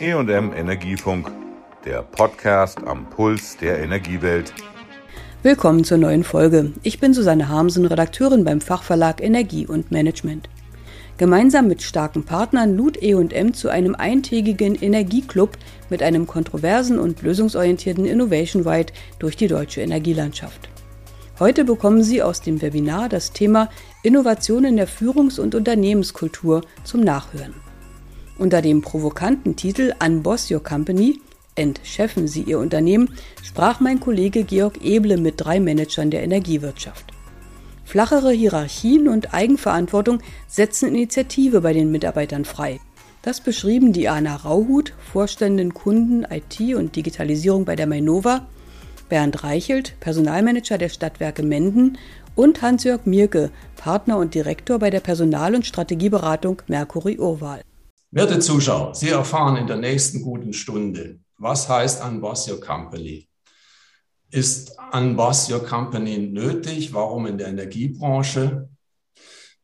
EM 0.00 0.52
Energiefunk, 0.52 1.28
der 1.84 2.02
Podcast 2.02 2.78
am 2.86 3.10
Puls 3.10 3.56
der 3.56 3.80
Energiewelt. 3.80 4.54
Willkommen 5.42 5.82
zur 5.82 5.98
neuen 5.98 6.22
Folge. 6.22 6.72
Ich 6.84 7.00
bin 7.00 7.12
Susanne 7.14 7.48
Harmsen, 7.48 7.84
Redakteurin 7.84 8.44
beim 8.44 8.60
Fachverlag 8.60 9.20
Energie 9.20 9.66
und 9.66 9.90
Management. 9.90 10.48
Gemeinsam 11.16 11.66
mit 11.66 11.82
starken 11.82 12.24
Partnern 12.24 12.76
lud 12.76 12.96
E&M 13.02 13.54
zu 13.54 13.70
einem 13.70 13.96
eintägigen 13.96 14.76
Energieclub 14.76 15.58
mit 15.90 16.00
einem 16.00 16.28
kontroversen 16.28 17.00
und 17.00 17.22
lösungsorientierten 17.22 18.04
Innovation 18.04 18.68
Ride 18.68 18.92
durch 19.18 19.36
die 19.36 19.48
deutsche 19.48 19.80
Energielandschaft. 19.80 20.68
Heute 21.40 21.64
bekommen 21.64 22.04
Sie 22.04 22.22
aus 22.22 22.40
dem 22.40 22.62
Webinar 22.62 23.08
das 23.08 23.32
Thema 23.32 23.68
Innovation 24.04 24.64
in 24.64 24.76
der 24.76 24.86
Führungs- 24.86 25.40
und 25.40 25.56
Unternehmenskultur 25.56 26.62
zum 26.84 27.00
Nachhören. 27.00 27.67
Unter 28.38 28.62
dem 28.62 28.82
provokanten 28.82 29.56
Titel 29.56 29.92
Unboss 30.02 30.48
Your 30.48 30.62
Company 30.62 31.20
Entchefen 31.56 32.28
Sie 32.28 32.42
Ihr 32.42 32.60
Unternehmen 32.60 33.12
sprach 33.42 33.80
mein 33.80 33.98
Kollege 33.98 34.44
Georg 34.44 34.80
Eble 34.80 35.16
mit 35.16 35.34
drei 35.38 35.58
Managern 35.58 36.12
der 36.12 36.22
Energiewirtschaft. 36.22 37.06
Flachere 37.84 38.30
Hierarchien 38.30 39.08
und 39.08 39.34
Eigenverantwortung 39.34 40.20
setzen 40.46 40.90
Initiative 40.90 41.62
bei 41.62 41.72
den 41.72 41.90
Mitarbeitern 41.90 42.44
frei. 42.44 42.78
Das 43.22 43.40
beschrieben 43.40 43.92
Diana 43.92 44.36
Rauhut, 44.36 44.94
Vorständin 45.12 45.74
Kunden, 45.74 46.24
IT 46.30 46.60
und 46.76 46.94
Digitalisierung 46.94 47.64
bei 47.64 47.74
der 47.74 47.88
Mainova, 47.88 48.46
Bernd 49.08 49.42
Reichelt, 49.42 49.98
Personalmanager 49.98 50.78
der 50.78 50.90
Stadtwerke 50.90 51.42
Menden 51.42 51.98
und 52.36 52.62
Hans-Jörg 52.62 53.04
Mirke, 53.04 53.50
Partner 53.76 54.16
und 54.18 54.34
Direktor 54.34 54.78
bei 54.78 54.90
der 54.90 55.00
Personal- 55.00 55.56
und 55.56 55.66
Strategieberatung 55.66 56.62
Mercury 56.68 57.18
Urwahl. 57.18 57.62
Werte 58.10 58.38
Zuschauer, 58.38 58.94
Sie 58.94 59.10
erfahren 59.10 59.56
in 59.56 59.66
der 59.66 59.76
nächsten 59.76 60.22
guten 60.22 60.54
Stunde, 60.54 61.20
was 61.36 61.68
heißt 61.68 62.02
Unboss 62.02 62.48
Your 62.48 62.58
Company? 62.58 63.28
Ist 64.30 64.74
Unboss 64.92 65.50
Your 65.50 65.62
Company 65.62 66.16
nötig? 66.16 66.94
Warum 66.94 67.26
in 67.26 67.36
der 67.36 67.48
Energiebranche? 67.48 68.66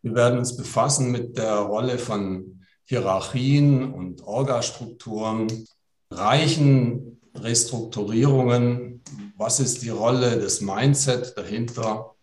Wir 0.02 0.14
werden 0.14 0.38
uns 0.38 0.58
befassen 0.58 1.10
mit 1.10 1.38
der 1.38 1.54
Rolle 1.54 1.98
von 1.98 2.66
Hierarchien 2.84 3.94
und 3.94 4.20
Orgastrukturen, 4.20 5.66
reichen 6.10 7.22
Restrukturierungen. 7.34 9.02
Was 9.38 9.58
ist 9.58 9.80
die 9.80 9.88
Rolle 9.88 10.38
des 10.38 10.60
Mindset 10.60 11.32
dahinter? 11.38 12.14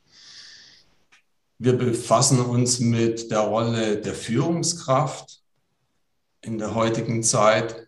Wir 1.57 1.73
befassen 1.73 2.41
uns 2.41 2.79
mit 2.79 3.31
der 3.31 3.39
Rolle 3.39 3.99
der 3.99 4.13
Führungskraft 4.13 5.40
in 6.41 6.57
der 6.57 6.75
heutigen 6.75 7.23
Zeit. 7.23 7.87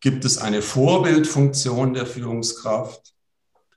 Gibt 0.00 0.24
es 0.24 0.38
eine 0.38 0.62
Vorbildfunktion 0.62 1.94
der 1.94 2.06
Führungskraft? 2.06 3.10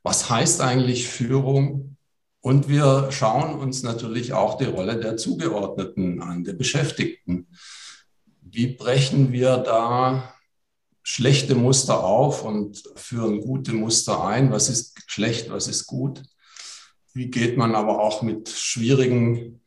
was 0.03 0.29
heißt 0.29 0.61
eigentlich 0.61 1.07
Führung? 1.07 1.97
Und 2.41 2.67
wir 2.67 3.09
schauen 3.11 3.57
uns 3.57 3.83
natürlich 3.83 4.33
auch 4.33 4.57
die 4.57 4.65
Rolle 4.65 4.99
der 4.99 5.15
Zugeordneten 5.15 6.21
an, 6.21 6.43
der 6.43 6.53
Beschäftigten. 6.53 7.47
Wie 8.41 8.67
brechen 8.67 9.31
wir 9.31 9.57
da 9.57 10.33
schlechte 11.03 11.55
Muster 11.55 12.03
auf 12.03 12.43
und 12.43 12.83
führen 12.95 13.39
gute 13.39 13.71
Muster 13.71 14.25
ein? 14.25 14.51
Was 14.51 14.69
ist 14.69 14.93
schlecht, 15.07 15.49
was 15.49 15.69
ist 15.69 15.87
gut? 15.87 16.21
Wie 17.13 17.31
geht 17.31 17.57
man 17.57 17.75
aber 17.75 18.01
auch 18.01 18.21
mit 18.21 18.49
schwierigen 18.49 19.61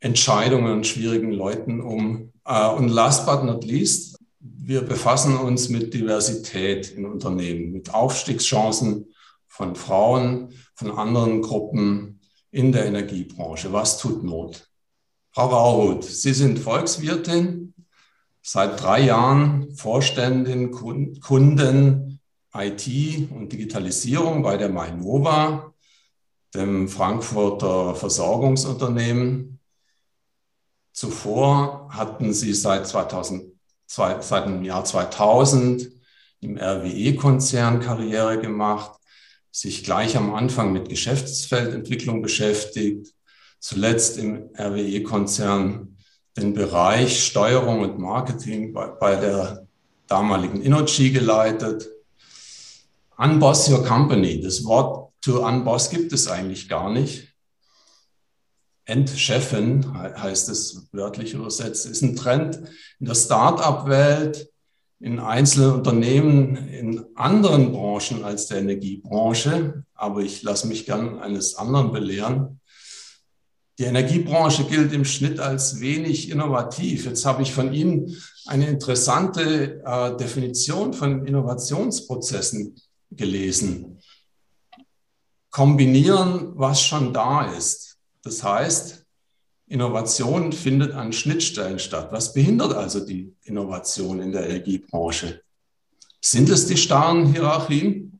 Entscheidungen 0.00 0.72
und 0.72 0.86
schwierigen 0.86 1.30
Leuten 1.30 1.82
um? 1.82 2.32
Äh, 2.44 2.68
und 2.68 2.88
last 2.88 3.26
but 3.26 3.44
not 3.44 3.64
least, 3.64 4.18
wir 4.40 4.82
befassen 4.82 5.36
uns 5.36 5.68
mit 5.68 5.94
Diversität 5.94 6.90
in 6.90 7.06
Unternehmen, 7.06 7.72
mit 7.72 7.92
Aufstiegschancen 7.92 9.12
von 9.46 9.76
Frauen, 9.76 10.52
von 10.74 10.90
anderen 10.90 11.42
Gruppen 11.42 12.20
in 12.50 12.72
der 12.72 12.86
Energiebranche. 12.86 13.72
Was 13.72 13.98
tut 13.98 14.22
Not? 14.22 14.68
Frau 15.32 15.46
Rauhut, 15.46 16.04
Sie 16.04 16.32
sind 16.32 16.58
Volkswirtin, 16.58 17.74
seit 18.42 18.80
drei 18.80 19.00
Jahren 19.00 19.74
Vorständin 19.74 20.70
Kunden 20.70 22.20
IT 22.54 23.30
und 23.32 23.52
Digitalisierung 23.52 24.42
bei 24.42 24.56
der 24.56 24.68
Mainova, 24.68 25.72
dem 26.54 26.88
Frankfurter 26.88 27.96
Versorgungsunternehmen. 27.96 29.58
Zuvor 30.94 31.88
hatten 31.90 32.32
Sie 32.32 32.54
seit, 32.54 32.86
2000, 32.86 33.52
seit 33.86 34.46
dem 34.46 34.62
Jahr 34.62 34.84
2000 34.84 35.90
im 36.40 36.56
RWE-Konzern 36.56 37.80
Karriere 37.80 38.40
gemacht, 38.40 38.92
sich 39.50 39.82
gleich 39.82 40.16
am 40.16 40.32
Anfang 40.32 40.72
mit 40.72 40.88
Geschäftsfeldentwicklung 40.88 42.22
beschäftigt, 42.22 43.12
zuletzt 43.58 44.18
im 44.18 44.50
RWE-Konzern 44.56 45.96
den 46.36 46.54
Bereich 46.54 47.24
Steuerung 47.24 47.80
und 47.80 47.98
Marketing 47.98 48.72
bei, 48.72 48.86
bei 48.86 49.16
der 49.16 49.66
damaligen 50.06 50.62
Innogy 50.62 51.10
geleitet. 51.10 51.88
Unboss 53.16 53.68
your 53.68 53.84
company. 53.84 54.40
Das 54.40 54.64
Wort 54.64 55.12
to 55.22 55.44
unboss 55.44 55.90
gibt 55.90 56.12
es 56.12 56.28
eigentlich 56.28 56.68
gar 56.68 56.92
nicht. 56.92 57.33
Entchefen 58.86 59.94
heißt 59.94 60.48
es 60.50 60.88
wörtlich 60.92 61.32
übersetzt, 61.32 61.86
ist 61.86 62.02
ein 62.02 62.16
Trend 62.16 62.60
in 63.00 63.06
der 63.06 63.14
Start-up-Welt, 63.14 64.50
in 65.00 65.18
einzelnen 65.18 65.72
Unternehmen 65.72 66.56
in 66.68 67.04
anderen 67.14 67.72
Branchen 67.72 68.24
als 68.24 68.46
der 68.46 68.58
Energiebranche, 68.58 69.84
aber 69.94 70.20
ich 70.20 70.42
lasse 70.42 70.66
mich 70.66 70.86
gern 70.86 71.18
eines 71.18 71.56
anderen 71.56 71.92
belehren. 71.92 72.60
Die 73.78 73.84
Energiebranche 73.84 74.64
gilt 74.64 74.92
im 74.92 75.04
Schnitt 75.04 75.40
als 75.40 75.80
wenig 75.80 76.30
innovativ. 76.30 77.06
Jetzt 77.06 77.26
habe 77.26 77.42
ich 77.42 77.52
von 77.52 77.72
Ihnen 77.72 78.16
eine 78.46 78.68
interessante 78.68 79.82
äh, 79.84 80.16
Definition 80.16 80.92
von 80.92 81.26
Innovationsprozessen 81.26 82.76
gelesen. 83.10 83.98
Kombinieren, 85.50 86.52
was 86.54 86.82
schon 86.82 87.12
da 87.12 87.50
ist. 87.52 87.93
Das 88.24 88.42
heißt, 88.42 89.04
Innovation 89.66 90.52
findet 90.52 90.92
an 90.92 91.12
Schnittstellen 91.12 91.78
statt. 91.78 92.08
Was 92.10 92.32
behindert 92.32 92.74
also 92.74 93.00
die 93.00 93.34
Innovation 93.44 94.20
in 94.20 94.32
der 94.32 94.48
Energiebranche? 94.48 95.42
Sind 96.20 96.48
es 96.48 96.66
die 96.66 96.76
starren 96.76 97.32
Hierarchien? 97.32 98.18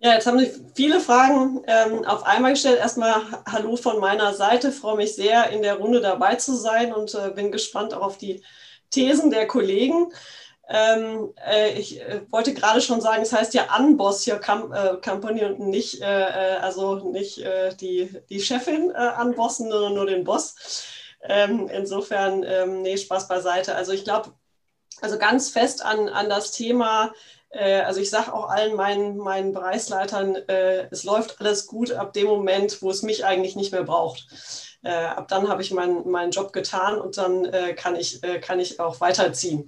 Ja, 0.00 0.14
jetzt 0.14 0.26
haben 0.26 0.38
Sie 0.38 0.50
viele 0.74 0.98
Fragen 0.98 1.62
ähm, 1.66 2.04
auf 2.04 2.24
einmal 2.24 2.52
gestellt. 2.52 2.78
Erstmal 2.78 3.22
Hallo 3.46 3.76
von 3.76 4.00
meiner 4.00 4.34
Seite. 4.34 4.72
Freue 4.72 4.96
mich 4.96 5.14
sehr, 5.14 5.50
in 5.50 5.62
der 5.62 5.74
Runde 5.74 6.00
dabei 6.00 6.36
zu 6.36 6.56
sein 6.56 6.92
und 6.92 7.14
äh, 7.14 7.30
bin 7.30 7.52
gespannt 7.52 7.92
auch 7.94 8.02
auf 8.02 8.18
die 8.18 8.42
Thesen 8.90 9.30
der 9.30 9.46
Kollegen. 9.46 10.10
Ähm, 10.72 11.34
äh, 11.44 11.72
ich 11.72 12.00
äh, 12.00 12.20
wollte 12.30 12.54
gerade 12.54 12.80
schon 12.80 13.00
sagen, 13.00 13.22
es 13.22 13.32
heißt 13.32 13.54
ja 13.54 13.76
Unboss 13.76 14.26
Your 14.28 14.38
Com 14.38 14.72
äh, 14.72 14.98
Company 15.04 15.44
und 15.44 15.58
nicht, 15.58 16.00
äh, 16.00 16.04
äh, 16.06 16.56
also 16.58 17.10
nicht 17.10 17.38
äh, 17.38 17.74
die, 17.74 18.08
die 18.30 18.40
Chefin 18.40 18.92
anbossen, 18.92 19.68
sondern 19.68 19.94
nur 19.94 20.06
den 20.06 20.22
Boss. 20.22 20.84
Ähm, 21.22 21.68
insofern, 21.68 22.44
ähm, 22.44 22.82
nee, 22.82 22.96
Spaß 22.96 23.26
beiseite. 23.26 23.74
Also 23.74 23.90
ich 23.92 24.04
glaube, 24.04 24.32
also 25.00 25.18
ganz 25.18 25.50
fest 25.50 25.84
an, 25.84 26.08
an 26.08 26.28
das 26.28 26.52
Thema, 26.52 27.12
also 27.52 28.00
ich 28.00 28.10
sage 28.10 28.32
auch 28.32 28.48
allen 28.48 28.76
meinen, 28.76 29.16
meinen 29.16 29.52
Bereichsleitern, 29.52 30.36
es 30.36 31.02
läuft 31.02 31.40
alles 31.40 31.66
gut 31.66 31.90
ab 31.90 32.12
dem 32.12 32.26
Moment, 32.26 32.80
wo 32.80 32.90
es 32.90 33.02
mich 33.02 33.24
eigentlich 33.24 33.56
nicht 33.56 33.72
mehr 33.72 33.82
braucht. 33.82 34.28
ab 34.84 35.26
dann 35.26 35.48
habe 35.48 35.62
ich 35.62 35.72
mein, 35.72 36.06
meinen 36.08 36.30
Job 36.30 36.52
getan 36.52 37.00
und 37.00 37.18
dann 37.18 37.50
kann, 37.74 37.96
ich, 37.96 38.20
kann 38.42 38.60
ich 38.60 38.78
auch 38.78 39.00
weiterziehen. 39.00 39.66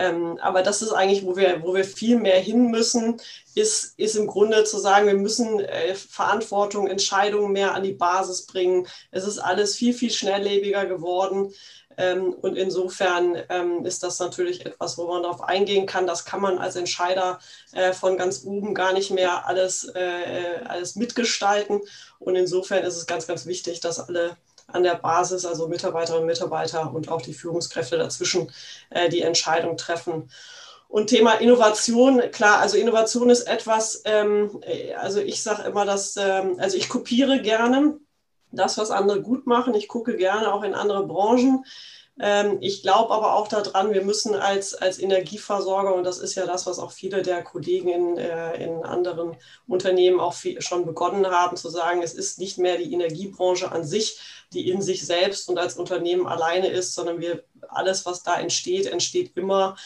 Ähm, 0.00 0.38
aber 0.40 0.62
das 0.62 0.80
ist 0.80 0.92
eigentlich, 0.92 1.26
wo 1.26 1.36
wir, 1.36 1.62
wo 1.62 1.74
wir 1.74 1.84
viel 1.84 2.18
mehr 2.18 2.40
hin 2.40 2.70
müssen, 2.70 3.20
ist, 3.54 3.98
ist 3.98 4.16
im 4.16 4.26
Grunde 4.26 4.64
zu 4.64 4.78
sagen, 4.78 5.06
wir 5.06 5.14
müssen 5.14 5.60
äh, 5.60 5.94
Verantwortung, 5.94 6.86
Entscheidungen 6.86 7.52
mehr 7.52 7.74
an 7.74 7.82
die 7.82 7.92
Basis 7.92 8.46
bringen. 8.46 8.86
Es 9.10 9.26
ist 9.26 9.38
alles 9.38 9.76
viel, 9.76 9.92
viel 9.92 10.10
schnelllebiger 10.10 10.86
geworden. 10.86 11.52
Ähm, 11.98 12.32
und 12.32 12.56
insofern 12.56 13.36
ähm, 13.50 13.84
ist 13.84 14.02
das 14.02 14.18
natürlich 14.20 14.64
etwas, 14.64 14.96
wo 14.96 15.06
man 15.06 15.22
darauf 15.22 15.42
eingehen 15.42 15.84
kann. 15.84 16.06
Das 16.06 16.24
kann 16.24 16.40
man 16.40 16.56
als 16.56 16.76
Entscheider 16.76 17.38
äh, 17.72 17.92
von 17.92 18.16
ganz 18.16 18.42
oben 18.44 18.72
gar 18.72 18.94
nicht 18.94 19.10
mehr 19.10 19.46
alles, 19.46 19.84
äh, 19.94 20.64
alles 20.64 20.96
mitgestalten. 20.96 21.82
Und 22.18 22.36
insofern 22.36 22.84
ist 22.84 22.96
es 22.96 23.06
ganz, 23.06 23.26
ganz 23.26 23.44
wichtig, 23.44 23.80
dass 23.80 24.00
alle 24.00 24.38
an 24.72 24.82
der 24.82 24.96
Basis, 24.96 25.44
also 25.44 25.68
Mitarbeiterinnen 25.68 26.22
und 26.22 26.26
Mitarbeiter 26.26 26.92
und 26.92 27.08
auch 27.08 27.22
die 27.22 27.34
Führungskräfte 27.34 27.98
dazwischen, 27.98 28.50
äh, 28.90 29.08
die 29.08 29.22
Entscheidung 29.22 29.76
treffen. 29.76 30.30
Und 30.88 31.06
Thema 31.06 31.34
Innovation, 31.34 32.20
klar, 32.32 32.58
also 32.58 32.76
Innovation 32.76 33.30
ist 33.30 33.42
etwas, 33.42 34.02
ähm, 34.06 34.60
also 34.98 35.20
ich 35.20 35.42
sage 35.42 35.62
immer, 35.62 35.84
dass, 35.84 36.16
ähm, 36.16 36.56
also 36.58 36.76
ich 36.76 36.88
kopiere 36.88 37.40
gerne 37.40 37.98
das, 38.50 38.76
was 38.76 38.90
andere 38.90 39.22
gut 39.22 39.46
machen. 39.46 39.74
Ich 39.74 39.86
gucke 39.86 40.16
gerne 40.16 40.52
auch 40.52 40.64
in 40.64 40.74
andere 40.74 41.06
Branchen. 41.06 41.64
Ähm, 42.18 42.58
ich 42.60 42.82
glaube 42.82 43.14
aber 43.14 43.34
auch 43.34 43.48
daran, 43.48 43.94
wir 43.94 44.02
müssen 44.02 44.34
als, 44.34 44.74
als 44.74 44.98
Energieversorger, 44.98 45.94
und 45.94 46.04
das 46.04 46.18
ist 46.18 46.34
ja 46.34 46.44
das, 46.44 46.66
was 46.66 46.78
auch 46.78 46.92
viele 46.92 47.22
der 47.22 47.42
Kollegen 47.42 47.88
in, 47.88 48.18
äh, 48.18 48.62
in 48.62 48.82
anderen 48.84 49.36
Unternehmen 49.66 50.20
auch 50.20 50.34
viel, 50.34 50.60
schon 50.60 50.84
begonnen 50.84 51.26
haben, 51.26 51.56
zu 51.56 51.70
sagen, 51.70 52.02
es 52.02 52.12
ist 52.12 52.38
nicht 52.38 52.58
mehr 52.58 52.76
die 52.76 52.92
Energiebranche 52.92 53.72
an 53.72 53.84
sich, 53.84 54.20
die 54.52 54.68
in 54.68 54.82
sich 54.82 55.06
selbst 55.06 55.48
und 55.48 55.58
als 55.58 55.76
Unternehmen 55.76 56.26
alleine 56.26 56.68
ist, 56.68 56.94
sondern 56.94 57.20
wir 57.20 57.44
alles, 57.68 58.04
was 58.04 58.22
da 58.22 58.40
entsteht, 58.40 58.86
entsteht 58.86 59.36
immer 59.36 59.76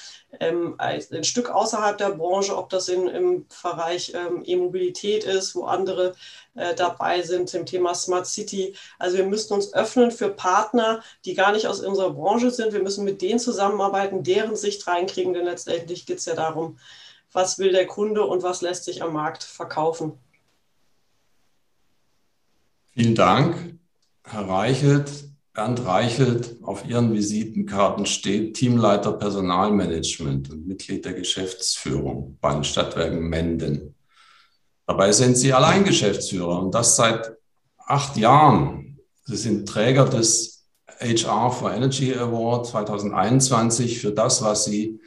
ähm, 0.41 0.77
ein 0.79 1.25
Stück 1.25 1.51
außerhalb 1.51 1.99
der 1.99 2.11
Branche, 2.11 2.57
ob 2.57 2.71
das 2.71 2.89
in, 2.89 3.07
im 3.09 3.47
Bereich 3.63 4.13
ähm, 4.15 4.43
E-Mobilität 4.45 5.25
ist, 5.25 5.55
wo 5.55 5.65
andere 5.65 6.15
äh, 6.55 6.75
dabei 6.75 7.23
sind 7.23 7.53
im 7.55 7.67
Thema 7.67 7.95
Smart 7.95 8.27
City. 8.27 8.75
Also 8.99 9.19
wir 9.19 9.27
müssen 9.27 9.53
uns 9.53 9.75
öffnen 9.75 10.11
für 10.11 10.31
Partner, 10.31 11.03
die 11.25 11.35
gar 11.35 11.53
nicht 11.53 11.67
aus 11.67 11.81
unserer 11.81 12.11
Branche 12.11 12.51
sind. 12.51 12.73
Wir 12.73 12.83
müssen 12.83 13.05
mit 13.05 13.21
denen 13.23 13.39
zusammenarbeiten, 13.39 14.23
deren 14.23 14.57
Sicht 14.57 14.87
reinkriegen, 14.87 15.35
denn 15.35 15.45
letztendlich 15.45 16.07
geht 16.07 16.19
es 16.19 16.25
ja 16.25 16.35
darum, 16.35 16.79
was 17.33 17.59
will 17.59 17.73
der 17.73 17.87
Kunde 17.87 18.25
und 18.25 18.43
was 18.43 18.63
lässt 18.63 18.85
sich 18.85 19.03
am 19.03 19.13
Markt 19.13 19.43
verkaufen. 19.43 20.19
Vielen 22.93 23.17
Dank, 23.17 23.77
Herr 24.25 24.49
Reichelt. 24.49 25.29
Bernd 25.53 25.87
Reichelt, 25.87 26.57
auf 26.63 26.85
Ihren 26.85 27.13
Visitenkarten 27.13 28.07
steht 28.07 28.57
Teamleiter 28.57 29.13
Personalmanagement 29.13 30.51
und 30.51 30.67
Mitglied 30.67 31.05
der 31.05 31.13
Geschäftsführung 31.13 32.37
bei 32.41 32.53
den 32.53 32.65
Stadtwerken 32.65 33.29
Menden. 33.29 33.95
Dabei 34.85 35.13
sind 35.13 35.37
Sie 35.37 35.53
allein 35.53 35.85
Geschäftsführer 35.85 36.61
und 36.61 36.75
das 36.75 36.97
seit 36.97 37.37
acht 37.79 38.17
Jahren. 38.17 38.99
Sie 39.27 39.37
sind 39.37 39.69
Träger 39.69 40.07
des 40.07 40.67
HR 40.99 41.53
for 41.53 41.73
Energy 41.73 42.13
Award 42.15 42.67
2021 42.67 44.01
für 44.01 44.11
das, 44.11 44.43
was 44.43 44.65
Sie 44.65 45.01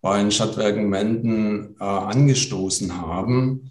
bei 0.00 0.18
den 0.18 0.30
Stadtwerken 0.30 0.88
Menden 0.88 1.76
äh, 1.78 1.84
angestoßen 1.84 3.02
haben. 3.02 3.70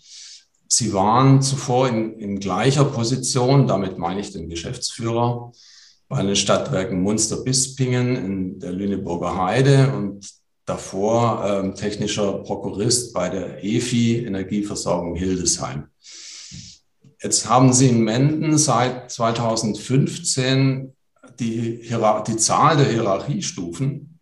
Sie 0.76 0.92
waren 0.92 1.44
zuvor 1.44 1.88
in, 1.88 2.18
in 2.18 2.40
gleicher 2.40 2.86
Position, 2.86 3.68
damit 3.68 4.00
meine 4.00 4.22
ich 4.22 4.32
den 4.32 4.50
Geschäftsführer, 4.50 5.52
bei 6.10 6.24
den 6.24 6.36
Stadtwerken 6.36 7.02
Munster-Bispingen 7.02 8.16
in 8.16 8.60
der 8.60 8.72
Lüneburger 8.72 9.38
Heide 9.38 9.94
und 9.94 10.28
davor 10.66 11.46
ähm, 11.46 11.76
technischer 11.76 12.40
Prokurist 12.40 13.14
bei 13.14 13.30
der 13.30 13.64
EFI 13.64 14.26
Energieversorgung 14.26 15.16
Hildesheim. 15.16 15.90
Jetzt 17.22 17.48
haben 17.48 17.72
Sie 17.72 17.90
in 17.90 18.04
Menden 18.04 18.58
seit 18.58 19.12
2015 19.12 20.96
die, 21.40 21.82
die 21.82 22.38
Zahl 22.38 22.78
der 22.78 22.90
Hierarchiestufen 22.90 24.20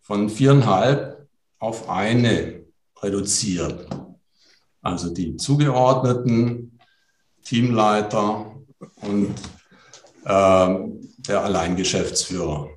von 0.00 0.30
viereinhalb 0.30 1.28
auf 1.58 1.90
eine 1.90 2.64
reduziert. 3.02 3.86
Also 4.84 5.12
die 5.12 5.36
zugeordneten 5.36 6.78
Teamleiter 7.42 8.54
und 9.00 9.34
ähm, 10.26 11.00
der 11.26 11.42
Alleingeschäftsführer. 11.42 12.68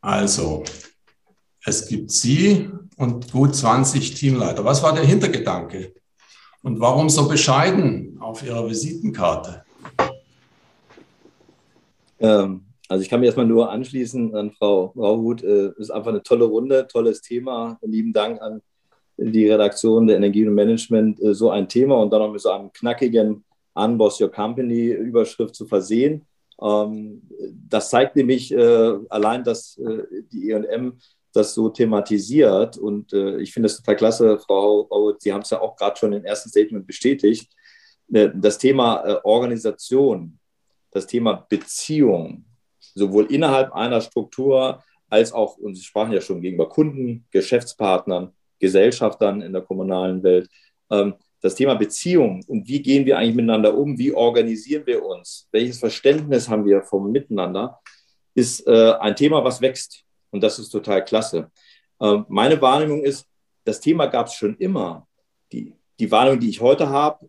Also, 0.00 0.64
es 1.64 1.86
gibt 1.86 2.10
Sie 2.10 2.70
und 2.96 3.30
gut 3.30 3.54
20 3.54 4.14
Teamleiter. 4.14 4.64
Was 4.64 4.82
war 4.82 4.94
der 4.94 5.04
Hintergedanke? 5.04 5.92
Und 6.62 6.80
warum 6.80 7.10
so 7.10 7.28
bescheiden 7.28 8.16
auf 8.20 8.42
Ihrer 8.42 8.66
Visitenkarte? 8.66 9.64
Ähm, 12.18 12.64
also 12.88 13.02
ich 13.02 13.10
kann 13.10 13.20
mich 13.20 13.26
erstmal 13.26 13.46
nur 13.46 13.70
anschließen 13.70 14.34
an 14.34 14.50
Frau 14.52 14.94
Rauhut. 14.96 15.42
Es 15.42 15.76
äh, 15.76 15.80
ist 15.80 15.90
einfach 15.90 16.10
eine 16.10 16.22
tolle 16.22 16.46
Runde, 16.46 16.86
tolles 16.86 17.20
Thema. 17.20 17.78
Lieben 17.82 18.14
Dank 18.14 18.40
an 18.40 18.62
die 19.16 19.48
Redaktion 19.48 20.06
der 20.06 20.16
Energie 20.16 20.46
und 20.46 20.54
Management, 20.54 21.20
äh, 21.22 21.34
so 21.34 21.50
ein 21.50 21.68
Thema 21.68 21.96
und 21.96 22.12
dann 22.12 22.20
noch 22.20 22.32
mit 22.32 22.40
so 22.40 22.50
einem 22.50 22.72
knackigen 22.72 23.44
Unboss 23.74 24.20
Your 24.20 24.30
Company 24.30 24.88
Überschrift 24.88 25.54
zu 25.54 25.66
versehen. 25.66 26.26
Ähm, 26.60 27.22
das 27.68 27.90
zeigt 27.90 28.16
nämlich 28.16 28.52
äh, 28.52 28.98
allein, 29.08 29.44
dass 29.44 29.78
äh, 29.78 30.04
die 30.32 30.50
EM 30.50 30.98
das 31.32 31.52
so 31.52 31.68
thematisiert. 31.68 32.78
Und 32.78 33.12
ich 33.12 33.52
finde 33.52 33.66
das 33.66 33.76
total 33.76 33.96
klasse, 33.96 34.38
Frau 34.38 34.86
Auer, 34.88 35.16
Sie 35.18 35.30
haben 35.30 35.42
es 35.42 35.50
ja 35.50 35.60
auch 35.60 35.76
gerade 35.76 35.94
schon 35.94 36.14
im 36.14 36.24
ersten 36.24 36.48
Statement 36.48 36.86
bestätigt. 36.86 37.52
Das 38.08 38.56
Thema 38.56 39.20
Organisation, 39.22 40.38
das 40.92 41.06
Thema 41.06 41.46
Beziehung, 41.46 42.46
sowohl 42.94 43.26
innerhalb 43.26 43.70
einer 43.74 44.00
Struktur 44.00 44.82
als 45.10 45.30
auch, 45.30 45.58
und 45.58 45.74
Sie 45.74 45.82
sprachen 45.82 46.12
ja 46.14 46.22
schon 46.22 46.40
gegenüber 46.40 46.70
Kunden, 46.70 47.26
Geschäftspartnern, 47.30 48.32
Gesellschaftern 48.58 49.42
in 49.42 49.52
der 49.52 49.62
kommunalen 49.62 50.22
Welt, 50.22 50.48
ähm, 50.90 51.14
das 51.40 51.54
Thema 51.54 51.74
Beziehung 51.74 52.42
und 52.48 52.66
wie 52.66 52.82
gehen 52.82 53.06
wir 53.06 53.18
eigentlich 53.18 53.36
miteinander 53.36 53.76
um, 53.76 53.98
wie 53.98 54.12
organisieren 54.12 54.86
wir 54.86 55.04
uns, 55.04 55.48
welches 55.52 55.78
Verständnis 55.78 56.48
haben 56.48 56.64
wir 56.64 56.82
vom 56.82 57.10
Miteinander, 57.12 57.78
ist 58.34 58.66
äh, 58.66 58.92
ein 59.00 59.16
Thema, 59.16 59.42
was 59.44 59.60
wächst. 59.60 60.02
Und 60.30 60.42
das 60.42 60.58
ist 60.58 60.70
total 60.70 61.04
klasse. 61.04 61.50
Äh, 62.00 62.18
meine 62.28 62.60
Wahrnehmung 62.60 63.02
ist, 63.04 63.26
das 63.64 63.80
Thema 63.80 64.06
gab 64.06 64.26
es 64.26 64.34
schon 64.34 64.56
immer. 64.56 65.06
Die, 65.52 65.74
die 65.98 66.10
Wahrnehmung, 66.10 66.40
die 66.40 66.50
ich 66.50 66.60
heute 66.60 66.88
habe, 66.88 67.26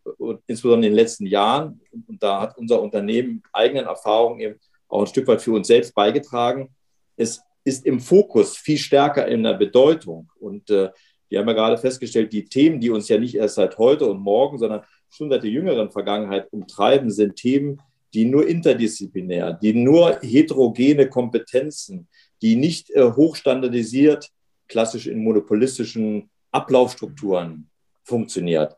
insbesondere 0.48 0.88
in 0.88 0.94
den 0.94 0.94
letzten 0.94 1.26
Jahren, 1.26 1.80
und 2.08 2.22
da 2.22 2.42
hat 2.42 2.58
unser 2.58 2.82
Unternehmen 2.82 3.42
eigenen 3.54 3.86
Erfahrungen 3.86 4.40
eben 4.40 4.60
auch 4.90 5.02
ein 5.02 5.08
Stück 5.08 5.28
weit 5.28 5.42
für 5.42 5.52
uns 5.52 5.68
selbst 5.68 5.94
beigetragen, 5.94 6.70
es 7.16 7.42
ist 7.64 7.86
im 7.86 8.00
Fokus 8.00 8.58
viel 8.58 8.78
stärker 8.78 9.28
in 9.28 9.44
der 9.44 9.56
Bedeutung. 9.56 10.30
Und 10.40 10.70
äh, 10.70 10.90
wir 11.30 11.40
haben 11.40 11.48
ja 11.48 11.54
gerade 11.54 11.78
festgestellt, 11.78 12.32
die 12.34 12.46
Themen, 12.46 12.80
die 12.80 12.90
uns 12.90 13.10
ja 13.10 13.18
nicht 13.18 13.36
erst 13.36 13.56
seit 13.56 13.78
heute 13.78 14.06
und 14.06 14.20
morgen, 14.20 14.58
sondern 14.58 14.82
schon 15.10 15.30
seit 15.30 15.44
der 15.44 15.50
jüngeren 15.50 15.92
Vergangenheit 15.92 16.52
umtreiben, 16.52 17.12
sind 17.12 17.36
Themen, 17.36 17.82
die 18.14 18.26
nur 18.26 18.48
interdisziplinär, 18.48 19.54
die 19.54 19.74
nur 19.74 20.20
heterogene 20.22 21.10
Kompetenzen, 21.10 22.08
die 22.42 22.56
nicht 22.56 22.90
äh, 22.92 23.04
hochstandardisiert, 23.04 24.30
klassisch 24.68 25.08
in 25.08 25.24
monopolistischen 25.24 26.30
Ablaufstrukturen 26.52 27.70
funktioniert. 28.04 28.76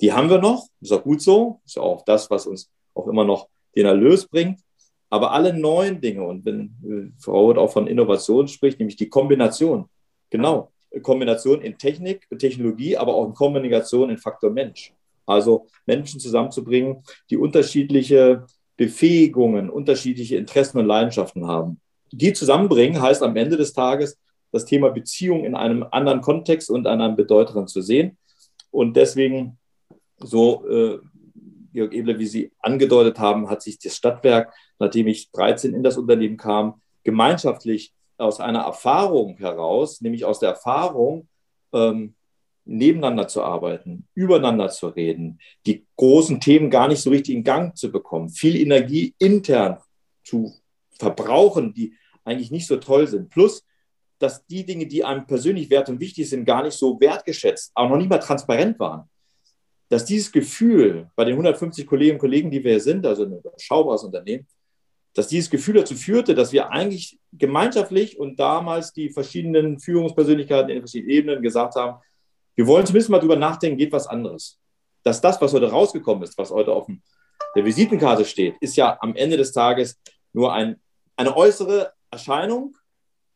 Die 0.00 0.12
haben 0.12 0.30
wir 0.30 0.38
noch, 0.38 0.68
ist 0.80 0.92
auch 0.92 1.02
gut 1.02 1.20
so, 1.20 1.60
ist 1.64 1.78
auch 1.78 2.04
das, 2.04 2.30
was 2.30 2.46
uns 2.46 2.70
auch 2.94 3.08
immer 3.08 3.24
noch 3.24 3.48
den 3.74 3.86
Erlös 3.86 4.26
bringt. 4.26 4.60
Aber 5.10 5.32
alle 5.32 5.54
neuen 5.54 6.00
Dinge, 6.00 6.22
und 6.22 6.44
wenn 6.44 6.76
äh, 6.84 7.20
Frau 7.20 7.50
auch 7.56 7.72
von 7.72 7.86
Innovation 7.86 8.46
spricht, 8.46 8.78
nämlich 8.78 8.96
die 8.96 9.08
Kombination, 9.08 9.88
genau, 10.30 10.70
Kombination 11.02 11.60
in 11.60 11.78
Technik, 11.78 12.26
Technologie, 12.38 12.96
aber 12.96 13.14
auch 13.14 13.26
in 13.26 13.34
Kommunikation 13.34 14.10
in 14.10 14.18
Faktor 14.18 14.50
Mensch. 14.50 14.92
Also 15.26 15.66
Menschen 15.86 16.20
zusammenzubringen, 16.20 17.02
die 17.30 17.36
unterschiedliche 17.36 18.46
Befähigungen, 18.76 19.68
unterschiedliche 19.68 20.36
Interessen 20.36 20.78
und 20.78 20.86
Leidenschaften 20.86 21.46
haben. 21.46 21.80
Die 22.12 22.32
zusammenbringen 22.32 23.02
heißt 23.02 23.22
am 23.22 23.36
Ende 23.36 23.56
des 23.56 23.72
Tages, 23.72 24.18
das 24.52 24.64
Thema 24.64 24.88
Beziehung 24.88 25.44
in 25.44 25.54
einem 25.54 25.84
anderen 25.90 26.22
Kontext 26.22 26.70
und 26.70 26.86
an 26.86 27.02
einem 27.02 27.16
bedeuteren 27.16 27.66
zu 27.66 27.82
sehen. 27.82 28.16
Und 28.70 28.96
deswegen, 28.96 29.58
so 30.18 30.66
äh, 30.66 30.98
Georg 31.72 31.92
Ebler, 31.92 32.18
wie 32.18 32.26
Sie 32.26 32.52
angedeutet 32.60 33.18
haben, 33.18 33.50
hat 33.50 33.62
sich 33.62 33.78
das 33.78 33.96
Stadtwerk, 33.96 34.52
nachdem 34.78 35.06
ich 35.08 35.30
13 35.32 35.74
in 35.74 35.82
das 35.82 35.98
Unternehmen 35.98 36.36
kam, 36.36 36.80
gemeinschaftlich 37.04 37.92
aus 38.18 38.40
einer 38.40 38.60
Erfahrung 38.60 39.36
heraus, 39.38 40.00
nämlich 40.00 40.24
aus 40.24 40.40
der 40.40 40.50
Erfahrung, 40.50 41.28
ähm, 41.72 42.14
nebeneinander 42.64 43.28
zu 43.28 43.42
arbeiten, 43.42 44.06
übereinander 44.14 44.68
zu 44.68 44.88
reden, 44.88 45.40
die 45.64 45.86
großen 45.96 46.38
Themen 46.40 46.70
gar 46.70 46.88
nicht 46.88 47.00
so 47.00 47.10
richtig 47.10 47.34
in 47.34 47.44
Gang 47.44 47.76
zu 47.76 47.90
bekommen, 47.90 48.28
viel 48.28 48.56
Energie 48.56 49.14
intern 49.18 49.78
zu 50.22 50.52
verbrauchen, 50.98 51.72
die 51.72 51.94
eigentlich 52.24 52.50
nicht 52.50 52.66
so 52.66 52.76
toll 52.76 53.06
sind. 53.06 53.30
Plus, 53.30 53.64
dass 54.18 54.44
die 54.46 54.66
Dinge, 54.66 54.86
die 54.86 55.04
einem 55.04 55.26
persönlich 55.26 55.70
wert 55.70 55.88
und 55.88 56.00
wichtig 56.00 56.28
sind, 56.28 56.44
gar 56.44 56.62
nicht 56.62 56.76
so 56.76 57.00
wertgeschätzt, 57.00 57.72
auch 57.74 57.88
noch 57.88 57.96
nicht 57.96 58.10
mal 58.10 58.18
transparent 58.18 58.78
waren. 58.78 59.08
Dass 59.88 60.04
dieses 60.04 60.30
Gefühl 60.30 61.10
bei 61.16 61.24
den 61.24 61.32
150 61.32 61.86
Kolleginnen 61.86 62.16
und 62.16 62.20
Kollegen, 62.20 62.50
die 62.50 62.62
wir 62.62 62.72
hier 62.72 62.80
sind, 62.80 63.06
also 63.06 63.24
ein 63.24 63.38
überschaubares 63.38 64.04
Unternehmen, 64.04 64.46
dass 65.18 65.26
dieses 65.26 65.50
Gefühl 65.50 65.74
dazu 65.74 65.96
führte, 65.96 66.32
dass 66.36 66.52
wir 66.52 66.70
eigentlich 66.70 67.18
gemeinschaftlich 67.32 68.20
und 68.20 68.38
damals 68.38 68.92
die 68.92 69.10
verschiedenen 69.10 69.80
Führungspersönlichkeiten 69.80 70.70
in 70.70 70.78
verschiedenen 70.78 71.10
Ebenen 71.10 71.42
gesagt 71.42 71.74
haben, 71.74 72.00
wir 72.54 72.68
wollen 72.68 72.86
zumindest 72.86 73.10
mal 73.10 73.18
drüber 73.18 73.34
nachdenken, 73.34 73.78
geht 73.78 73.90
was 73.90 74.06
anderes. 74.06 74.60
Dass 75.02 75.20
das, 75.20 75.40
was 75.40 75.52
heute 75.52 75.72
rausgekommen 75.72 76.22
ist, 76.22 76.38
was 76.38 76.52
heute 76.52 76.70
auf 76.70 76.86
der 77.56 77.64
Visitenkarte 77.64 78.24
steht, 78.24 78.54
ist 78.60 78.76
ja 78.76 78.96
am 79.00 79.16
Ende 79.16 79.36
des 79.36 79.50
Tages 79.50 80.00
nur 80.32 80.52
ein, 80.52 80.80
eine 81.16 81.36
äußere 81.36 81.92
Erscheinung, 82.12 82.76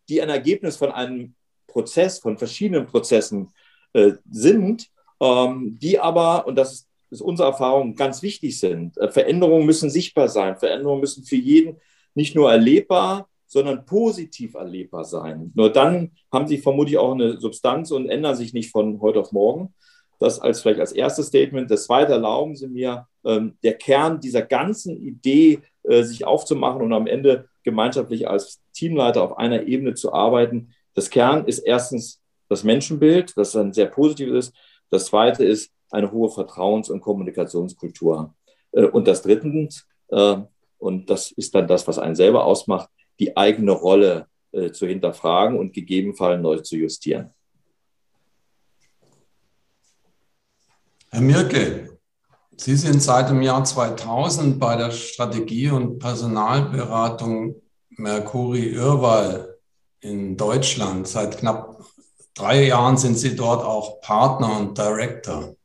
die 0.09 0.23
ein 0.23 0.29
Ergebnis 0.29 0.77
von 0.77 0.93
einem 0.93 1.35
Prozess, 1.67 2.21
von 2.21 2.39
verschiedenen 2.39 2.87
Prozessen 2.87 3.51
äh, 3.93 4.13
sind, 4.31 4.87
ähm, 5.19 5.81
die 5.83 5.99
aber, 5.99 6.47
und 6.47 6.55
das 6.55 6.73
ist 6.75 6.89
ist 7.13 7.21
unsere 7.21 7.49
Erfahrung, 7.49 7.95
ganz 7.95 8.23
wichtig 8.23 8.59
sind. 8.59 8.99
Äh, 8.99 9.11
Veränderungen 9.11 9.67
müssen 9.67 9.91
sichtbar 9.91 10.29
sein. 10.29 10.57
Veränderungen 10.57 11.01
müssen 11.01 11.25
für 11.25 11.37
jeden 11.37 11.77
nicht 12.15 12.35
nur 12.35 12.51
erlebbar, 12.51 13.29
sondern 13.47 13.85
positiv 13.85 14.55
erlebbar 14.55 15.05
sein. 15.05 15.53
Nur 15.55 15.71
dann 15.71 16.13
haben 16.33 16.49
sie 16.49 16.59
vermutlich 16.59 16.97
auch 16.97 17.13
eine 17.13 17.39
Substanz 17.39 17.91
und 17.91 18.09
ändern 18.09 18.35
sich 18.35 18.55
nicht 18.55 18.71
von 18.71 19.01
heute 19.01 19.21
auf 19.21 19.33
morgen. 19.33 19.75
Das 20.19 20.41
als 20.41 20.63
vielleicht 20.63 20.81
als 20.81 20.93
erstes 20.93 21.27
Statement. 21.27 21.71
Das 21.71 21.85
zweite 21.85 22.13
erlauben 22.13 22.57
Sie 22.57 22.69
mir, 22.69 23.07
ähm, 23.25 23.59
der 23.63 23.75
Kern 23.75 24.21
dieser 24.21 24.43
ganzen 24.43 24.97
Idee, 24.97 25.61
äh, 25.83 26.03
sich 26.03 26.25
aufzumachen 26.25 26.81
und 26.81 26.93
am 26.93 27.07
Ende 27.07 27.49
gemeinschaftlich 27.65 28.29
als 28.29 28.63
Teamleiter 28.73 29.23
auf 29.23 29.37
einer 29.37 29.67
Ebene 29.67 29.95
zu 29.95 30.13
arbeiten. 30.13 30.73
Das 30.95 31.11
Kern 31.11 31.47
ist 31.47 31.59
erstens 31.59 32.23
das 32.49 32.65
Menschenbild, 32.65 33.37
das 33.37 33.57
ein 33.57 33.73
sehr 33.73 33.87
positives 33.87 34.49
ist. 34.49 34.57
Das 34.91 35.07
zweite 35.07 35.45
ist 35.45 35.72
eine 35.93 36.11
hohe 36.11 36.29
Vertrauens- 36.29 36.91
und 36.91 37.01
Kommunikationskultur. 37.01 38.35
Äh, 38.73 38.87
und 38.87 39.07
das 39.07 39.23
drittens, 39.23 39.87
äh, 40.09 40.37
und 40.79 41.09
das 41.09 41.31
ist 41.31 41.55
dann 41.55 41.69
das, 41.69 41.87
was 41.87 41.99
einen 41.99 42.17
selber 42.17 42.45
ausmacht, 42.45 42.89
die 43.21 43.37
eigene 43.37 43.73
Rolle 43.73 44.27
äh, 44.53 44.73
zu 44.73 44.87
hinterfragen 44.87 45.59
und 45.59 45.73
gegebenenfalls 45.73 46.43
neu 46.43 46.59
zu 46.59 46.77
justieren. 46.77 47.31
Herr 51.11 51.21
Mirke, 51.21 51.99
Sie 52.57 52.77
sind 52.77 53.03
seit 53.03 53.29
dem 53.29 53.43
Jahr 53.43 53.65
2000 53.65 54.59
bei 54.61 54.77
der 54.77 54.91
Strategie- 54.91 55.71
und 55.71 55.99
Personalberatung 55.99 57.61
Mercuri 57.91 58.69
Irwal 58.69 59.59
in 60.01 60.37
Deutschland. 60.37 61.09
Seit 61.09 61.39
knapp 61.39 61.85
drei 62.35 62.67
Jahren 62.67 62.97
sind 62.97 63.17
Sie 63.19 63.35
dort 63.37 63.65
auch 63.65 64.01
Partner 64.01 64.59
und 64.59 64.77
Director. 64.77 65.57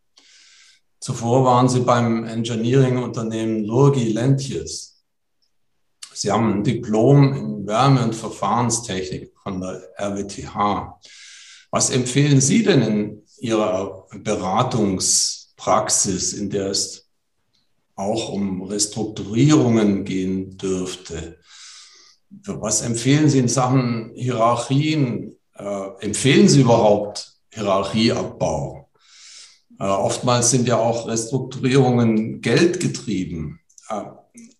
Zuvor 0.99 1.45
waren 1.45 1.69
Sie 1.69 1.81
beim 1.81 2.25
Engineering-Unternehmen 2.25 3.65
Lurgi 3.65 4.11
Lentjes. 4.11 5.03
Sie 6.13 6.31
haben 6.31 6.51
ein 6.51 6.63
Diplom 6.63 7.33
in 7.33 7.67
Wärme- 7.67 8.03
und 8.03 8.15
Verfahrenstechnik 8.15 9.31
von 9.43 9.61
der 9.61 9.83
RWTH. 9.99 10.99
Was 11.69 11.91
empfehlen 11.91 12.41
Sie 12.41 12.63
denn 12.63 12.81
in 12.81 13.21
Ihrer 13.39 14.07
Beratungspraxis, 14.23 16.33
in 16.33 16.49
der 16.49 16.71
es 16.71 17.07
auch 17.95 18.29
um 18.29 18.63
Restrukturierungen 18.63 20.03
gehen 20.05 20.57
dürfte? 20.57 21.37
Was 22.29 22.81
empfehlen 22.81 23.29
Sie 23.29 23.39
in 23.39 23.47
Sachen 23.47 24.11
Hierarchien? 24.15 25.37
Äh, 25.53 25.89
empfehlen 25.99 26.49
Sie 26.49 26.61
überhaupt 26.61 27.31
Hierarchieabbau? 27.53 28.76
Äh, 29.79 29.83
oftmals 29.83 30.51
sind 30.51 30.67
ja 30.67 30.77
auch 30.77 31.07
Restrukturierungen 31.07 32.41
geldgetrieben. 32.41 33.59
Äh, 33.89 34.03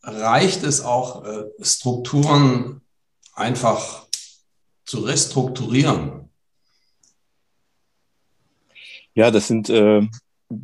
reicht 0.03 0.63
es 0.63 0.81
auch, 0.81 1.25
äh, 1.25 1.45
Strukturen 1.61 2.81
einfach 3.33 4.07
zu 4.85 4.99
restrukturieren? 4.99 6.29
Ja, 9.13 9.31
das 9.31 9.47
sind 9.47 9.69
äh, 9.69 10.07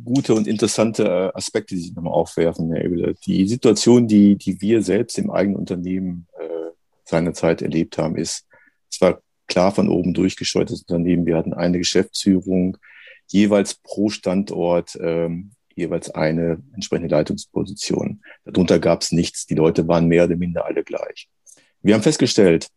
gute 0.04 0.34
und 0.34 0.46
interessante 0.46 1.34
Aspekte, 1.34 1.74
die 1.74 1.80
Sie 1.80 1.92
nochmal 1.92 2.14
aufwerfen, 2.14 2.72
Herr 2.72 2.84
Ebele. 2.84 3.14
Die 3.26 3.46
Situation, 3.46 4.06
die, 4.06 4.36
die 4.36 4.60
wir 4.60 4.82
selbst 4.82 5.18
im 5.18 5.30
eigenen 5.30 5.56
Unternehmen 5.56 6.26
äh, 6.38 6.70
seinerzeit 7.04 7.62
erlebt 7.62 7.98
haben, 7.98 8.16
ist, 8.16 8.46
es 8.90 9.00
war 9.00 9.20
klar 9.46 9.72
von 9.72 9.88
oben 9.88 10.14
durchgesteuertes 10.14 10.82
Unternehmen. 10.82 11.26
Wir 11.26 11.36
hatten 11.36 11.52
eine 11.52 11.78
Geschäftsführung, 11.78 12.78
jeweils 13.28 13.74
pro 13.74 14.08
Standort 14.08 14.96
ähm, 15.00 15.52
jeweils 15.74 16.10
eine 16.10 16.62
entsprechende 16.72 17.10
Leitungsposition. 17.10 18.22
Darunter 18.44 18.78
gab 18.78 19.02
es 19.02 19.12
nichts. 19.12 19.46
Die 19.46 19.54
Leute 19.54 19.88
waren 19.88 20.06
mehr 20.06 20.24
oder 20.24 20.36
minder 20.36 20.64
alle 20.64 20.84
gleich. 20.84 21.28
Wir 21.82 21.94
haben 21.94 22.02
festgestellt, 22.02 22.68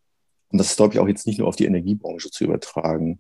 und 0.50 0.58
das 0.58 0.72
ist, 0.72 0.78
glaube 0.78 0.94
ich, 0.94 1.00
auch 1.00 1.08
jetzt 1.08 1.28
nicht 1.28 1.40
nur 1.40 1.48
auf 1.48 1.56
die 1.56 1.66
Energiebranche 1.66 2.32
zu 2.32 2.44
übertragen, 2.44 3.20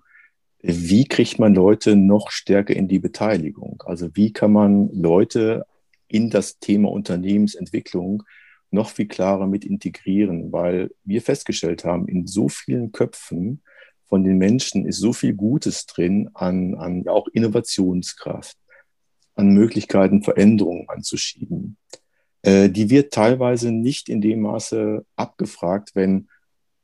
wie 0.62 1.06
kriegt 1.06 1.40
man 1.40 1.54
Leute 1.54 1.96
noch 1.96 2.32
stärker 2.32 2.76
in 2.76 2.88
die 2.88 3.00
Beteiligung? 3.00 3.84
Also 3.86 4.10
wie 4.16 4.34
kann 4.34 4.52
man 4.52 4.90
Leute 4.92 5.66
in 6.08 6.30
das 6.30 6.60
Thema 6.60 6.90
Unternehmensentwicklung 6.90 8.24
noch 8.72 8.90
viel 8.90 9.08
klarer 9.08 9.48
mit 9.48 9.64
integrieren, 9.64 10.52
weil 10.52 10.92
wir 11.04 11.22
festgestellt 11.22 11.86
haben, 11.86 12.08
in 12.08 12.28
so 12.28 12.50
vielen 12.50 12.92
Köpfen 12.92 13.62
von 14.08 14.24
den 14.24 14.38
Menschen 14.38 14.86
ist 14.86 15.00
so 15.00 15.14
viel 15.14 15.34
Gutes 15.34 15.86
drin 15.86 16.30
an, 16.34 16.76
an 16.76 17.04
ja 17.04 17.12
auch 17.12 17.28
Innovationskraft, 17.28 18.58
an 19.36 19.50
Möglichkeiten, 19.50 20.24
Veränderungen 20.24 20.88
anzuschieben. 20.90 21.78
Äh, 22.42 22.70
die 22.70 22.90
wird 22.90 23.14
teilweise 23.14 23.72
nicht 23.72 24.10
in 24.10 24.22
dem 24.22 24.42
Maße 24.42 25.06
abgefragt, 25.16 25.92
wenn, 25.94 26.30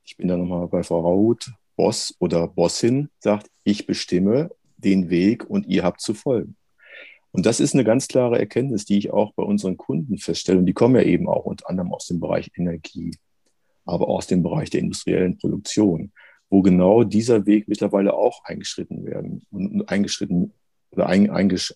ich 0.04 0.16
bin 0.16 0.28
da 0.28 0.36
nochmal 0.36 0.68
bei 0.68 0.82
Frau 0.82 1.00
Raut, 1.00 1.50
Boss 1.76 2.14
oder 2.18 2.46
Bossin 2.46 3.08
sagt, 3.18 3.50
ich 3.64 3.86
bestimme 3.86 4.50
den 4.76 5.10
Weg 5.10 5.48
und 5.48 5.66
ihr 5.66 5.82
habt 5.82 6.00
zu 6.00 6.14
folgen. 6.14 6.56
Und 7.32 7.46
das 7.46 7.58
ist 7.58 7.74
eine 7.74 7.82
ganz 7.82 8.06
klare 8.06 8.38
Erkenntnis, 8.38 8.84
die 8.84 8.98
ich 8.98 9.10
auch 9.12 9.32
bei 9.34 9.42
unseren 9.42 9.76
Kunden 9.76 10.18
feststelle. 10.18 10.58
Und 10.58 10.66
die 10.66 10.72
kommen 10.72 10.94
ja 10.94 11.02
eben 11.02 11.28
auch 11.28 11.46
unter 11.46 11.68
anderem 11.68 11.92
aus 11.92 12.06
dem 12.06 12.20
Bereich 12.20 12.52
Energie, 12.54 13.16
aber 13.84 14.08
auch 14.08 14.18
aus 14.18 14.26
dem 14.28 14.42
Bereich 14.42 14.70
der 14.70 14.80
industriellen 14.80 15.36
Produktion, 15.36 16.12
wo 16.54 16.62
genau 16.62 17.02
dieser 17.02 17.46
Weg 17.46 17.66
mittlerweile 17.66 18.14
auch 18.14 18.44
eingeschritten 18.44 19.04
werden 19.04 19.44
und 19.50 19.88
eingeschritten 19.88 20.52
oder 20.92 21.08
ein, 21.08 21.28
eingesch, 21.28 21.74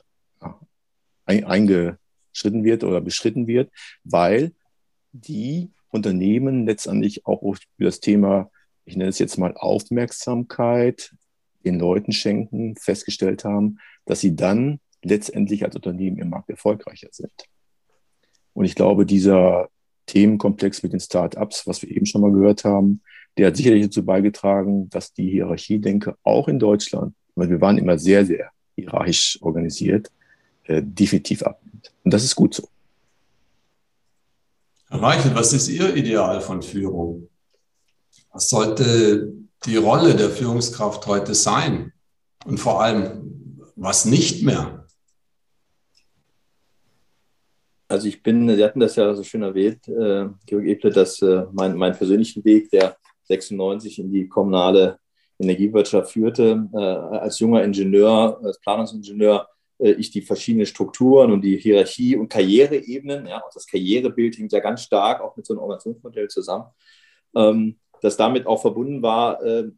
ein, 1.25 1.43
eingeschritten 1.43 2.63
wird 2.63 2.85
oder 2.85 3.01
beschritten 3.01 3.49
wird, 3.49 3.73
weil 4.05 4.53
die 5.11 5.73
Unternehmen 5.89 6.65
letztendlich 6.65 7.27
auch 7.27 7.43
für 7.43 7.85
das 7.85 7.99
Thema, 7.99 8.53
ich 8.85 8.95
nenne 8.95 9.11
es 9.11 9.19
jetzt 9.19 9.37
mal 9.37 9.53
Aufmerksamkeit, 9.57 11.13
den 11.65 11.81
Leuten 11.81 12.13
schenken, 12.13 12.77
festgestellt 12.77 13.45
haben, 13.45 13.81
dass 14.05 14.21
sie 14.21 14.37
dann 14.37 14.79
letztendlich 15.03 15.65
als 15.65 15.75
Unternehmen 15.75 16.19
im 16.19 16.31
Markt 16.31 16.51
erfolgreicher 16.51 17.09
sind. 17.11 17.33
Und 18.53 18.65
ich 18.65 18.77
glaube, 18.77 19.07
dieser 19.07 19.71
Themenkomplex 20.07 20.85
mit 20.85 20.93
den 20.93 21.01
Start-ups, 21.01 21.67
was 21.67 21.83
wir 21.83 21.91
eben 21.91 22.07
schon 22.07 22.21
mal 22.21 22.31
gehört 22.31 22.63
haben, 22.63 23.03
der 23.37 23.49
hat 23.49 23.57
sicherlich 23.57 23.85
dazu 23.85 24.05
beigetragen, 24.05 24.89
dass 24.91 25.13
die 25.13 25.31
Hierarchiedenke 25.31 26.17
auch 26.23 26.49
in 26.49 26.59
Deutschland, 26.59 27.15
weil 27.35 27.51
wir 27.51 27.61
waren 27.61 27.79
immer 27.79 27.99
sehr, 27.99 28.27
sehr 28.27 28.51
hierarchisch 28.75 29.39
organisiert, 29.41 30.11
äh, 30.65 30.83
definitiv 30.85 31.43
abnimmt. 31.43 31.93
Und 32.05 32.13
das 32.13 32.25
ist 32.25 32.35
gut 32.35 32.55
so. 32.55 32.69
Herr 34.91 35.03
Reichel, 35.03 35.35
was 35.35 35.53
ist 35.53 35.69
Ihr 35.69 35.95
Ideal 35.95 36.41
von 36.41 36.63
Führung? 36.63 37.29
Was 38.33 38.49
sollte 38.49 39.33
die 39.67 39.77
Rolle 39.77 40.15
der 40.15 40.31
Führungskraft 40.31 41.07
heute 41.07 41.35
sein? 41.35 41.93
Und 42.47 42.59
vor 42.59 42.83
allem, 42.83 43.61
was 43.77 44.05
nicht 44.05 44.43
mehr? 44.43 44.87
Also 47.89 48.07
ich 48.07 48.23
bin, 48.23 48.55
Sie 48.55 48.63
hatten 48.63 48.81
das 48.81 48.97
ja 48.97 49.15
so 49.15 49.23
schön 49.25 49.43
erwähnt, 49.43 49.89
äh, 49.89 50.29
Georg 50.45 50.65
Eble, 50.65 50.91
dass 50.91 51.23
äh, 51.23 51.47
mein, 51.53 51.75
mein 51.77 51.97
persönlichen 51.97 52.45
Weg, 52.45 52.71
der 52.71 52.98
96 53.29 53.99
in 53.99 54.11
die 54.11 54.29
kommunale 54.29 54.99
Energiewirtschaft 55.39 56.13
führte, 56.13 56.69
äh, 56.73 56.79
als 56.79 57.39
junger 57.39 57.63
Ingenieur, 57.63 58.41
als 58.43 58.61
Planungsingenieur, 58.61 59.49
äh, 59.79 59.93
ich 59.93 60.11
die 60.11 60.23
verschiedenen 60.23 60.67
Strukturen 60.67 61.33
und 61.33 61.43
die 61.43 61.57
Hierarchie 61.57 62.17
und 62.17 62.29
Karriereebenen, 62.29 63.27
ja, 63.27 63.43
auch 63.43 63.53
das 63.53 63.67
Karrierebild 63.67 64.37
hängt 64.39 64.53
ja 64.53 64.61
ganz 64.61 64.83
stark 64.83 65.21
auch 65.21 65.37
mit 65.37 65.47
so 65.47 65.55
einem 65.55 65.61
Organisationsmodell 65.61 66.29
zusammen, 66.29 66.67
ähm, 67.37 67.79
das 68.01 68.17
damit 68.17 68.47
auch 68.47 68.61
verbunden 68.61 69.03
war, 69.03 69.43
äh, 69.43 69.71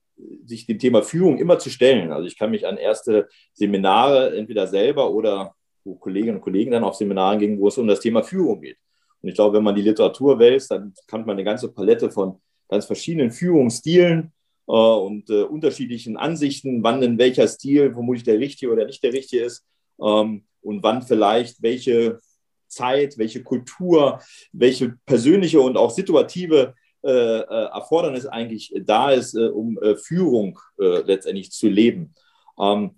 sich 0.44 0.66
dem 0.66 0.78
Thema 0.78 1.02
Führung 1.02 1.38
immer 1.38 1.58
zu 1.58 1.70
stellen. 1.70 2.12
Also 2.12 2.26
ich 2.26 2.38
kann 2.38 2.50
mich 2.50 2.66
an 2.66 2.76
erste 2.76 3.28
Seminare 3.52 4.36
entweder 4.36 4.66
selber 4.66 5.10
oder 5.10 5.54
wo 5.84 5.94
Kolleginnen 5.94 6.36
und 6.36 6.42
Kollegen 6.42 6.72
dann 6.72 6.84
auf 6.84 6.94
Seminaren 6.94 7.38
gingen, 7.38 7.58
wo 7.58 7.68
es 7.68 7.78
um 7.78 7.86
das 7.86 8.00
Thema 8.00 8.22
Führung 8.22 8.60
geht. 8.60 8.76
Und 9.22 9.30
ich 9.30 9.34
glaube, 9.34 9.56
wenn 9.56 9.64
man 9.64 9.74
die 9.74 9.82
Literatur 9.82 10.38
wälzt, 10.38 10.70
dann 10.70 10.92
kann 11.06 11.22
man 11.22 11.30
eine 11.30 11.44
ganze 11.44 11.72
Palette 11.72 12.10
von 12.10 12.40
ganz 12.70 12.86
verschiedenen 12.86 13.32
Führungsstilen 13.32 14.32
äh, 14.66 14.72
und 14.72 15.28
äh, 15.28 15.42
unterschiedlichen 15.42 16.16
Ansichten, 16.16 16.82
wann 16.82 17.00
denn 17.00 17.18
welcher 17.18 17.48
Stil 17.48 17.92
vermutlich 17.92 18.24
der 18.24 18.38
richtige 18.38 18.72
oder 18.72 18.86
nicht 18.86 19.02
der 19.02 19.12
richtige 19.12 19.44
ist 19.44 19.66
ähm, 20.00 20.44
und 20.62 20.82
wann 20.82 21.02
vielleicht 21.02 21.62
welche 21.62 22.20
Zeit, 22.68 23.18
welche 23.18 23.42
Kultur, 23.42 24.20
welche 24.52 24.96
persönliche 25.04 25.60
und 25.60 25.76
auch 25.76 25.90
situative 25.90 26.74
äh, 27.02 27.08
äh 27.10 27.64
Erfordernis 27.72 28.26
eigentlich 28.26 28.72
da 28.84 29.10
ist, 29.10 29.34
äh, 29.34 29.48
um 29.48 29.78
äh, 29.82 29.96
Führung 29.96 30.58
letztendlich 30.78 31.50
zu 31.50 31.68
leben. 31.68 32.14
Ähm, 32.58 32.94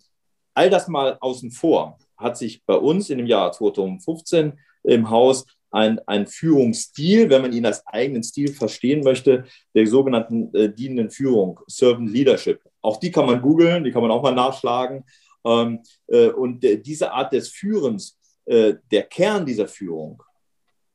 all 0.55 0.71
das 0.71 0.88
mal 0.88 1.17
außen 1.21 1.50
vor 1.50 1.99
hat 2.17 2.37
sich 2.37 2.64
bei 2.64 2.75
uns 2.75 3.11
in 3.11 3.19
dem 3.19 3.26
Jahr 3.26 3.50
2015 3.52 4.59
im 4.85 5.11
Haus 5.11 5.47
ein, 5.73 5.99
ein 6.07 6.26
Führungsstil, 6.26 7.31
wenn 7.31 7.43
man 7.43 7.52
ihn 7.52 7.67
als 7.67 7.85
eigenen 7.87 8.23
Stil 8.23 8.52
verstehen 8.52 9.02
möchte, 9.02 9.45
der 9.75 9.87
sogenannten 9.87 10.55
äh, 10.55 10.73
dienenden 10.73 11.11
Führung, 11.11 11.59
Servant 11.67 12.11
Leadership. 12.11 12.61
Auch 12.83 12.99
die 12.99 13.11
kann 13.11 13.26
man 13.26 13.41
googeln, 13.41 13.83
die 13.83 13.91
kann 13.91 14.02
man 14.02 14.11
auch 14.11 14.23
mal 14.23 14.35
nachschlagen. 14.35 15.05
Ähm, 15.45 15.81
äh, 16.09 16.29
und 16.29 16.62
äh, 16.64 16.79
diese 16.79 17.12
Art 17.12 17.33
des 17.33 17.49
Führens, 17.49 18.19
äh, 18.45 18.75
der 18.91 19.05
Kern 19.05 19.47
dieser 19.47 19.67
Führung, 19.67 20.23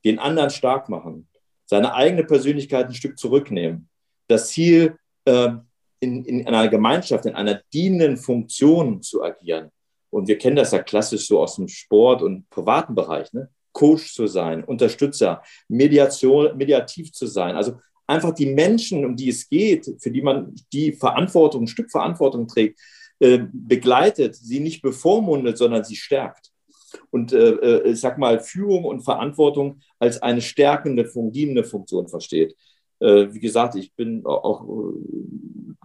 den 0.05 0.19
anderen 0.19 0.51
stark 0.51 0.89
machen, 0.89 1.27
seine 1.65 1.93
eigene 1.93 2.23
Persönlichkeit 2.23 2.87
ein 2.87 2.93
Stück 2.93 3.17
zurücknehmen, 3.17 3.89
das 4.27 4.49
Ziel, 4.49 4.95
äh, 5.25 5.49
in, 5.99 6.23
in 6.25 6.47
einer 6.47 6.67
Gemeinschaft, 6.67 7.25
in 7.25 7.33
einer 7.33 7.61
dienenden 7.73 8.17
Funktion 8.17 9.01
zu 9.01 9.23
agieren. 9.23 9.71
Und 10.11 10.27
wir 10.27 10.37
kennen 10.37 10.55
das 10.55 10.71
ja 10.71 10.79
klassisch 10.79 11.27
so 11.27 11.39
aus 11.41 11.55
dem 11.55 11.67
Sport 11.67 12.21
und 12.21 12.47
privaten 12.51 12.93
Bereich, 12.93 13.33
ne? 13.33 13.49
Coach 13.77 14.11
zu 14.11 14.25
sein, 14.25 14.63
Unterstützer, 14.63 15.43
Mediation, 15.67 16.57
mediativ 16.57 17.11
zu 17.11 17.27
sein. 17.27 17.55
Also 17.55 17.77
einfach 18.07 18.33
die 18.33 18.47
Menschen, 18.47 19.05
um 19.05 19.15
die 19.15 19.29
es 19.29 19.47
geht, 19.47 19.85
für 19.99 20.09
die 20.09 20.23
man 20.23 20.55
die 20.73 20.93
Verantwortung, 20.93 21.63
ein 21.63 21.67
Stück 21.67 21.91
Verantwortung 21.91 22.47
trägt, 22.47 22.79
äh, 23.19 23.41
begleitet, 23.53 24.35
sie 24.35 24.61
nicht 24.61 24.81
bevormundet, 24.81 25.59
sondern 25.59 25.83
sie 25.83 25.95
stärkt. 25.95 26.49
Und 27.11 27.33
äh, 27.33 27.49
äh, 27.49 27.91
ich 27.91 27.99
sag 27.99 28.17
mal, 28.17 28.39
Führung 28.39 28.85
und 28.85 29.01
Verantwortung 29.01 29.79
als 29.99 30.23
eine 30.23 30.41
stärkende, 30.41 31.05
fungierende 31.05 31.63
Funktion 31.63 32.07
versteht. 32.07 32.55
Wie 32.99 33.39
gesagt, 33.39 33.75
ich 33.75 33.93
bin 33.93 34.25
auch 34.25 34.65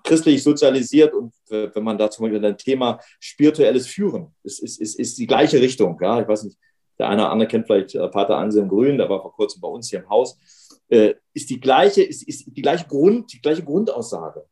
christlich 0.03 0.43
sozialisiert 0.43 1.13
und 1.13 1.35
wenn 1.51 1.85
man 1.85 1.99
da 1.99 2.11
zum 2.11 2.23
Beispiel 2.25 2.43
ein 2.43 2.57
Thema 2.57 3.01
spirituelles 3.21 3.87
Führen, 3.87 4.29
ist, 4.43 4.61
ist, 4.61 4.81
ist, 4.81 4.99
ist 4.99 5.19
die 5.19 5.27
gleiche 5.27 5.61
Richtung. 5.61 5.99
Ja? 6.01 6.23
Ich 6.23 6.27
weiß 6.27 6.45
nicht, 6.45 6.57
der 6.99 7.09
eine 7.09 7.23
oder 7.23 7.31
andere 7.31 7.49
kennt 7.49 7.67
vielleicht 7.67 7.95
Pater 8.13 8.37
Anselm 8.37 8.69
Grün, 8.69 8.99
der 8.99 9.09
war 9.09 9.21
vor 9.23 9.33
kurzem 9.33 9.61
bei 9.61 9.69
uns 9.69 9.91
hier 9.91 10.01
im 10.01 10.09
Haus, 10.09 10.39
ist 10.89 11.49
die 11.49 11.59
gleiche, 11.59 12.03
ist, 12.03 12.29
ist 12.29 12.47
die 12.55 12.63
gleiche 12.63 12.87
Grund, 12.87 13.33
die 13.33 13.41
gleiche 13.41 13.65
Grundaussage. 13.65 14.45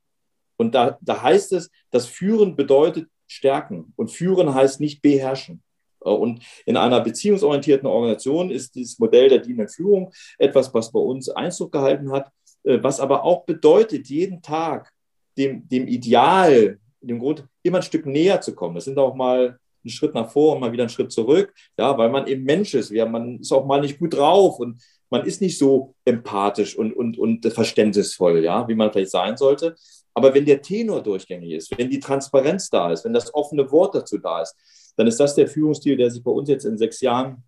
Und 0.56 0.74
da, 0.74 0.98
da 1.00 1.22
heißt 1.22 1.52
es, 1.52 1.70
dass 1.90 2.06
Führen 2.06 2.56
bedeutet 2.56 3.08
stärken 3.26 3.92
und 3.96 4.10
Führen 4.10 4.54
heißt 4.54 4.80
nicht 4.80 5.02
beherrschen. 5.02 5.62
Und 6.00 6.42
in 6.66 6.76
einer 6.76 7.00
beziehungsorientierten 7.00 7.86
Organisation 7.86 8.50
ist 8.50 8.74
dieses 8.74 8.98
Modell 8.98 9.28
der 9.28 9.38
dienenden 9.38 9.68
Führung 9.68 10.12
etwas, 10.38 10.72
was 10.72 10.90
bei 10.92 11.00
uns 11.00 11.28
Einzug 11.28 11.72
gehalten 11.72 12.10
hat. 12.10 12.30
Äh, 12.64 12.82
was 12.82 13.00
aber 13.00 13.24
auch 13.24 13.44
bedeutet, 13.44 14.08
jeden 14.08 14.42
Tag 14.42 14.92
dem, 15.36 15.68
dem 15.68 15.86
Ideal, 15.86 16.78
dem 17.00 17.18
Grund, 17.18 17.46
immer 17.62 17.78
ein 17.78 17.82
Stück 17.82 18.06
näher 18.06 18.40
zu 18.40 18.54
kommen. 18.54 18.74
Das 18.74 18.84
sind 18.84 18.98
auch 18.98 19.14
mal 19.14 19.58
einen 19.84 19.90
Schritt 19.90 20.14
nach 20.14 20.30
vor 20.30 20.54
und 20.54 20.60
mal 20.60 20.72
wieder 20.72 20.84
einen 20.84 20.90
Schritt 20.90 21.12
zurück, 21.12 21.52
ja, 21.78 21.96
weil 21.96 22.10
man 22.10 22.26
eben 22.26 22.44
Mensch 22.44 22.74
ist. 22.74 22.90
Ja, 22.90 23.06
man 23.06 23.40
ist 23.40 23.52
auch 23.52 23.66
mal 23.66 23.80
nicht 23.80 23.98
gut 23.98 24.14
drauf 24.14 24.58
und 24.58 24.82
man 25.10 25.26
ist 25.26 25.40
nicht 25.40 25.58
so 25.58 25.94
empathisch 26.04 26.76
und, 26.76 26.92
und, 26.92 27.18
und 27.18 27.44
verständnisvoll, 27.52 28.44
ja, 28.44 28.66
wie 28.68 28.74
man 28.74 28.92
vielleicht 28.92 29.10
sein 29.10 29.36
sollte. 29.36 29.74
Aber 30.14 30.34
wenn 30.34 30.44
der 30.44 30.62
Tenor 30.62 31.02
durchgängig 31.02 31.52
ist, 31.52 31.78
wenn 31.78 31.90
die 31.90 32.00
Transparenz 32.00 32.68
da 32.70 32.92
ist, 32.92 33.04
wenn 33.04 33.12
das 33.12 33.32
offene 33.34 33.70
Wort 33.70 33.94
dazu 33.94 34.18
da 34.18 34.42
ist, 34.42 34.54
dann 34.96 35.06
ist 35.06 35.18
das 35.18 35.34
der 35.34 35.48
Führungsstil, 35.48 35.96
der 35.96 36.10
sich 36.10 36.22
bei 36.22 36.30
uns 36.30 36.48
jetzt 36.48 36.64
in 36.64 36.78
sechs 36.78 37.00
Jahren 37.00 37.44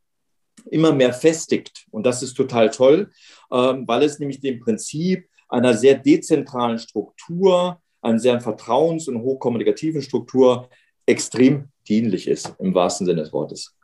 immer 0.71 0.93
mehr 0.93 1.13
festigt. 1.13 1.87
Und 1.91 2.05
das 2.07 2.23
ist 2.23 2.35
total 2.35 2.71
toll, 2.71 3.11
ähm, 3.53 3.87
weil 3.87 4.03
es 4.03 4.19
nämlich 4.19 4.41
dem 4.41 4.61
Prinzip 4.61 5.29
einer 5.49 5.75
sehr 5.75 5.97
dezentralen 5.97 6.79
Struktur, 6.79 7.81
einer 8.01 8.19
sehr 8.19 8.41
vertrauens- 8.41 9.09
und 9.09 9.21
hochkommunikativen 9.21 10.03
Struktur 10.03 10.69
extrem 11.07 11.72
dienlich 11.89 12.29
ist, 12.29 12.55
im 12.59 12.75
wahrsten 12.75 13.07
Sinne 13.07 13.23
des 13.23 13.33
Wortes. 13.33 13.75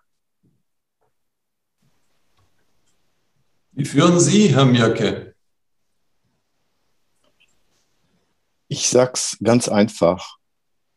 Wie 3.73 3.85
führen 3.85 4.19
Sie, 4.19 4.49
Herr 4.49 4.65
Mirke? 4.65 5.35
Ich 8.69 8.89
sage 8.89 9.13
es 9.15 9.39
ganz 9.43 9.69
einfach, 9.69 10.39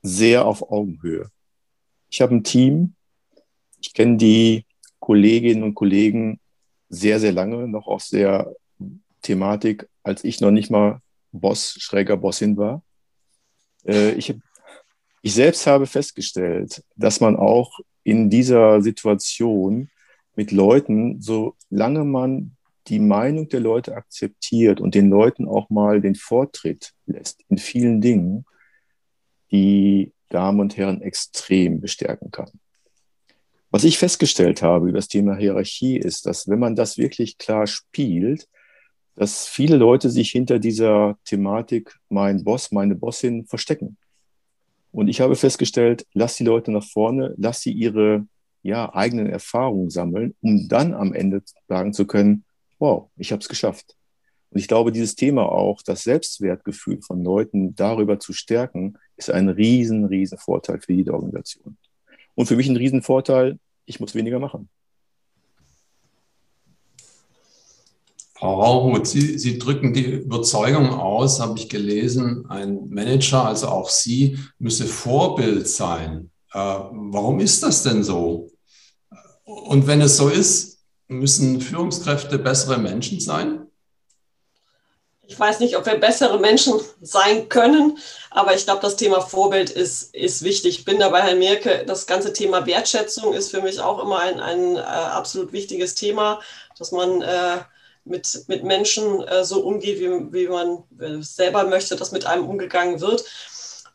sehr 0.01 0.45
auf 0.45 0.71
Augenhöhe. 0.71 1.29
Ich 2.09 2.21
habe 2.21 2.35
ein 2.35 2.43
Team, 2.43 2.95
ich 3.79 3.93
kenne 3.93 4.17
die 4.17 4.65
Kolleginnen 4.99 5.63
und 5.63 5.75
Kollegen 5.75 6.39
sehr, 6.89 7.19
sehr 7.19 7.31
lange, 7.31 7.67
noch 7.67 7.87
aus 7.87 8.09
der 8.09 8.53
Thematik, 9.21 9.87
als 10.03 10.23
ich 10.23 10.41
noch 10.41 10.51
nicht 10.51 10.69
mal 10.69 11.01
Boss, 11.31 11.75
schräger 11.79 12.17
Bossin 12.17 12.57
war. 12.57 12.83
Äh, 13.85 14.11
ich, 14.13 14.35
ich 15.21 15.33
selbst 15.33 15.67
habe 15.67 15.85
festgestellt, 15.85 16.83
dass 16.95 17.19
man 17.19 17.35
auch 17.35 17.79
in 18.03 18.29
dieser 18.29 18.81
Situation 18.81 19.89
mit 20.35 20.51
Leuten, 20.51 21.21
solange 21.21 22.03
man 22.03 22.55
die 22.87 22.99
Meinung 22.99 23.47
der 23.49 23.59
Leute 23.59 23.95
akzeptiert 23.95 24.81
und 24.81 24.95
den 24.95 25.09
Leuten 25.09 25.47
auch 25.47 25.69
mal 25.69 26.01
den 26.01 26.15
Vortritt 26.15 26.93
lässt 27.05 27.41
in 27.47 27.57
vielen 27.57 28.01
Dingen, 28.01 28.45
die 29.51 30.13
Damen 30.29 30.59
und 30.59 30.77
Herren 30.77 31.01
extrem 31.01 31.81
bestärken 31.81 32.31
kann. 32.31 32.49
Was 33.69 33.83
ich 33.83 33.97
festgestellt 33.97 34.61
habe 34.61 34.89
über 34.89 34.97
das 34.97 35.07
Thema 35.07 35.35
Hierarchie 35.35 35.97
ist, 35.97 36.25
dass 36.25 36.47
wenn 36.47 36.59
man 36.59 36.75
das 36.75 36.97
wirklich 36.97 37.37
klar 37.37 37.67
spielt, 37.67 38.49
dass 39.15 39.47
viele 39.47 39.77
Leute 39.77 40.09
sich 40.09 40.31
hinter 40.31 40.59
dieser 40.59 41.17
Thematik 41.25 41.97
mein 42.09 42.43
Boss, 42.43 42.71
meine 42.71 42.95
Bossin 42.95 43.45
verstecken. 43.45 43.97
Und 44.91 45.07
ich 45.07 45.21
habe 45.21 45.35
festgestellt, 45.35 46.05
lass 46.13 46.35
die 46.35 46.43
Leute 46.43 46.71
nach 46.71 46.83
vorne, 46.83 47.33
lass 47.37 47.61
sie 47.61 47.71
ihre 47.71 48.25
ja, 48.63 48.93
eigenen 48.93 49.27
Erfahrungen 49.27 49.89
sammeln, 49.89 50.35
um 50.41 50.67
dann 50.67 50.93
am 50.93 51.13
Ende 51.13 51.41
sagen 51.67 51.93
zu 51.93 52.05
können, 52.05 52.43
wow, 52.79 53.09
ich 53.17 53.31
habe 53.31 53.41
es 53.41 53.49
geschafft. 53.49 53.95
Und 54.49 54.59
ich 54.59 54.67
glaube, 54.67 54.91
dieses 54.91 55.15
Thema 55.15 55.43
auch, 55.43 55.81
das 55.81 56.03
Selbstwertgefühl 56.03 57.01
von 57.01 57.23
Leuten 57.23 57.73
darüber 57.75 58.19
zu 58.19 58.33
stärken, 58.33 58.97
ist 59.15 59.31
ein 59.31 59.47
riesen, 59.47 60.05
riesen 60.05 60.37
Vorteil 60.37 60.81
für 60.81 60.93
jede 60.93 61.13
Organisation. 61.13 61.77
Und 62.35 62.47
für 62.47 62.57
mich 62.57 62.67
ein 62.67 62.75
Riesenvorteil, 62.75 63.59
ich 63.85 63.99
muss 63.99 64.13
weniger 64.13 64.39
machen. 64.39 64.69
Frau 68.41 68.59
Rauhut, 68.59 69.05
Sie, 69.05 69.37
Sie 69.37 69.59
drücken 69.59 69.93
die 69.93 70.03
Überzeugung 70.03 70.89
aus, 70.89 71.39
habe 71.39 71.59
ich 71.59 71.69
gelesen, 71.69 72.47
ein 72.49 72.89
Manager, 72.89 73.45
also 73.45 73.67
auch 73.67 73.87
Sie, 73.87 74.39
müsse 74.57 74.87
Vorbild 74.87 75.67
sein. 75.67 76.31
Äh, 76.51 76.57
warum 76.57 77.39
ist 77.39 77.61
das 77.61 77.83
denn 77.83 78.03
so? 78.03 78.49
Und 79.45 79.85
wenn 79.85 80.01
es 80.01 80.17
so 80.17 80.27
ist, 80.27 80.79
müssen 81.07 81.61
Führungskräfte 81.61 82.39
bessere 82.39 82.79
Menschen 82.79 83.19
sein? 83.19 83.67
ich 85.31 85.39
weiß 85.39 85.61
nicht, 85.61 85.77
ob 85.77 85.85
wir 85.85 85.95
bessere 85.95 86.39
Menschen 86.39 86.73
sein 86.99 87.47
können, 87.47 87.97
aber 88.31 88.53
ich 88.53 88.65
glaube, 88.65 88.81
das 88.81 88.97
Thema 88.97 89.21
Vorbild 89.21 89.69
ist, 89.69 90.13
ist 90.13 90.43
wichtig. 90.43 90.79
Ich 90.79 90.85
bin 90.85 90.99
dabei, 90.99 91.21
Herr 91.21 91.35
Mirke, 91.35 91.85
das 91.87 92.05
ganze 92.05 92.33
Thema 92.33 92.65
Wertschätzung 92.65 93.33
ist 93.33 93.49
für 93.49 93.61
mich 93.61 93.79
auch 93.79 94.03
immer 94.03 94.19
ein, 94.19 94.41
ein 94.41 94.75
äh, 94.75 94.79
absolut 94.79 95.53
wichtiges 95.53 95.95
Thema, 95.95 96.41
dass 96.77 96.91
man 96.91 97.21
äh, 97.21 97.59
mit, 98.11 98.43
mit 98.47 98.63
Menschen 98.63 99.23
äh, 99.27 99.43
so 99.43 99.61
umgeht, 99.61 99.99
wie, 99.99 100.31
wie 100.31 100.47
man 100.47 100.83
äh, 100.99 101.23
selber 101.23 101.63
möchte, 101.63 101.95
dass 101.95 102.11
mit 102.11 102.27
einem 102.27 102.47
umgegangen 102.47 103.01
wird. 103.01 103.23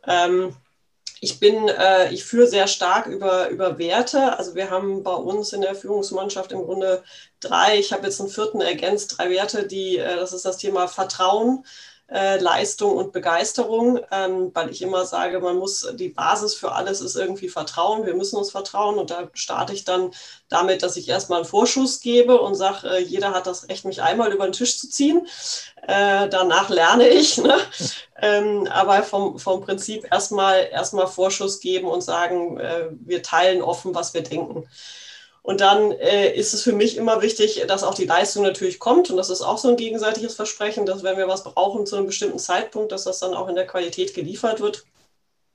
Ähm, 0.07 0.57
ich 1.20 1.40
bin, 1.40 1.68
äh, 1.68 2.12
ich 2.12 2.24
führe 2.24 2.46
sehr 2.46 2.66
stark 2.66 3.07
über, 3.07 3.48
über 3.48 3.79
Werte. 3.79 4.37
Also 4.38 4.55
wir 4.55 4.70
haben 4.70 5.02
bei 5.02 5.14
uns 5.14 5.52
in 5.52 5.62
der 5.62 5.74
Führungsmannschaft 5.74 6.52
im 6.52 6.64
Grunde 6.64 7.02
drei, 7.40 7.79
ich 7.79 7.92
habe 7.92 8.07
jetzt 8.07 8.20
einen 8.20 8.29
vierten 8.29 8.61
ergänzt, 8.61 9.16
drei 9.16 9.31
Werte, 9.31 9.66
die, 9.66 9.98
äh, 9.98 10.16
das 10.16 10.33
ist 10.33 10.44
das 10.44 10.59
Thema 10.59 10.88
Vertrauen, 10.88 11.64
äh, 12.08 12.38
Leistung 12.38 12.96
und 12.96 13.12
Begeisterung, 13.12 13.98
ähm, 14.12 14.50
weil 14.54 14.70
ich 14.70 14.80
immer 14.80 15.04
sage, 15.06 15.40
man 15.40 15.56
muss, 15.56 15.88
die 15.94 16.08
Basis 16.08 16.54
für 16.54 16.72
alles 16.72 17.00
ist 17.00 17.16
irgendwie 17.16 17.48
Vertrauen. 17.48 18.06
Wir 18.06 18.14
müssen 18.14 18.36
uns 18.36 18.52
vertrauen 18.52 18.98
und 18.98 19.10
da 19.10 19.28
starte 19.34 19.72
ich 19.72 19.84
dann 19.84 20.12
damit, 20.48 20.82
dass 20.82 20.96
ich 20.96 21.08
erstmal 21.08 21.40
einen 21.40 21.48
Vorschuss 21.48 22.00
gebe 22.00 22.40
und 22.40 22.54
sage, 22.54 22.88
äh, 22.88 23.02
jeder 23.02 23.32
hat 23.32 23.46
das 23.46 23.68
Recht, 23.68 23.84
mich 23.84 24.02
einmal 24.02 24.32
über 24.32 24.44
den 24.44 24.52
Tisch 24.52 24.78
zu 24.78 24.88
ziehen. 24.88 25.26
Äh, 25.86 26.28
danach 26.28 26.68
lerne 26.68 27.08
ich. 27.08 27.38
Ne? 27.38 27.56
Ähm, 28.18 28.66
aber 28.70 29.02
vom, 29.02 29.38
vom 29.38 29.60
Prinzip 29.60 30.10
erstmal 30.10 30.68
erstmal 30.72 31.06
Vorschuss 31.06 31.60
geben 31.60 31.86
und 31.86 32.00
sagen, 32.00 32.58
wir 33.04 33.22
teilen 33.22 33.60
offen, 33.60 33.94
was 33.94 34.14
wir 34.14 34.22
denken. 34.22 34.66
Und 35.46 35.61
dann 35.61 35.92
äh, 35.92 36.35
ist 36.35 36.54
es 36.54 36.64
für 36.64 36.72
mich 36.72 36.96
immer 36.96 37.22
wichtig, 37.22 37.64
dass 37.68 37.85
auch 37.85 37.94
die 37.94 38.04
Leistung 38.04 38.42
natürlich 38.42 38.80
kommt. 38.80 39.11
Und 39.11 39.16
das 39.16 39.30
ist 39.30 39.42
auch 39.42 39.59
so 39.59 39.68
ein 39.68 39.76
gegenseitiges 39.76 40.35
Versprechen, 40.35 40.87
dass 40.87 41.04
wenn 41.04 41.16
wir 41.16 41.28
was 41.28 41.44
brauchen 41.44 41.87
zu 41.87 41.94
einem 41.94 42.06
bestimmten 42.06 42.40
Zeitpunkt, 42.40 42.90
dass 42.90 43.04
das 43.04 43.20
dann 43.20 43.32
auch 43.32 43.46
in 43.46 43.54
der 43.54 43.68
Qualität 43.68 44.12
geliefert 44.12 44.61
wird. 44.61 44.85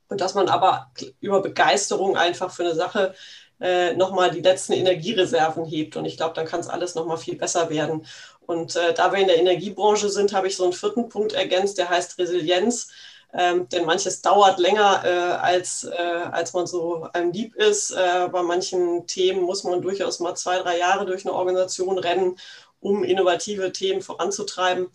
Und 0.07 0.21
dass 0.21 0.33
man 0.33 0.47
aber 0.47 0.89
über 1.19 1.41
Begeisterung 1.41 2.15
einfach 2.15 2.53
für 2.53 2.63
eine 2.63 2.73
Sache 2.73 3.13
äh, 3.59 3.93
nochmal 3.93 4.31
die 4.31 4.39
letzten 4.39 4.71
Energiereserven 4.71 5.65
hebt. 5.65 5.97
Und 5.97 6.05
ich 6.05 6.15
glaube, 6.15 6.35
dann 6.35 6.45
kann 6.45 6.61
es 6.61 6.69
alles 6.69 6.95
nochmal 6.95 7.17
viel 7.17 7.35
besser 7.35 7.69
werden. 7.69 8.05
Und 8.39 8.77
äh, 8.77 8.93
da 8.93 9.11
wir 9.11 9.19
in 9.19 9.27
der 9.27 9.39
Energiebranche 9.39 10.07
sind, 10.07 10.31
habe 10.31 10.47
ich 10.47 10.55
so 10.55 10.63
einen 10.63 10.71
vierten 10.71 11.09
Punkt 11.09 11.33
ergänzt, 11.33 11.77
der 11.77 11.89
heißt 11.89 12.17
Resilienz. 12.17 12.87
Ähm, 13.33 13.69
denn 13.69 13.85
manches 13.85 14.21
dauert 14.21 14.59
länger, 14.59 15.03
äh, 15.05 15.09
als, 15.09 15.85
äh, 15.85 15.95
als 16.31 16.53
man 16.53 16.67
so 16.67 17.07
einem 17.13 17.31
lieb 17.31 17.55
ist. 17.55 17.91
Äh, 17.91 18.27
bei 18.29 18.43
manchen 18.43 19.07
Themen 19.07 19.43
muss 19.43 19.63
man 19.63 19.81
durchaus 19.81 20.19
mal 20.19 20.35
zwei, 20.35 20.59
drei 20.59 20.77
Jahre 20.77 21.05
durch 21.05 21.25
eine 21.25 21.33
Organisation 21.33 21.97
rennen, 21.97 22.37
um 22.81 23.03
innovative 23.03 23.71
Themen 23.71 24.01
voranzutreiben. 24.01 24.89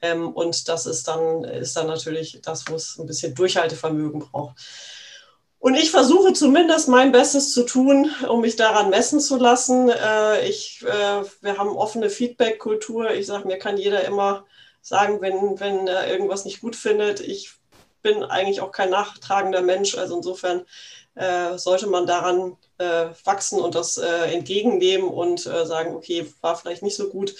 Ähm, 0.00 0.32
und 0.32 0.68
das 0.68 0.86
ist 0.86 1.06
dann, 1.06 1.44
ist 1.44 1.76
dann 1.76 1.86
natürlich 1.86 2.40
das, 2.42 2.64
wo 2.68 2.74
es 2.74 2.98
ein 2.98 3.06
bisschen 3.06 3.34
Durchhaltevermögen 3.34 4.20
braucht. 4.20 4.56
Und 5.58 5.76
ich 5.76 5.92
versuche 5.92 6.32
zumindest 6.32 6.88
mein 6.88 7.12
Bestes 7.12 7.52
zu 7.52 7.62
tun, 7.64 8.10
um 8.28 8.40
mich 8.40 8.56
daran 8.56 8.90
messen 8.90 9.20
zu 9.20 9.36
lassen. 9.36 9.90
Äh, 9.90 10.48
ich, 10.48 10.82
äh, 10.82 11.22
wir 11.40 11.56
haben 11.56 11.76
offene 11.76 12.10
Feedback-Kultur. 12.10 13.12
Ich 13.12 13.26
sage, 13.26 13.46
mir 13.46 13.58
kann 13.58 13.76
jeder 13.76 14.04
immer 14.04 14.44
sagen, 14.80 15.20
wenn, 15.20 15.60
wenn 15.60 15.86
er 15.86 16.10
irgendwas 16.10 16.44
nicht 16.44 16.62
gut 16.62 16.74
findet. 16.74 17.20
Ich 17.20 17.52
bin 18.02 18.24
eigentlich 18.24 18.60
auch 18.60 18.72
kein 18.72 18.90
nachtragender 18.90 19.62
Mensch. 19.62 19.96
Also 19.96 20.16
insofern 20.16 20.64
äh, 21.14 21.56
sollte 21.58 21.86
man 21.86 22.06
daran 22.06 22.56
äh, 22.78 23.06
wachsen 23.24 23.60
und 23.60 23.74
das 23.74 23.98
äh, 23.98 24.32
entgegennehmen 24.32 25.08
und 25.08 25.46
äh, 25.46 25.66
sagen, 25.66 25.94
okay, 25.94 26.26
war 26.40 26.56
vielleicht 26.56 26.82
nicht 26.82 26.96
so 26.96 27.08
gut. 27.08 27.34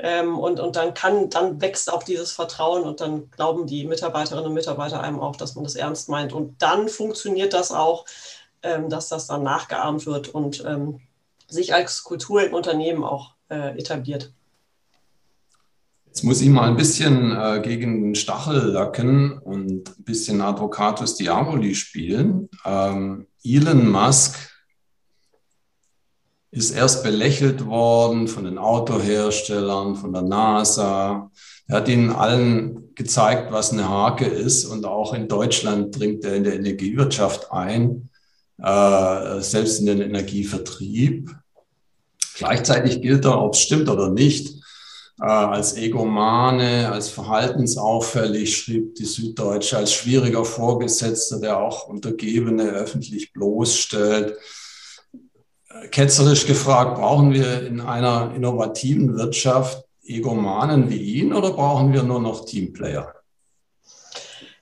Ähm, 0.00 0.38
und, 0.38 0.60
und 0.60 0.76
dann 0.76 0.94
kann, 0.94 1.28
dann 1.28 1.60
wächst 1.60 1.92
auch 1.92 2.04
dieses 2.04 2.32
Vertrauen 2.32 2.84
und 2.84 3.00
dann 3.00 3.30
glauben 3.30 3.66
die 3.66 3.84
Mitarbeiterinnen 3.84 4.46
und 4.46 4.54
Mitarbeiter 4.54 5.00
einem 5.00 5.20
auch, 5.20 5.36
dass 5.36 5.56
man 5.56 5.64
das 5.64 5.74
ernst 5.74 6.08
meint. 6.08 6.32
Und 6.32 6.62
dann 6.62 6.88
funktioniert 6.88 7.52
das 7.52 7.72
auch, 7.72 8.04
ähm, 8.62 8.88
dass 8.90 9.08
das 9.08 9.26
dann 9.26 9.42
nachgeahmt 9.42 10.06
wird 10.06 10.28
und 10.28 10.64
ähm, 10.64 11.00
sich 11.48 11.74
als 11.74 12.04
Kultur 12.04 12.42
im 12.44 12.54
Unternehmen 12.54 13.02
auch 13.04 13.32
äh, 13.50 13.76
etabliert. 13.78 14.32
Jetzt 16.18 16.24
muss 16.24 16.40
ich 16.40 16.48
mal 16.48 16.68
ein 16.68 16.76
bisschen 16.76 17.30
äh, 17.30 17.60
gegen 17.62 18.02
den 18.02 18.14
Stachel 18.16 18.72
lacken 18.72 19.38
und 19.38 19.88
ein 19.88 20.02
bisschen 20.02 20.40
Advocatus 20.40 21.14
Diaboli 21.14 21.76
spielen. 21.76 22.48
Ähm, 22.64 23.28
Elon 23.44 23.88
Musk 23.88 24.34
ist 26.50 26.72
erst 26.72 27.04
belächelt 27.04 27.66
worden 27.66 28.26
von 28.26 28.42
den 28.42 28.58
Autoherstellern, 28.58 29.94
von 29.94 30.12
der 30.12 30.22
NASA. 30.22 31.30
Er 31.68 31.76
hat 31.76 31.88
ihnen 31.88 32.10
allen 32.10 32.96
gezeigt, 32.96 33.52
was 33.52 33.72
eine 33.72 33.88
Hake 33.88 34.24
ist. 34.24 34.64
Und 34.64 34.86
auch 34.86 35.14
in 35.14 35.28
Deutschland 35.28 35.96
dringt 35.96 36.24
er 36.24 36.34
in 36.34 36.42
der 36.42 36.56
Energiewirtschaft 36.56 37.52
ein, 37.52 38.08
äh, 38.60 39.40
selbst 39.40 39.78
in 39.78 39.86
den 39.86 40.00
Energievertrieb. 40.00 41.30
Gleichzeitig 42.34 43.02
gilt 43.02 43.24
er, 43.24 43.40
ob 43.40 43.54
es 43.54 43.60
stimmt 43.60 43.88
oder 43.88 44.10
nicht, 44.10 44.57
äh, 45.20 45.24
als 45.24 45.76
Egomane, 45.76 46.90
als 46.92 47.08
verhaltensauffällig, 47.08 48.56
schrieb 48.56 48.94
die 48.94 49.04
Süddeutsche, 49.04 49.76
als 49.76 49.92
schwieriger 49.92 50.44
Vorgesetzter, 50.44 51.40
der 51.40 51.58
auch 51.58 51.88
Untergebene 51.88 52.64
öffentlich 52.70 53.32
bloßstellt. 53.32 54.36
Ketzerisch 55.90 56.46
gefragt, 56.46 56.96
brauchen 56.98 57.32
wir 57.32 57.66
in 57.66 57.80
einer 57.80 58.32
innovativen 58.34 59.16
Wirtschaft 59.16 59.84
Egomanen 60.02 60.88
wie 60.88 61.20
ihn 61.20 61.32
oder 61.32 61.50
brauchen 61.50 61.92
wir 61.92 62.02
nur 62.02 62.20
noch 62.20 62.44
Teamplayer? 62.46 63.14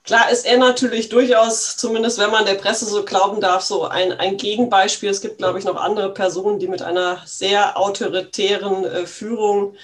Klar 0.03 0.31
ist 0.31 0.47
er 0.47 0.59
natürlich 0.59 1.09
durchaus, 1.09 1.77
zumindest 1.77 2.21
wenn 2.21 2.31
man 2.31 2.45
der 2.45 2.55
Presse 2.55 2.87
so 2.87 3.05
glauben 3.05 3.41
darf, 3.41 3.63
so 3.63 3.85
ein, 3.85 4.13
ein 4.13 4.37
Gegenbeispiel. 4.37 5.11
Es 5.11 5.21
gibt, 5.21 5.39
glaube 5.39 5.59
ich, 5.59 5.65
noch 5.65 5.75
andere 5.75 6.15
Personen, 6.15 6.61
die 6.61 6.69
mit 6.69 6.81
einer 6.81 7.23
sehr 7.25 7.77
autoritären 7.77 8.85
äh, 8.85 9.07
Führung 9.07 9.75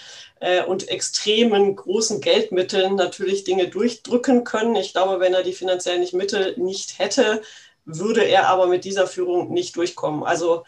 äh, 0.43 0.65
und 0.65 0.89
extremen 0.89 1.77
großen 1.77 2.21
Geldmitteln 2.21 2.97
natürlich 2.97 3.45
Dinge 3.45 3.69
durchdrücken 3.69 4.43
können. 4.43 4.75
Ich 4.75 4.93
glaube, 4.93 5.21
wenn 5.21 5.35
er 5.35 5.45
die 5.45 5.53
finanziellen 5.53 6.05
Mittel 6.13 6.55
nicht 6.59 6.99
hätte, 6.99 7.43
würde 7.85 8.25
er 8.25 8.49
aber 8.49 8.67
mit 8.67 8.85
dieser 8.85 9.07
Führung 9.07 9.53
nicht 9.53 9.77
durchkommen. 9.77 10.25
Also 10.25 10.65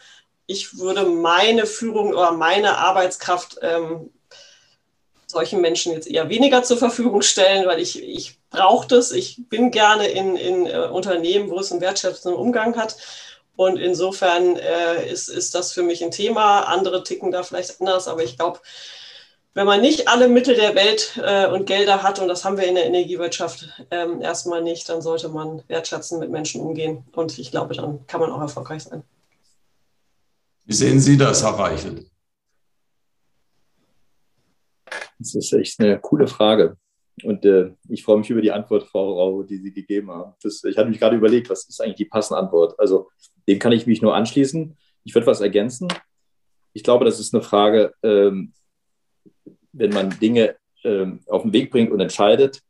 ich 0.47 0.77
würde 0.77 1.03
meine 1.03 1.65
Führung 1.65 2.09
oder 2.13 2.31
meine 2.31 2.77
Arbeitskraft 2.77 3.57
ähm, 3.61 4.11
solchen 5.27 5.59
Menschen 5.59 5.91
jetzt 5.91 6.07
eher 6.07 6.29
weniger 6.29 6.63
zur 6.63 6.77
Verfügung 6.77 7.21
stellen, 7.21 7.67
weil 7.67 7.81
ich, 7.81 8.01
ich 8.01 8.39
brauche 8.49 8.87
das. 8.87 9.11
Ich 9.11 9.49
bin 9.49 9.71
gerne 9.71 10.07
in, 10.07 10.37
in 10.37 10.67
uh, 10.67 10.93
Unternehmen, 10.93 11.49
wo 11.49 11.59
es 11.59 11.71
einen 11.71 11.81
wertschätzenden 11.81 12.39
Umgang 12.39 12.77
hat. 12.77 12.95
Und 13.57 13.77
insofern 13.77 14.55
äh, 14.55 15.11
ist, 15.11 15.27
ist 15.27 15.53
das 15.53 15.73
für 15.73 15.83
mich 15.83 16.01
ein 16.01 16.11
Thema. 16.11 16.61
Andere 16.61 17.03
ticken 17.03 17.31
da 17.31 17.43
vielleicht 17.43 17.81
anders, 17.81 18.07
aber 18.07 18.23
ich 18.23 18.37
glaube, 18.37 18.59
wenn 19.55 19.65
man 19.65 19.79
nicht 19.79 20.09
alle 20.09 20.27
Mittel 20.27 20.53
der 20.53 20.75
Welt 20.75 21.17
äh, 21.23 21.47
und 21.47 21.65
Gelder 21.65 22.03
hat, 22.03 22.19
und 22.19 22.27
das 22.27 22.43
haben 22.43 22.57
wir 22.57 22.67
in 22.67 22.75
der 22.75 22.85
Energiewirtschaft 22.85 23.69
ähm, 23.89 24.21
erstmal 24.21 24.61
nicht, 24.61 24.87
dann 24.89 25.01
sollte 25.01 25.29
man 25.29 25.63
wertschätzend 25.69 26.19
mit 26.19 26.29
Menschen 26.29 26.59
umgehen. 26.59 27.05
Und 27.13 27.39
ich 27.39 27.51
glaube, 27.51 27.73
dann 27.73 28.05
kann 28.05 28.19
man 28.19 28.31
auch 28.31 28.41
erfolgreich 28.41 28.83
sein. 28.83 29.03
Wie 30.65 30.73
sehen 30.73 30.99
Sie 30.99 31.17
das, 31.17 31.41
Herr 31.41 31.57
Reichel? 31.57 32.05
Das 35.19 35.33
ist 35.33 35.53
echt 35.53 35.79
eine 35.79 35.99
coole 35.99 36.27
Frage. 36.27 36.75
Und 37.23 37.45
äh, 37.45 37.71
ich 37.87 38.03
freue 38.03 38.17
mich 38.17 38.29
über 38.29 38.41
die 38.41 38.51
Antwort, 38.51 38.83
Frau 38.83 39.13
Rau, 39.13 39.43
die 39.43 39.57
Sie 39.59 39.71
gegeben 39.71 40.11
haben. 40.11 40.33
Das, 40.43 40.65
ich 40.65 40.77
hatte 40.77 40.89
mich 40.89 40.99
gerade 40.99 41.15
überlegt, 41.15 41.49
was 41.49 41.63
ist 41.63 41.79
eigentlich 41.79 41.95
die 41.95 42.05
passende 42.05 42.41
Antwort? 42.41 42.77
Also 42.77 43.09
dem 43.47 43.57
kann 43.59 43.71
ich 43.71 43.87
mich 43.87 44.01
nur 44.01 44.15
anschließen. 44.15 44.75
Ich 45.05 45.15
würde 45.15 45.27
was 45.27 45.39
ergänzen. 45.39 45.87
Ich 46.73 46.83
glaube, 46.83 47.05
das 47.05 47.21
ist 47.21 47.33
eine 47.33 47.41
Frage, 47.41 47.93
ähm, 48.03 48.51
wenn 49.77 49.91
man 49.91 50.17
Dinge 50.19 50.55
äh, 50.83 51.05
auf 51.27 51.43
den 51.43 51.53
Weg 51.53 51.71
bringt 51.71 51.91
und 51.91 51.99
entscheidet 51.99 52.61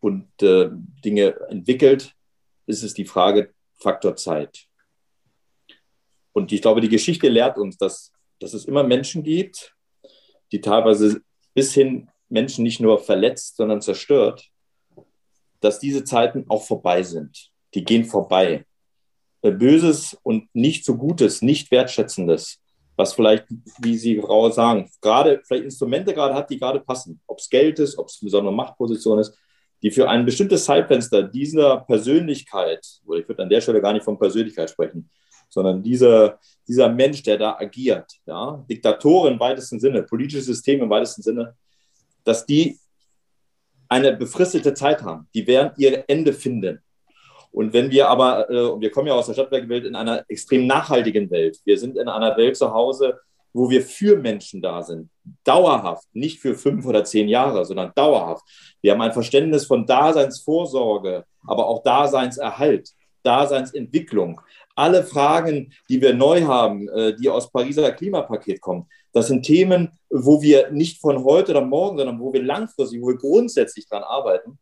und 0.00 0.28
äh, 0.42 0.70
Dinge 1.04 1.34
entwickelt, 1.48 2.14
ist 2.66 2.82
es 2.82 2.94
die 2.94 3.04
Frage 3.04 3.52
Faktor 3.78 4.16
Zeit. 4.16 4.66
Und 6.32 6.52
ich 6.52 6.62
glaube, 6.62 6.80
die 6.80 6.88
Geschichte 6.88 7.28
lehrt 7.28 7.58
uns, 7.58 7.76
dass, 7.76 8.12
dass 8.38 8.54
es 8.54 8.64
immer 8.64 8.82
Menschen 8.82 9.22
gibt, 9.22 9.74
die 10.52 10.60
teilweise 10.60 11.22
bis 11.54 11.74
hin 11.74 12.08
Menschen 12.28 12.62
nicht 12.62 12.80
nur 12.80 12.98
verletzt, 13.00 13.56
sondern 13.56 13.82
zerstört, 13.82 14.48
dass 15.60 15.80
diese 15.80 16.04
Zeiten 16.04 16.44
auch 16.48 16.64
vorbei 16.64 17.02
sind. 17.02 17.50
Die 17.74 17.84
gehen 17.84 18.04
vorbei. 18.04 18.64
Böses 19.42 20.16
und 20.22 20.48
nicht 20.54 20.84
so 20.84 20.96
Gutes, 20.96 21.42
nicht 21.42 21.70
Wertschätzendes, 21.70 22.60
was 23.00 23.14
vielleicht, 23.14 23.46
wie 23.80 23.96
Sie 23.96 24.20
Frau 24.20 24.50
sagen, 24.50 24.90
gerade 25.00 25.40
vielleicht 25.44 25.64
Instrumente 25.64 26.12
gerade 26.12 26.34
hat, 26.34 26.50
die 26.50 26.58
gerade 26.58 26.80
passen. 26.80 27.20
Ob 27.26 27.38
es 27.38 27.48
Geld 27.48 27.78
ist, 27.78 27.98
ob 27.98 28.08
es 28.08 28.18
eine 28.20 28.26
besondere 28.26 28.54
Machtposition 28.54 29.18
ist, 29.18 29.34
die 29.82 29.90
für 29.90 30.08
ein 30.08 30.26
bestimmtes 30.26 30.66
Zeitfenster 30.66 31.22
dieser 31.22 31.78
Persönlichkeit, 31.78 32.86
oder 33.06 33.20
ich 33.20 33.28
würde 33.28 33.42
an 33.42 33.48
der 33.48 33.62
Stelle 33.62 33.80
gar 33.80 33.94
nicht 33.94 34.04
von 34.04 34.18
Persönlichkeit 34.18 34.68
sprechen, 34.68 35.08
sondern 35.48 35.82
dieser, 35.82 36.38
dieser 36.68 36.90
Mensch, 36.90 37.22
der 37.22 37.38
da 37.38 37.56
agiert, 37.58 38.12
ja, 38.26 38.62
Diktatoren 38.68 39.34
im 39.34 39.40
weitesten 39.40 39.80
Sinne, 39.80 40.02
politisches 40.02 40.44
System 40.44 40.82
im 40.82 40.90
weitesten 40.90 41.22
Sinne, 41.22 41.56
dass 42.24 42.44
die 42.44 42.78
eine 43.88 44.14
befristete 44.14 44.74
Zeit 44.74 45.02
haben. 45.02 45.26
Die 45.34 45.46
werden 45.46 45.72
ihr 45.78 46.04
Ende 46.06 46.34
finden. 46.34 46.80
Und 47.52 47.72
wenn 47.72 47.90
wir 47.90 48.08
aber, 48.08 48.48
äh, 48.50 48.66
und 48.66 48.80
wir 48.80 48.90
kommen 48.90 49.08
ja 49.08 49.14
aus 49.14 49.26
der 49.26 49.34
Stadtwerkewelt, 49.34 49.84
in 49.84 49.96
einer 49.96 50.24
extrem 50.28 50.66
nachhaltigen 50.66 51.30
Welt. 51.30 51.58
Wir 51.64 51.78
sind 51.78 51.98
in 51.98 52.08
einer 52.08 52.36
Welt 52.36 52.56
zu 52.56 52.72
Hause, 52.72 53.18
wo 53.52 53.68
wir 53.68 53.82
für 53.82 54.16
Menschen 54.16 54.62
da 54.62 54.82
sind. 54.82 55.10
Dauerhaft, 55.44 56.06
nicht 56.12 56.40
für 56.40 56.54
fünf 56.54 56.86
oder 56.86 57.04
zehn 57.04 57.28
Jahre, 57.28 57.64
sondern 57.64 57.92
dauerhaft. 57.94 58.44
Wir 58.80 58.92
haben 58.92 59.00
ein 59.00 59.12
Verständnis 59.12 59.66
von 59.66 59.86
Daseinsvorsorge, 59.86 61.24
aber 61.46 61.66
auch 61.66 61.82
Daseinserhalt, 61.82 62.90
Daseinsentwicklung. 63.22 64.40
Alle 64.76 65.02
Fragen, 65.02 65.72
die 65.88 66.00
wir 66.00 66.14
neu 66.14 66.42
haben, 66.42 66.88
äh, 66.88 67.16
die 67.16 67.28
aus 67.28 67.50
Pariser 67.50 67.90
Klimapaket 67.90 68.60
kommen, 68.60 68.88
das 69.12 69.26
sind 69.26 69.42
Themen, 69.44 69.90
wo 70.08 70.40
wir 70.40 70.70
nicht 70.70 71.00
von 71.00 71.24
heute 71.24 71.50
oder 71.50 71.64
morgen, 71.64 71.98
sondern 71.98 72.20
wo 72.20 72.32
wir 72.32 72.42
langfristig, 72.42 73.02
wo 73.02 73.08
wir 73.08 73.16
grundsätzlich 73.16 73.88
dran 73.88 74.04
arbeiten. 74.04 74.58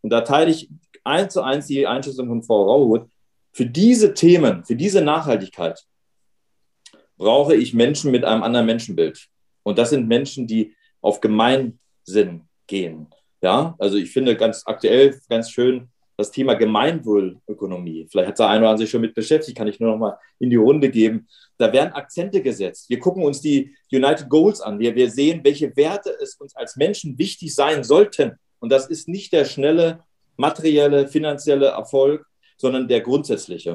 Und 0.00 0.10
da 0.10 0.22
teile 0.22 0.50
ich 0.50 0.68
eins 1.04 1.32
zu 1.32 1.42
eins 1.42 1.66
die 1.66 1.86
Einschätzung 1.86 2.28
von 2.28 2.42
Frau 2.42 2.64
Rauhut. 2.64 3.08
Für 3.52 3.66
diese 3.66 4.14
Themen, 4.14 4.64
für 4.64 4.76
diese 4.76 5.02
Nachhaltigkeit 5.02 5.84
brauche 7.16 7.54
ich 7.54 7.74
Menschen 7.74 8.10
mit 8.10 8.24
einem 8.24 8.42
anderen 8.42 8.66
Menschenbild. 8.66 9.28
Und 9.62 9.78
das 9.78 9.90
sind 9.90 10.08
Menschen, 10.08 10.46
die 10.46 10.74
auf 11.00 11.20
Gemeinsinn 11.20 12.48
gehen. 12.66 13.08
Ja, 13.42 13.74
also 13.78 13.96
ich 13.96 14.10
finde 14.10 14.36
ganz 14.36 14.62
aktuell 14.66 15.18
ganz 15.28 15.50
schön 15.50 15.88
das 16.16 16.30
Thema 16.30 16.54
Gemeinwohlökonomie. 16.54 18.06
Vielleicht 18.10 18.28
hat 18.28 18.38
der 18.38 18.48
eine 18.48 18.60
oder 18.60 18.70
andere 18.70 18.84
sich 18.84 18.90
schon 18.90 19.00
mit 19.00 19.14
beschäftigt, 19.14 19.56
kann 19.56 19.66
ich 19.66 19.80
nur 19.80 19.90
noch 19.90 19.98
mal 19.98 20.18
in 20.38 20.50
die 20.50 20.56
Runde 20.56 20.90
geben. 20.90 21.26
Da 21.58 21.72
werden 21.72 21.92
Akzente 21.92 22.42
gesetzt. 22.42 22.88
Wir 22.88 22.98
gucken 22.98 23.24
uns 23.24 23.40
die 23.40 23.74
United 23.90 24.28
Goals 24.28 24.60
an. 24.60 24.78
Wir, 24.78 24.94
wir 24.94 25.10
sehen, 25.10 25.40
welche 25.42 25.74
Werte 25.76 26.16
es 26.22 26.36
uns 26.36 26.54
als 26.54 26.76
Menschen 26.76 27.18
wichtig 27.18 27.54
sein 27.54 27.82
sollten. 27.82 28.32
Und 28.60 28.70
das 28.70 28.86
ist 28.86 29.08
nicht 29.08 29.32
der 29.32 29.44
schnelle 29.44 30.04
materielle, 30.42 31.08
finanzielle 31.08 31.66
Erfolg, 31.66 32.26
sondern 32.56 32.88
der 32.88 33.00
grundsätzliche. 33.00 33.72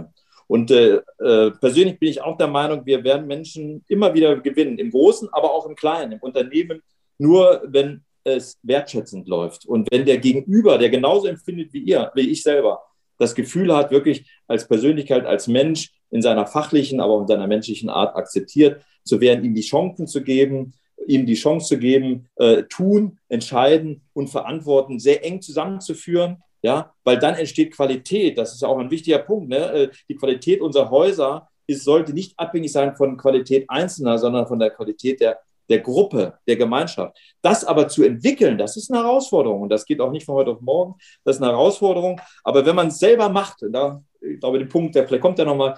Und 0.47 0.71
äh, 0.71 1.01
äh, 1.19 1.51
persönlich 1.59 1.99
bin 1.99 2.09
ich 2.09 2.21
auch 2.21 2.37
der 2.37 2.47
Meinung, 2.47 2.85
wir 2.85 3.03
werden 3.03 3.27
Menschen 3.27 3.83
immer 3.87 4.13
wieder 4.13 4.37
gewinnen, 4.37 4.77
im 4.77 4.91
Großen, 4.91 5.27
aber 5.31 5.53
auch 5.53 5.65
im 5.65 5.75
Kleinen, 5.75 6.13
im 6.13 6.19
Unternehmen, 6.19 6.81
nur 7.17 7.61
wenn 7.65 8.03
es 8.23 8.57
wertschätzend 8.63 9.27
läuft. 9.27 9.65
Und 9.65 9.89
wenn 9.91 10.05
der 10.05 10.17
Gegenüber, 10.17 10.77
der 10.77 10.89
genauso 10.89 11.27
empfindet 11.27 11.73
wie 11.73 11.83
ihr, 11.91 12.11
wie 12.15 12.29
ich 12.29 12.43
selber, 12.43 12.81
das 13.17 13.33
Gefühl 13.33 13.75
hat, 13.75 13.91
wirklich 13.91 14.29
als 14.47 14.67
Persönlichkeit, 14.67 15.25
als 15.25 15.47
Mensch 15.47 15.91
in 16.11 16.21
seiner 16.21 16.45
fachlichen, 16.45 16.99
aber 16.99 17.13
auch 17.13 17.21
in 17.21 17.27
seiner 17.27 17.47
menschlichen 17.47 17.89
Art 17.89 18.15
akzeptiert 18.15 18.81
zu 19.03 19.19
werden, 19.19 19.43
ihm 19.43 19.55
die 19.55 19.61
Chancen 19.61 20.07
zu 20.07 20.21
geben, 20.21 20.73
ihm 21.07 21.25
die 21.25 21.35
Chance 21.35 21.67
zu 21.67 21.77
geben, 21.77 22.27
äh, 22.35 22.63
tun, 22.63 23.17
entscheiden 23.29 24.01
und 24.13 24.29
verantworten, 24.29 24.99
sehr 24.99 25.25
eng 25.25 25.41
zusammenzuführen 25.41 26.43
ja, 26.61 26.93
weil 27.03 27.19
dann 27.19 27.35
entsteht 27.35 27.75
Qualität. 27.75 28.37
Das 28.37 28.53
ist 28.53 28.63
auch 28.63 28.79
ein 28.79 28.91
wichtiger 28.91 29.19
Punkt. 29.19 29.49
Ne? 29.49 29.57
Äh, 29.57 29.89
die 30.09 30.15
Qualität 30.15 30.61
unserer 30.61 30.89
Häuser 30.89 31.47
ist, 31.67 31.83
sollte 31.83 32.13
nicht 32.13 32.37
abhängig 32.37 32.71
sein 32.71 32.95
von 32.95 33.17
Qualität 33.17 33.65
Einzelner, 33.69 34.17
sondern 34.17 34.47
von 34.47 34.59
der 34.59 34.71
Qualität 34.71 35.21
der 35.21 35.39
der 35.69 35.79
Gruppe, 35.79 36.37
der 36.47 36.55
Gemeinschaft. 36.55 37.17
Das 37.41 37.63
aber 37.63 37.87
zu 37.87 38.03
entwickeln, 38.03 38.57
das 38.57 38.77
ist 38.77 38.91
eine 38.91 39.03
Herausforderung. 39.03 39.61
Und 39.61 39.69
das 39.69 39.85
geht 39.85 39.99
auch 39.99 40.11
nicht 40.11 40.25
von 40.25 40.35
heute 40.35 40.51
auf 40.51 40.61
morgen. 40.61 40.95
Das 41.23 41.37
ist 41.37 41.41
eine 41.41 41.51
Herausforderung. 41.51 42.21
Aber 42.43 42.65
wenn 42.65 42.75
man 42.75 42.87
es 42.87 42.99
selber 42.99 43.29
macht, 43.29 43.57
da, 43.69 44.01
ich 44.21 44.39
glaube, 44.39 44.59
der 44.59 44.65
Punkt, 44.65 44.95
der 44.95 45.07
vielleicht 45.07 45.21
kommt 45.21 45.39
ja 45.39 45.45
nochmal, 45.45 45.77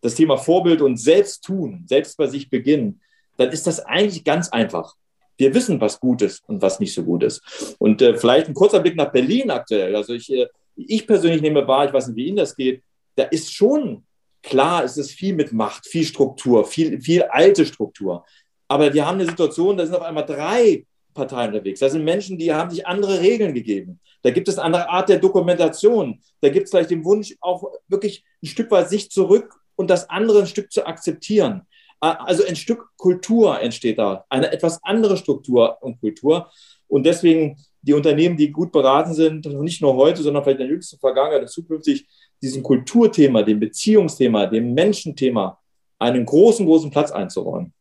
das 0.00 0.14
Thema 0.14 0.38
Vorbild 0.38 0.80
und 0.80 0.96
selbst 0.96 1.44
tun, 1.44 1.84
selbst 1.86 2.16
bei 2.16 2.26
sich 2.26 2.48
beginnen, 2.48 3.00
dann 3.36 3.50
ist 3.50 3.66
das 3.66 3.80
eigentlich 3.80 4.24
ganz 4.24 4.48
einfach. 4.48 4.94
Wir 5.40 5.54
wissen, 5.54 5.80
was 5.80 5.98
gut 5.98 6.20
ist 6.20 6.46
und 6.46 6.60
was 6.60 6.80
nicht 6.80 6.92
so 6.92 7.02
gut 7.02 7.22
ist. 7.22 7.74
Und 7.78 8.02
äh, 8.02 8.14
vielleicht 8.16 8.48
ein 8.48 8.54
kurzer 8.54 8.80
Blick 8.80 8.94
nach 8.94 9.10
Berlin 9.10 9.50
aktuell. 9.50 9.96
Also 9.96 10.12
ich, 10.12 10.30
äh, 10.30 10.46
ich 10.76 11.06
persönlich 11.06 11.40
nehme 11.40 11.66
wahr, 11.66 11.86
ich 11.86 11.92
weiß 11.94 12.08
nicht, 12.08 12.16
wie 12.16 12.26
Ihnen 12.26 12.36
das 12.36 12.54
geht, 12.54 12.82
da 13.16 13.24
ist 13.24 13.52
schon 13.52 14.04
klar, 14.42 14.84
es 14.84 14.98
ist 14.98 15.12
viel 15.12 15.34
mit 15.34 15.52
Macht, 15.52 15.86
viel 15.86 16.04
Struktur, 16.04 16.66
viel, 16.66 17.00
viel 17.00 17.22
alte 17.22 17.64
Struktur. 17.64 18.24
Aber 18.68 18.92
wir 18.92 19.06
haben 19.06 19.18
eine 19.18 19.28
Situation, 19.28 19.78
da 19.78 19.86
sind 19.86 19.94
auf 19.94 20.02
einmal 20.02 20.26
drei 20.26 20.84
Parteien 21.14 21.52
unterwegs. 21.52 21.80
Da 21.80 21.88
sind 21.88 22.04
Menschen, 22.04 22.36
die 22.36 22.52
haben 22.52 22.70
sich 22.70 22.86
andere 22.86 23.20
Regeln 23.20 23.54
gegeben. 23.54 23.98
Da 24.22 24.30
gibt 24.30 24.46
es 24.46 24.58
eine 24.58 24.66
andere 24.66 24.90
Art 24.90 25.08
der 25.08 25.18
Dokumentation. 25.18 26.20
Da 26.42 26.50
gibt 26.50 26.64
es 26.64 26.70
vielleicht 26.70 26.90
den 26.90 27.04
Wunsch, 27.04 27.34
auch 27.40 27.64
wirklich 27.88 28.24
ein 28.42 28.46
Stück 28.46 28.70
weit 28.70 28.90
sich 28.90 29.10
zurück 29.10 29.58
und 29.74 29.88
das 29.88 30.10
andere 30.10 30.40
ein 30.40 30.46
Stück 30.46 30.70
zu 30.70 30.86
akzeptieren. 30.86 31.62
Also 32.00 32.44
ein 32.46 32.56
Stück 32.56 32.88
Kultur 32.96 33.60
entsteht 33.60 33.98
da, 33.98 34.24
eine 34.30 34.50
etwas 34.52 34.82
andere 34.82 35.18
Struktur 35.18 35.82
und 35.82 36.00
Kultur. 36.00 36.50
Und 36.88 37.04
deswegen 37.04 37.58
die 37.82 37.92
Unternehmen, 37.92 38.36
die 38.36 38.50
gut 38.50 38.72
beraten 38.72 39.12
sind, 39.12 39.46
nicht 39.46 39.82
nur 39.82 39.94
heute, 39.94 40.22
sondern 40.22 40.42
vielleicht 40.42 40.60
in 40.60 40.66
der 40.66 40.72
jüngsten 40.72 40.98
Vergangenheit 40.98 41.42
und 41.42 41.50
zukünftig, 41.50 42.08
diesem 42.42 42.62
Kulturthema, 42.62 43.42
dem 43.42 43.60
Beziehungsthema, 43.60 44.46
dem 44.46 44.72
Menschenthema 44.72 45.58
einen 45.98 46.24
großen, 46.24 46.64
großen 46.64 46.90
Platz 46.90 47.10
einzuräumen. 47.10 47.74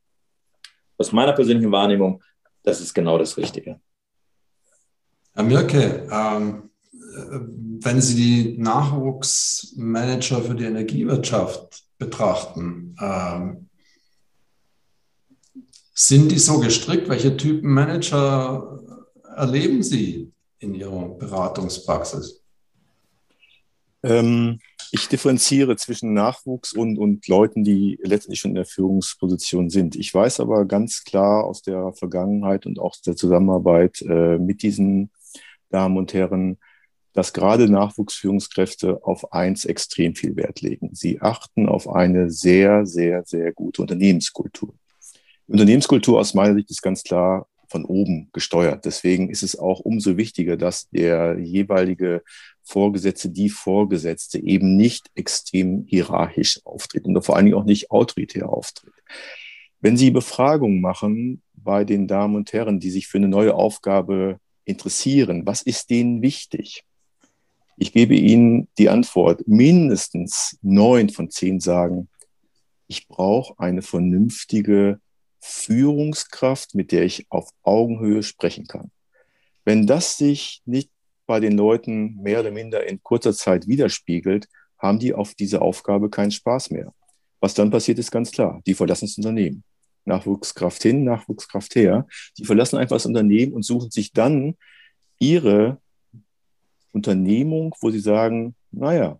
Aus 0.97 1.13
meiner 1.13 1.31
persönlichen 1.31 1.71
Wahrnehmung, 1.71 2.21
das 2.63 2.81
ist 2.81 2.93
genau 2.93 3.17
das 3.17 3.37
Richtige. 3.37 3.79
Herr 5.33 5.43
Mirke, 5.43 6.07
ähm, 6.11 6.69
wenn 7.81 8.01
Sie 8.01 8.15
die 8.15 8.57
Nachwuchsmanager 8.57 10.41
für 10.41 10.55
die 10.55 10.65
Energiewirtschaft 10.65 11.83
betrachten, 11.97 12.95
ähm, 13.01 13.68
sind 15.99 16.31
die 16.31 16.39
so 16.39 16.59
gestrickt? 16.59 17.09
Welche 17.09 17.35
Typen 17.35 17.73
Manager 17.73 18.79
erleben 19.35 19.83
Sie 19.83 20.31
in 20.59 20.73
Ihrer 20.73 21.09
Beratungspraxis? 21.09 22.41
Ähm, 24.03 24.59
ich 24.91 25.09
differenziere 25.09 25.75
zwischen 25.75 26.13
Nachwuchs 26.13 26.71
und, 26.71 26.97
und 26.97 27.27
Leuten, 27.27 27.65
die 27.65 27.99
letztendlich 28.01 28.39
schon 28.39 28.51
in 28.51 28.55
der 28.55 28.65
Führungsposition 28.65 29.69
sind. 29.69 29.97
Ich 29.97 30.13
weiß 30.13 30.39
aber 30.39 30.63
ganz 30.65 31.03
klar 31.03 31.43
aus 31.43 31.63
der 31.63 31.91
Vergangenheit 31.91 32.65
und 32.65 32.79
auch 32.79 32.95
der 33.05 33.17
Zusammenarbeit 33.17 34.01
äh, 34.01 34.37
mit 34.37 34.63
diesen 34.63 35.11
Damen 35.69 35.97
und 35.97 36.13
Herren, 36.13 36.59
dass 37.11 37.33
gerade 37.33 37.69
Nachwuchsführungskräfte 37.69 39.03
auf 39.03 39.33
eins 39.33 39.65
extrem 39.65 40.15
viel 40.15 40.37
Wert 40.37 40.61
legen. 40.61 40.91
Sie 40.93 41.19
achten 41.19 41.67
auf 41.67 41.89
eine 41.89 42.31
sehr, 42.31 42.85
sehr, 42.85 43.25
sehr 43.25 43.51
gute 43.51 43.81
Unternehmenskultur. 43.81 44.78
Unternehmenskultur 45.49 46.19
aus 46.19 46.33
meiner 46.33 46.53
Sicht 46.53 46.69
ist 46.69 46.81
ganz 46.81 47.03
klar 47.03 47.47
von 47.67 47.85
oben 47.85 48.29
gesteuert. 48.33 48.85
Deswegen 48.85 49.29
ist 49.29 49.43
es 49.43 49.57
auch 49.57 49.79
umso 49.79 50.17
wichtiger, 50.17 50.57
dass 50.57 50.89
der 50.89 51.37
jeweilige 51.39 52.23
Vorgesetzte, 52.63 53.29
die 53.29 53.49
Vorgesetzte 53.49 54.39
eben 54.39 54.75
nicht 54.75 55.09
extrem 55.15 55.85
hierarchisch 55.87 56.59
auftritt 56.65 57.05
und 57.05 57.21
vor 57.23 57.35
allen 57.35 57.45
Dingen 57.45 57.57
auch 57.57 57.65
nicht 57.65 57.91
autoritär 57.91 58.49
auftritt. 58.49 58.93
Wenn 59.81 59.97
Sie 59.97 60.11
Befragungen 60.11 60.81
machen 60.81 61.41
bei 61.53 61.83
den 61.83 62.07
Damen 62.07 62.35
und 62.35 62.53
Herren, 62.53 62.79
die 62.79 62.91
sich 62.91 63.07
für 63.07 63.17
eine 63.17 63.27
neue 63.27 63.55
Aufgabe 63.55 64.39
interessieren, 64.65 65.45
was 65.45 65.61
ist 65.61 65.89
denen 65.89 66.21
wichtig? 66.21 66.83
Ich 67.77 67.93
gebe 67.93 68.15
Ihnen 68.15 68.67
die 68.77 68.89
Antwort. 68.89 69.47
Mindestens 69.47 70.57
neun 70.61 71.09
von 71.09 71.31
zehn 71.31 71.59
sagen, 71.59 72.09
ich 72.87 73.07
brauche 73.07 73.57
eine 73.57 73.81
vernünftige 73.81 74.99
Führungskraft, 75.39 76.75
mit 76.75 76.91
der 76.91 77.03
ich 77.03 77.25
auf 77.29 77.49
Augenhöhe 77.63 78.23
sprechen 78.23 78.67
kann. 78.67 78.91
Wenn 79.65 79.87
das 79.87 80.17
sich 80.17 80.61
nicht 80.65 80.89
bei 81.25 81.39
den 81.39 81.57
Leuten 81.57 82.15
mehr 82.21 82.39
oder 82.39 82.51
minder 82.51 82.87
in 82.87 83.03
kurzer 83.03 83.33
Zeit 83.33 83.67
widerspiegelt, 83.67 84.47
haben 84.77 84.99
die 84.99 85.13
auf 85.13 85.35
diese 85.35 85.61
Aufgabe 85.61 86.09
keinen 86.09 86.31
Spaß 86.31 86.71
mehr. 86.71 86.93
Was 87.39 87.53
dann 87.53 87.71
passiert, 87.71 87.99
ist 87.99 88.11
ganz 88.11 88.31
klar. 88.31 88.61
Die 88.65 88.73
verlassen 88.73 89.05
das 89.05 89.17
Unternehmen. 89.17 89.63
Nachwuchskraft 90.05 90.81
hin, 90.81 91.03
Nachwuchskraft 91.03 91.75
her. 91.75 92.07
Die 92.37 92.45
verlassen 92.45 92.77
einfach 92.77 92.95
das 92.95 93.05
Unternehmen 93.05 93.53
und 93.53 93.63
suchen 93.63 93.91
sich 93.91 94.11
dann 94.11 94.55
ihre 95.19 95.79
Unternehmung, 96.91 97.75
wo 97.81 97.91
sie 97.91 97.99
sagen, 97.99 98.55
naja, 98.71 99.19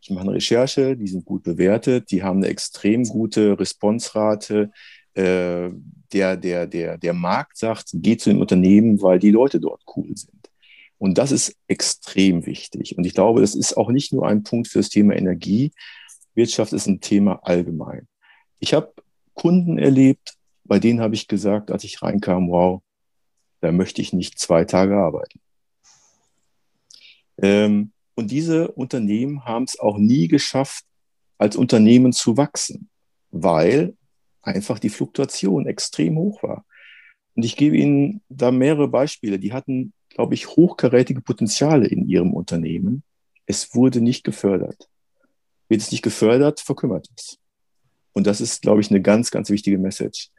ich 0.00 0.10
mache 0.10 0.24
eine 0.24 0.34
Recherche, 0.34 0.96
die 0.96 1.06
sind 1.06 1.24
gut 1.24 1.44
bewertet, 1.44 2.10
die 2.10 2.22
haben 2.22 2.38
eine 2.38 2.48
extrem 2.48 3.04
gute 3.04 3.58
Responsrate, 3.58 4.72
äh, 5.14 5.70
der, 6.12 6.36
der, 6.36 6.66
der, 6.66 6.98
der 6.98 7.12
Markt 7.12 7.56
sagt, 7.56 7.90
geht 7.94 8.20
zu 8.20 8.30
den 8.30 8.40
Unternehmen, 8.40 9.00
weil 9.02 9.18
die 9.18 9.30
Leute 9.30 9.60
dort 9.60 9.82
cool 9.96 10.16
sind. 10.16 10.50
Und 10.98 11.18
das 11.18 11.32
ist 11.32 11.56
extrem 11.66 12.46
wichtig. 12.46 12.96
Und 12.96 13.04
ich 13.04 13.14
glaube, 13.14 13.40
das 13.40 13.54
ist 13.54 13.76
auch 13.76 13.90
nicht 13.90 14.12
nur 14.12 14.26
ein 14.26 14.44
Punkt 14.44 14.68
für 14.68 14.78
das 14.78 14.88
Thema 14.88 15.16
Energie. 15.16 15.72
Wirtschaft 16.34 16.72
ist 16.72 16.86
ein 16.86 17.00
Thema 17.00 17.40
allgemein. 17.42 18.06
Ich 18.60 18.72
habe 18.72 18.92
Kunden 19.34 19.78
erlebt, 19.78 20.34
bei 20.64 20.78
denen 20.78 21.00
habe 21.00 21.14
ich 21.14 21.26
gesagt, 21.26 21.70
als 21.70 21.84
ich 21.84 22.02
reinkam, 22.02 22.48
wow, 22.48 22.82
da 23.60 23.72
möchte 23.72 24.00
ich 24.00 24.12
nicht 24.12 24.38
zwei 24.38 24.64
Tage 24.64 24.96
arbeiten. 24.96 25.40
Ähm, 27.38 27.92
und 28.14 28.30
diese 28.30 28.70
Unternehmen 28.70 29.44
haben 29.44 29.64
es 29.64 29.78
auch 29.80 29.98
nie 29.98 30.28
geschafft, 30.28 30.84
als 31.38 31.56
Unternehmen 31.56 32.12
zu 32.12 32.36
wachsen, 32.36 32.88
weil 33.30 33.96
einfach 34.42 34.78
die 34.78 34.90
Fluktuation 34.90 35.66
extrem 35.66 36.16
hoch 36.16 36.42
war. 36.42 36.64
Und 37.34 37.44
ich 37.44 37.56
gebe 37.56 37.76
Ihnen 37.76 38.20
da 38.28 38.50
mehrere 38.50 38.88
Beispiele. 38.88 39.38
Die 39.38 39.52
hatten, 39.52 39.92
glaube 40.10 40.34
ich, 40.34 40.48
hochkarätige 40.48 41.22
Potenziale 41.22 41.86
in 41.86 42.06
ihrem 42.08 42.34
Unternehmen. 42.34 43.02
Es 43.46 43.74
wurde 43.74 44.00
nicht 44.00 44.24
gefördert. 44.24 44.88
Wird 45.68 45.80
es 45.80 45.90
nicht 45.90 46.02
gefördert, 46.02 46.60
verkümmert 46.60 47.08
es. 47.16 47.38
Und 48.12 48.26
das 48.26 48.40
ist, 48.40 48.62
glaube 48.62 48.82
ich, 48.82 48.90
eine 48.90 49.00
ganz, 49.00 49.30
ganz 49.30 49.48
wichtige 49.48 49.78
Message. 49.78 50.30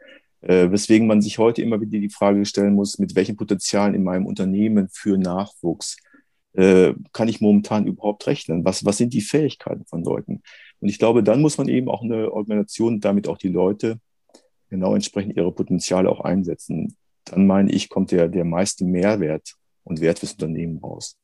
Äh, 0.41 0.69
weswegen 0.71 1.07
man 1.07 1.21
sich 1.21 1.37
heute 1.37 1.61
immer 1.61 1.81
wieder 1.81 1.99
die 1.99 2.09
Frage 2.09 2.45
stellen 2.45 2.75
muss, 2.75 2.99
mit 2.99 3.15
welchen 3.15 3.35
Potenzialen 3.35 3.95
in 3.95 4.03
meinem 4.03 4.25
Unternehmen 4.25 4.89
für 4.91 5.17
Nachwuchs 5.17 5.97
äh, 6.53 6.93
kann 7.13 7.27
ich 7.27 7.41
momentan 7.41 7.87
überhaupt 7.87 8.27
rechnen? 8.27 8.63
Was, 8.63 8.85
was 8.85 8.97
sind 8.97 9.13
die 9.13 9.21
Fähigkeiten 9.21 9.85
von 9.85 10.03
Leuten? 10.03 10.43
Und 10.83 10.89
ich 10.89 10.99
glaube, 10.99 11.23
dann 11.23 11.41
muss 11.41 11.57
man 11.57 11.69
eben 11.69 11.87
auch 11.87 12.03
eine 12.03 12.33
Organisation, 12.33 12.99
damit 12.99 13.29
auch 13.29 13.37
die 13.37 13.47
Leute 13.47 14.01
genau 14.69 14.93
entsprechend 14.93 15.37
ihre 15.37 15.53
Potenziale 15.53 16.09
auch 16.09 16.19
einsetzen. 16.19 16.97
Dann 17.23 17.47
meine 17.47 17.71
ich, 17.71 17.87
kommt 17.87 18.11
der, 18.11 18.27
der 18.27 18.43
meiste 18.43 18.83
Mehrwert 18.83 19.55
und 19.85 20.01
Wert 20.01 20.19
fürs 20.19 20.33
Unternehmen 20.33 20.79
raus. 20.79 21.15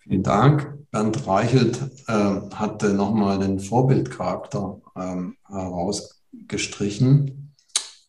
Vielen 0.00 0.24
Dank. 0.24 0.76
Bernd 0.90 1.24
Reichelt 1.24 1.80
äh, 2.08 2.40
hatte 2.52 2.94
nochmal 2.94 3.38
den 3.38 3.60
Vorbildcharakter 3.60 4.80
ähm, 4.96 5.36
herausgestrichen. 5.46 7.54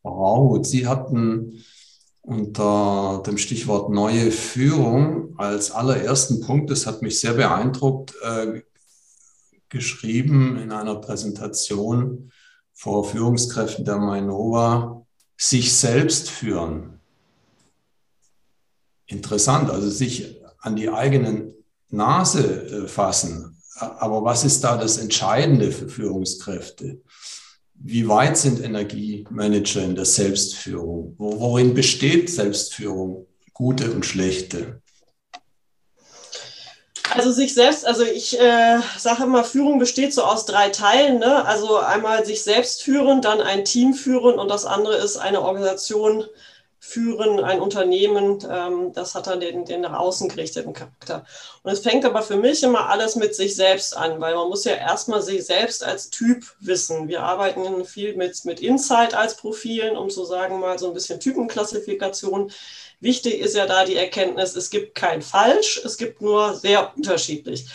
Wow, 0.02 0.66
Sie 0.66 0.88
hatten 0.88 1.64
unter 2.22 3.22
dem 3.24 3.38
Stichwort 3.38 3.92
neue 3.92 4.32
Führung 4.32 5.38
als 5.38 5.70
allerersten 5.70 6.42
Punkt, 6.42 6.72
das 6.72 6.88
hat 6.88 7.04
mich 7.04 7.20
sehr 7.20 7.34
beeindruckt, 7.34 8.16
äh, 8.24 8.64
geschrieben 9.70 10.58
in 10.58 10.72
einer 10.72 10.96
Präsentation 10.96 12.32
vor 12.74 13.06
Führungskräften 13.06 13.86
der 13.86 13.98
Mainova, 13.98 15.06
sich 15.38 15.74
selbst 15.74 16.30
führen. 16.30 17.00
Interessant, 19.06 19.70
also 19.70 19.90
sich 19.90 20.38
an 20.60 20.76
die 20.76 20.90
eigenen 20.90 21.54
Nase 21.90 22.84
äh, 22.84 22.88
fassen. 22.88 23.58
Aber 23.76 24.24
was 24.24 24.44
ist 24.44 24.64
da 24.64 24.78
das 24.78 24.98
Entscheidende 24.98 25.72
für 25.72 25.88
Führungskräfte? 25.88 27.02
Wie 27.74 28.08
weit 28.10 28.38
sind 28.38 28.62
Energiemanager 28.62 29.84
in 29.84 29.96
der 29.96 30.06
Selbstführung? 30.06 31.16
Worin 31.18 31.74
besteht 31.74 32.30
Selbstführung, 32.30 33.26
gute 33.54 33.92
und 33.92 34.06
schlechte? 34.06 34.82
Also 37.16 37.32
sich 37.32 37.54
selbst, 37.54 37.86
also 37.86 38.04
ich 38.04 38.40
äh, 38.40 38.80
sage 38.98 39.24
immer, 39.24 39.44
Führung 39.44 39.80
besteht 39.80 40.14
so 40.14 40.24
aus 40.24 40.46
drei 40.46 40.70
Teilen. 40.70 41.20
Ne? 41.20 41.46
Also 41.46 41.78
einmal 41.78 42.26
sich 42.26 42.44
selbst 42.44 42.84
führen, 42.84 43.22
dann 43.22 43.42
ein 43.42 43.66
Team 43.66 43.94
führen 43.94 44.38
und 44.38 44.50
das 44.50 44.66
andere 44.66 44.96
ist 44.96 45.18
eine 45.18 45.42
Organisation 45.42 46.26
führen, 46.80 47.44
ein 47.44 47.60
Unternehmen, 47.60 48.40
ähm, 48.50 48.94
das 48.94 49.14
hat 49.14 49.28
dann 49.28 49.42
den, 49.42 49.66
den 49.66 49.82
nach 49.82 50.00
außen 50.00 50.30
gerichteten 50.30 50.74
Charakter. 50.74 51.26
Und 51.62 51.72
es 51.72 51.80
fängt 51.80 52.06
aber 52.06 52.22
für 52.22 52.38
mich 52.38 52.64
immer 52.64 52.90
alles 52.90 53.16
mit 53.16 53.36
sich 53.36 53.56
selbst 53.56 53.96
an, 53.96 54.22
weil 54.22 54.36
man 54.36 54.48
muss 54.48 54.64
ja 54.64 54.76
erstmal 54.76 55.22
sich 55.22 55.46
selbst 55.46 55.84
als 55.84 56.10
Typ 56.10 56.46
wissen. 56.62 57.10
Wir 57.10 57.24
arbeiten 57.24 57.84
viel 57.84 58.16
mit, 58.16 58.46
mit 58.46 58.62
Insight 58.62 59.14
als 59.14 59.36
Profilen, 59.36 59.98
um 59.98 60.10
zu 60.10 60.24
sagen 60.24 60.60
mal 60.60 60.80
so 60.80 60.88
ein 60.88 60.94
bisschen 60.94 61.20
Typenklassifikation. 61.20 62.52
Wichtig 63.02 63.40
ist 63.40 63.56
ja 63.56 63.66
da 63.66 63.84
die 63.84 63.96
Erkenntnis, 63.96 64.56
es 64.56 64.70
gibt 64.70 64.96
kein 64.96 65.22
Falsch, 65.22 65.82
es 65.84 65.98
gibt 65.98 66.22
nur 66.22 66.56
sehr 66.56 66.94
unterschiedlich. 66.96 67.68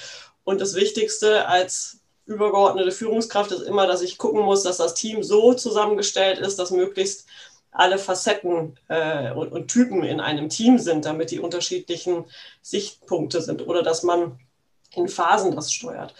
Und 0.45 0.61
das 0.61 0.75
Wichtigste 0.75 1.47
als 1.47 1.99
übergeordnete 2.27 2.91
Führungskraft 2.91 3.53
ist 3.53 3.63
immer, 3.63 3.87
dass 3.87 4.01
ich 4.01 4.17
gucken 4.17 4.43
muss, 4.43 4.63
dass 4.63 4.79
das 4.79 4.95
Team 4.95 5.23
so 5.23 5.53
zusammengestellt 5.53 6.39
ist, 6.39 6.59
dass 6.59 6.71
möglichst 6.71 7.27
alle 7.75 7.99
Facetten 7.99 8.79
äh, 8.89 9.33
und, 9.33 9.53
und, 9.53 9.69
Typen 9.69 10.05
in 10.05 10.21
einem 10.21 10.49
Team 10.49 10.79
sind, 10.79 11.05
damit 11.05 11.33
die 11.33 11.41
unterschiedlichen 11.41 12.25
Sichtpunkte 12.63 13.43
sind 13.43 13.67
oder 13.67 13.83
dass 13.83 14.05
man 14.05 14.39
in 14.95 15.09
Phasen 15.09 15.55
das 15.55 15.73
steuert. 15.73 16.15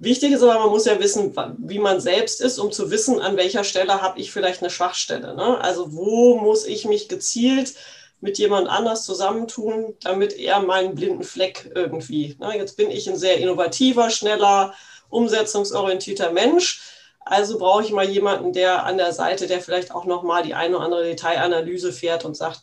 Wichtig 0.00 0.32
ist 0.32 0.42
aber, 0.42 0.58
man 0.58 0.70
muss 0.70 0.86
ja 0.86 1.00
wissen, 1.00 1.34
wie 1.58 1.78
man 1.78 2.00
selbst 2.00 2.40
ist, 2.40 2.58
um 2.58 2.70
zu 2.70 2.90
wissen, 2.90 3.20
an 3.20 3.36
welcher 3.36 3.64
Stelle 3.64 4.02
habe 4.02 4.20
ich 4.20 4.32
vielleicht 4.32 4.60
eine 4.60 4.70
Schwachstelle. 4.70 5.34
Ne? 5.34 5.60
Also 5.60 5.92
wo 5.94 6.36
muss 6.36 6.66
ich 6.66 6.84
mich 6.84 7.08
gezielt 7.08 7.74
mit 8.20 8.38
jemand 8.38 8.68
anders 8.68 9.04
zusammentun, 9.04 9.94
damit 10.00 10.36
er 10.36 10.60
meinen 10.60 10.96
blinden 10.96 11.22
Fleck 11.22 11.70
irgendwie. 11.74 12.36
Ne? 12.40 12.56
Jetzt 12.56 12.76
bin 12.76 12.90
ich 12.90 13.08
ein 13.08 13.16
sehr 13.16 13.38
innovativer, 13.38 14.10
schneller, 14.10 14.74
umsetzungsorientierter 15.08 16.32
Mensch 16.32 16.97
also 17.28 17.58
brauche 17.58 17.84
ich 17.84 17.92
mal 17.92 18.08
jemanden, 18.08 18.52
der 18.52 18.84
an 18.84 18.96
der 18.96 19.12
Seite, 19.12 19.46
der 19.46 19.60
vielleicht 19.60 19.94
auch 19.94 20.04
noch 20.04 20.22
mal 20.22 20.42
die 20.42 20.54
eine 20.54 20.76
oder 20.76 20.84
andere 20.84 21.04
Detailanalyse 21.04 21.92
fährt 21.92 22.24
und 22.24 22.36
sagt, 22.36 22.62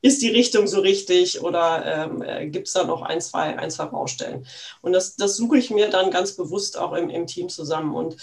ist 0.00 0.22
die 0.22 0.30
Richtung 0.30 0.68
so 0.68 0.80
richtig 0.80 1.42
oder 1.42 1.84
ähm, 1.84 2.22
äh, 2.22 2.46
gibt 2.48 2.68
es 2.68 2.74
da 2.74 2.84
noch 2.84 3.02
ein 3.02 3.20
zwei, 3.20 3.58
ein, 3.58 3.70
zwei 3.70 3.86
Baustellen? 3.86 4.46
Und 4.80 4.92
das, 4.92 5.16
das 5.16 5.36
suche 5.36 5.58
ich 5.58 5.70
mir 5.70 5.90
dann 5.90 6.10
ganz 6.10 6.36
bewusst 6.36 6.78
auch 6.78 6.92
im, 6.92 7.10
im 7.10 7.26
Team 7.26 7.48
zusammen. 7.48 7.94
Und 7.94 8.16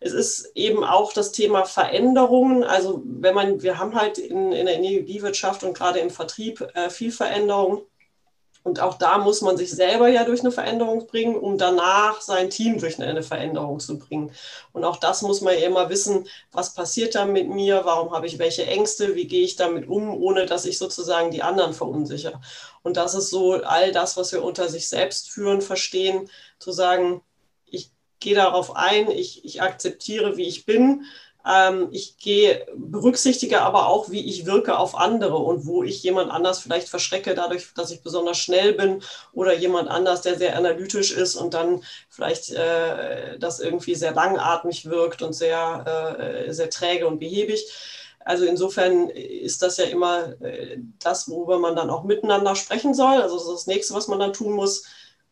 es 0.00 0.12
ist 0.12 0.50
eben 0.56 0.82
auch 0.84 1.12
das 1.12 1.30
Thema 1.30 1.64
Veränderungen. 1.64 2.64
Also 2.64 3.02
wenn 3.04 3.34
man, 3.34 3.62
wir 3.62 3.78
haben 3.78 3.94
halt 3.94 4.18
in, 4.18 4.50
in 4.50 4.66
der 4.66 4.74
Energiewirtschaft 4.76 5.62
und 5.62 5.74
gerade 5.74 6.00
im 6.00 6.10
Vertrieb 6.10 6.66
äh, 6.74 6.90
viel 6.90 7.12
Veränderung. 7.12 7.82
Und 8.64 8.80
auch 8.80 8.94
da 8.94 9.18
muss 9.18 9.40
man 9.40 9.56
sich 9.56 9.70
selber 9.70 10.08
ja 10.08 10.24
durch 10.24 10.40
eine 10.40 10.52
Veränderung 10.52 11.06
bringen, 11.06 11.36
um 11.36 11.58
danach 11.58 12.20
sein 12.20 12.48
Team 12.48 12.78
durch 12.78 13.00
eine 13.00 13.22
Veränderung 13.22 13.80
zu 13.80 13.98
bringen. 13.98 14.30
Und 14.72 14.84
auch 14.84 14.98
das 14.98 15.22
muss 15.22 15.40
man 15.40 15.54
ja 15.54 15.66
immer 15.66 15.88
wissen, 15.88 16.28
was 16.52 16.74
passiert 16.74 17.14
da 17.14 17.24
mit 17.24 17.48
mir, 17.48 17.84
warum 17.84 18.12
habe 18.12 18.26
ich 18.26 18.38
welche 18.38 18.66
Ängste, 18.66 19.16
wie 19.16 19.26
gehe 19.26 19.44
ich 19.44 19.56
damit 19.56 19.88
um, 19.88 20.14
ohne 20.14 20.46
dass 20.46 20.64
ich 20.64 20.78
sozusagen 20.78 21.32
die 21.32 21.42
anderen 21.42 21.74
verunsichere. 21.74 22.40
Und 22.82 22.96
das 22.96 23.14
ist 23.14 23.30
so 23.30 23.54
all 23.54 23.90
das, 23.90 24.16
was 24.16 24.32
wir 24.32 24.44
unter 24.44 24.68
sich 24.68 24.88
selbst 24.88 25.30
führen, 25.30 25.60
verstehen, 25.60 26.30
zu 26.58 26.70
sagen, 26.70 27.22
ich 27.66 27.90
gehe 28.20 28.36
darauf 28.36 28.76
ein, 28.76 29.10
ich, 29.10 29.44
ich 29.44 29.60
akzeptiere, 29.60 30.36
wie 30.36 30.46
ich 30.46 30.66
bin, 30.66 31.04
ich 31.90 32.18
gehe, 32.18 32.66
berücksichtige 32.76 33.62
aber 33.62 33.88
auch, 33.88 34.10
wie 34.10 34.24
ich 34.28 34.46
wirke 34.46 34.78
auf 34.78 34.94
andere 34.94 35.36
und 35.36 35.66
wo 35.66 35.82
ich 35.82 36.00
jemand 36.02 36.30
anders 36.30 36.60
vielleicht 36.60 36.88
verschrecke, 36.88 37.34
dadurch, 37.34 37.74
dass 37.74 37.90
ich 37.90 38.02
besonders 38.02 38.38
schnell 38.38 38.74
bin 38.74 39.02
oder 39.32 39.52
jemand 39.52 39.88
anders, 39.88 40.22
der 40.22 40.38
sehr 40.38 40.56
analytisch 40.56 41.10
ist 41.10 41.34
und 41.34 41.54
dann 41.54 41.82
vielleicht 42.08 42.50
äh, 42.50 43.38
das 43.40 43.58
irgendwie 43.58 43.96
sehr 43.96 44.12
langatmig 44.12 44.86
wirkt 44.86 45.22
und 45.22 45.32
sehr, 45.32 46.46
äh, 46.46 46.52
sehr 46.52 46.70
träge 46.70 47.08
und 47.08 47.18
behäbig. 47.18 47.66
Also 48.24 48.44
insofern 48.44 49.08
ist 49.08 49.62
das 49.62 49.78
ja 49.78 49.86
immer 49.86 50.40
äh, 50.42 50.78
das, 51.00 51.28
worüber 51.28 51.58
man 51.58 51.74
dann 51.74 51.90
auch 51.90 52.04
miteinander 52.04 52.54
sprechen 52.54 52.94
soll. 52.94 53.20
Also 53.20 53.36
das, 53.36 53.48
das 53.48 53.66
nächste, 53.66 53.94
was 53.94 54.06
man 54.06 54.20
dann 54.20 54.32
tun 54.32 54.52
muss, 54.52 54.84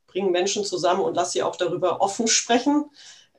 bringen 0.09 0.33
Menschen 0.33 0.65
zusammen 0.65 1.03
und 1.03 1.15
lass 1.15 1.31
sie 1.31 1.45
auch 1.45 1.55
darüber 1.55 2.01
offen 2.01 2.27
sprechen 2.27 2.91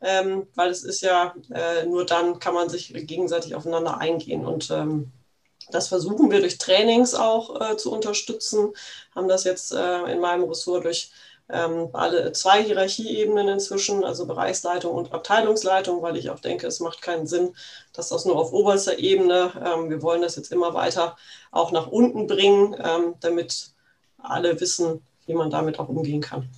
ähm, 0.02 0.48
weil 0.56 0.70
es 0.70 0.84
ist 0.84 1.02
ja, 1.02 1.36
äh, 1.54 1.86
nur 1.86 2.06
dann 2.06 2.40
kann 2.40 2.54
man 2.54 2.70
sich 2.70 2.94
gegenseitig 2.94 3.56
aufeinander 3.56 3.98
eingehen. 4.00 4.46
Und 4.46 4.72
ähm, 4.72 5.12
das 5.72 5.88
versuchen 5.88 6.32
wir 6.32 6.40
durch 6.40 6.58
Trainings 6.58 7.14
auch 7.14 7.62
äh, 7.62 7.78
zu 7.78 7.92
unterstützen, 7.92 8.74
haben 9.16 9.28
das 9.28 9.44
jetzt 9.44 9.72
äh, 9.74 10.12
in 10.12 10.20
meinem 10.20 10.44
Ressort 10.44 10.86
durch 10.86 11.12
ähm, 11.50 11.90
alle 11.94 12.32
zwei 12.32 12.64
Hierarchieebenen 12.64 13.48
inzwischen, 13.50 14.04
also 14.04 14.26
Bereichsleitung 14.26 14.94
und 14.94 15.14
Abteilungsleitung, 15.14 16.02
weil 16.02 16.18
ich 16.18 16.30
auch 16.30 16.40
denke, 16.40 16.68
es 16.68 16.80
macht 16.80 17.02
keinen 17.02 17.28
Sinn, 17.28 17.56
dass 17.94 18.10
das 18.10 18.26
nur 18.26 18.38
auf 18.38 18.54
oberster 18.54 18.98
Ebene. 19.00 19.52
Ähm, 19.64 19.90
wir 19.90 20.02
wollen 20.02 20.22
das 20.22 20.36
jetzt 20.36 20.52
immer 20.52 20.74
weiter 20.74 21.18
auch 21.52 21.72
nach 21.72 21.88
unten 21.88 22.28
bringen, 22.28 22.76
ähm, 22.82 23.16
damit 23.20 23.72
alle 24.18 24.60
wissen, 24.60 25.06
wie 25.26 25.34
man 25.34 25.50
damit 25.50 25.80
auch 25.80 25.90
umgehen 25.90 26.22
kann. 26.22 26.50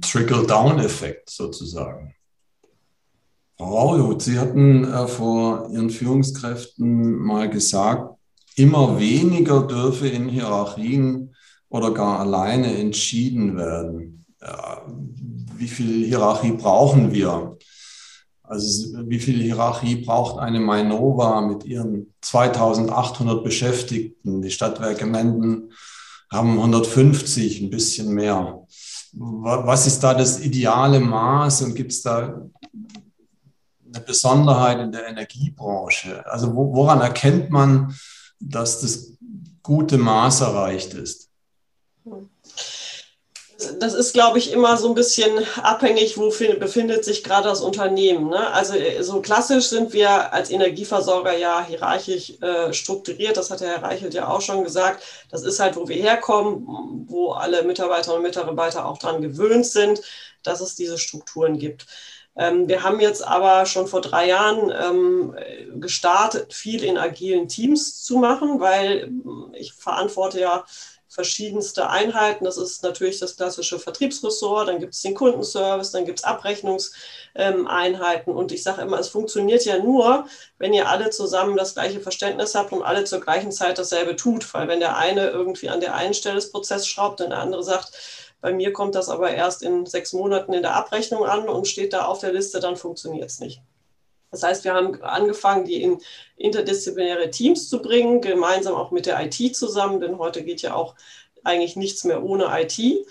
Trickle-Down-Effekt 0.00 1.30
sozusagen. 1.30 2.14
Frau 3.56 3.94
Rauhut, 3.94 4.22
Sie 4.22 4.38
hatten 4.38 4.84
äh, 4.84 5.06
vor 5.08 5.70
Ihren 5.72 5.90
Führungskräften 5.90 7.16
mal 7.16 7.48
gesagt, 7.48 8.14
immer 8.56 8.98
weniger 8.98 9.62
dürfe 9.62 10.08
in 10.08 10.28
Hierarchien 10.28 11.34
oder 11.68 11.92
gar 11.92 12.20
alleine 12.20 12.76
entschieden 12.78 13.56
werden. 13.56 14.24
Wie 15.56 15.68
viel 15.68 16.06
Hierarchie 16.06 16.52
brauchen 16.52 17.12
wir? 17.12 17.58
Also 18.42 18.98
wie 19.08 19.18
viel 19.18 19.42
Hierarchie 19.42 19.96
braucht 19.96 20.38
eine 20.38 20.60
Mainova 20.60 21.40
mit 21.40 21.64
ihren 21.64 22.14
2800 22.20 23.42
Beschäftigten? 23.42 24.42
Die 24.42 24.50
Stadtwerke 24.50 25.06
Menden 25.06 25.72
haben 26.30 26.58
150, 26.58 27.62
ein 27.62 27.70
bisschen 27.70 28.14
mehr 28.14 28.66
was 29.18 29.86
ist 29.86 30.00
da 30.00 30.14
das 30.14 30.40
ideale 30.40 31.00
Maß 31.00 31.62
und 31.62 31.74
gibt 31.74 31.92
es 31.92 32.02
da 32.02 32.48
eine 33.84 34.00
Besonderheit 34.04 34.78
in 34.78 34.92
der 34.92 35.08
Energiebranche? 35.08 36.24
Also 36.26 36.54
woran 36.54 37.00
erkennt 37.00 37.50
man, 37.50 37.94
dass 38.38 38.80
das 38.80 39.16
gute 39.62 39.96
Maß 39.96 40.42
erreicht 40.42 40.94
ist? 40.94 41.30
Hm 42.04 42.28
das 43.78 43.94
ist, 43.94 44.12
glaube 44.12 44.38
ich, 44.38 44.52
immer 44.52 44.76
so 44.76 44.88
ein 44.88 44.94
bisschen 44.94 45.30
abhängig, 45.62 46.18
wo 46.18 46.28
befindet 46.28 47.04
sich 47.04 47.24
gerade 47.24 47.48
das 47.48 47.62
Unternehmen. 47.62 48.28
Ne? 48.28 48.52
Also 48.52 48.74
äh, 48.74 49.02
so 49.02 49.20
klassisch 49.22 49.66
sind 49.68 49.92
wir 49.92 50.32
als 50.32 50.50
Energieversorger 50.50 51.36
ja 51.36 51.64
hierarchisch 51.64 52.34
äh, 52.42 52.72
strukturiert. 52.72 53.36
Das 53.36 53.50
hat 53.50 53.60
der 53.60 53.68
Herr 53.68 53.82
Reichelt 53.82 54.14
ja 54.14 54.28
auch 54.28 54.42
schon 54.42 54.62
gesagt. 54.64 55.02
Das 55.30 55.42
ist 55.42 55.58
halt, 55.58 55.76
wo 55.76 55.88
wir 55.88 55.96
herkommen, 55.96 57.06
wo 57.08 57.32
alle 57.32 57.62
Mitarbeiterinnen 57.62 58.18
und 58.18 58.28
Mitarbeiter 58.28 58.86
auch 58.86 58.98
daran 58.98 59.22
gewöhnt 59.22 59.66
sind, 59.66 60.02
dass 60.42 60.60
es 60.60 60.74
diese 60.74 60.98
Strukturen 60.98 61.58
gibt. 61.58 61.86
Ähm, 62.36 62.68
wir 62.68 62.82
haben 62.82 63.00
jetzt 63.00 63.26
aber 63.26 63.64
schon 63.64 63.86
vor 63.86 64.02
drei 64.02 64.28
Jahren 64.28 64.70
ähm, 64.70 65.34
gestartet, 65.80 66.52
viel 66.52 66.84
in 66.84 66.98
agilen 66.98 67.48
Teams 67.48 68.02
zu 68.04 68.18
machen, 68.18 68.60
weil 68.60 69.10
ich 69.54 69.72
verantworte 69.72 70.40
ja 70.40 70.64
verschiedenste 71.16 71.88
Einheiten. 71.88 72.44
Das 72.44 72.58
ist 72.58 72.82
natürlich 72.82 73.18
das 73.18 73.36
klassische 73.36 73.78
Vertriebsressort, 73.78 74.68
dann 74.68 74.80
gibt 74.80 74.92
es 74.92 75.00
den 75.00 75.14
Kundenservice, 75.14 75.90
dann 75.90 76.04
gibt 76.04 76.18
es 76.18 76.24
Abrechnungseinheiten. 76.24 78.34
Und 78.34 78.52
ich 78.52 78.62
sage 78.62 78.82
immer, 78.82 79.00
es 79.00 79.08
funktioniert 79.08 79.64
ja 79.64 79.78
nur, 79.78 80.26
wenn 80.58 80.74
ihr 80.74 80.90
alle 80.90 81.08
zusammen 81.08 81.56
das 81.56 81.72
gleiche 81.72 82.00
Verständnis 82.00 82.54
habt 82.54 82.72
und 82.72 82.82
alle 82.82 83.04
zur 83.04 83.22
gleichen 83.22 83.50
Zeit 83.50 83.78
dasselbe 83.78 84.14
tut. 84.14 84.52
Weil 84.52 84.68
wenn 84.68 84.80
der 84.80 84.98
eine 84.98 85.30
irgendwie 85.30 85.70
an 85.70 85.80
der 85.80 85.94
einen 85.94 86.12
Stelle 86.12 86.34
des 86.34 86.52
Prozesses 86.52 86.86
schraubt 86.86 87.22
und 87.22 87.30
der 87.30 87.38
andere 87.38 87.62
sagt, 87.62 87.92
bei 88.42 88.52
mir 88.52 88.74
kommt 88.74 88.94
das 88.94 89.08
aber 89.08 89.30
erst 89.30 89.62
in 89.62 89.86
sechs 89.86 90.12
Monaten 90.12 90.52
in 90.52 90.62
der 90.62 90.74
Abrechnung 90.74 91.24
an 91.24 91.48
und 91.48 91.66
steht 91.66 91.94
da 91.94 92.04
auf 92.04 92.20
der 92.20 92.34
Liste, 92.34 92.60
dann 92.60 92.76
funktioniert 92.76 93.30
es 93.30 93.40
nicht. 93.40 93.62
Das 94.36 94.42
heißt, 94.42 94.64
wir 94.64 94.74
haben 94.74 95.02
angefangen, 95.02 95.64
die 95.64 95.82
in 95.82 95.98
interdisziplinäre 96.36 97.30
Teams 97.30 97.68
zu 97.68 97.80
bringen, 97.80 98.20
gemeinsam 98.20 98.74
auch 98.74 98.90
mit 98.90 99.06
der 99.06 99.20
IT 99.24 99.56
zusammen, 99.56 100.00
denn 100.00 100.18
heute 100.18 100.42
geht 100.44 100.62
ja 100.62 100.74
auch 100.74 100.94
eigentlich 101.42 101.76
nichts 101.76 102.04
mehr 102.04 102.22
ohne 102.22 102.48
IT. 102.60 103.06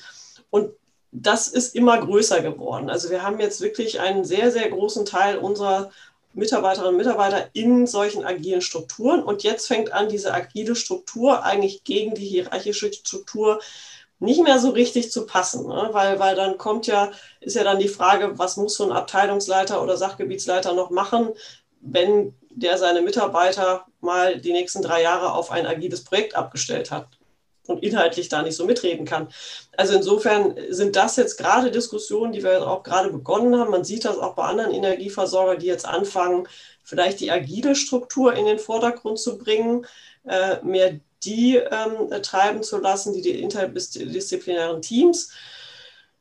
Und 0.52 0.72
das 1.12 1.48
ist 1.48 1.76
immer 1.76 2.00
größer 2.00 2.42
geworden. 2.42 2.90
Also 2.90 3.10
wir 3.10 3.24
haben 3.24 3.40
jetzt 3.40 3.62
wirklich 3.62 4.00
einen 4.00 4.24
sehr, 4.24 4.52
sehr 4.52 4.70
großen 4.70 5.06
Teil 5.06 5.38
unserer 5.38 5.92
Mitarbeiterinnen 6.34 6.94
und 6.94 6.98
Mitarbeiter 6.98 7.50
in 7.54 7.88
solchen 7.88 8.26
agilen 8.26 8.62
Strukturen. 8.62 9.24
Und 9.24 9.44
jetzt 9.44 9.68
fängt 9.68 9.94
an, 9.94 10.10
diese 10.10 10.34
agile 10.34 10.76
Struktur 10.76 11.44
eigentlich 11.44 11.84
gegen 11.86 12.14
die 12.14 12.26
hierarchische 12.26 12.92
Struktur 12.94 13.62
nicht 14.20 14.42
mehr 14.44 14.60
so 14.60 14.70
richtig 14.70 15.12
zu 15.12 15.26
passen, 15.26 15.68
ne? 15.68 15.90
weil, 15.92 16.20
weil 16.20 16.36
dann 16.36 16.58
kommt 16.58 16.88
ja, 16.88 17.12
ist 17.42 17.56
ja 17.56 17.64
dann 17.64 17.80
die 17.80 17.88
Frage, 17.88 18.38
was 18.40 18.58
muss 18.58 18.76
so 18.76 18.86
ein 18.86 18.92
Abteilungsleiter 18.92 19.82
oder 19.84 19.98
Sachgebietsleiter 19.98 20.74
noch 20.74 20.90
machen, 20.90 21.30
wenn 21.82 22.34
der 22.50 22.78
seine 22.78 23.02
Mitarbeiter 23.02 23.86
mal 24.00 24.40
die 24.40 24.54
nächsten 24.54 24.82
drei 24.82 25.02
Jahre 25.02 25.34
auf 25.34 25.52
ein 25.52 25.66
agiles 25.66 26.04
Projekt 26.04 26.36
abgestellt 26.36 26.92
hat 26.92 27.08
und 27.68 27.84
inhaltlich 27.84 28.30
da 28.30 28.42
nicht 28.42 28.56
so 28.56 28.66
mitreden 28.66 29.06
kann. 29.06 29.28
Also 29.76 29.96
insofern 29.96 30.56
sind 30.70 30.96
das 30.96 31.18
jetzt 31.18 31.38
gerade 31.38 31.72
Diskussionen, 31.72 32.32
die 32.32 32.44
wir 32.44 32.66
auch 32.68 32.84
gerade 32.84 33.10
begonnen 33.10 33.60
haben. 33.60 33.72
Man 33.72 33.84
sieht 33.84 34.06
das 34.06 34.18
auch 34.18 34.36
bei 34.36 34.44
anderen 34.44 34.72
Energieversorgern, 34.72 35.60
die 35.60 35.66
jetzt 35.66 35.86
anfangen, 35.86 36.48
vielleicht 36.84 37.20
die 37.20 37.32
agile 37.32 37.76
Struktur 37.76 38.34
in 38.34 38.46
den 38.46 38.60
Vordergrund 38.60 39.20
zu 39.20 39.38
bringen 39.38 39.86
äh, 40.28 40.64
mehr 40.64 41.00
die 41.24 41.58
ähm, 41.58 42.10
treiben 42.22 42.64
zu 42.64 42.78
lassen, 42.80 43.14
die, 43.14 43.22
die 43.22 43.42
interdisziplinären 43.42 44.82
Teams. 44.82 45.32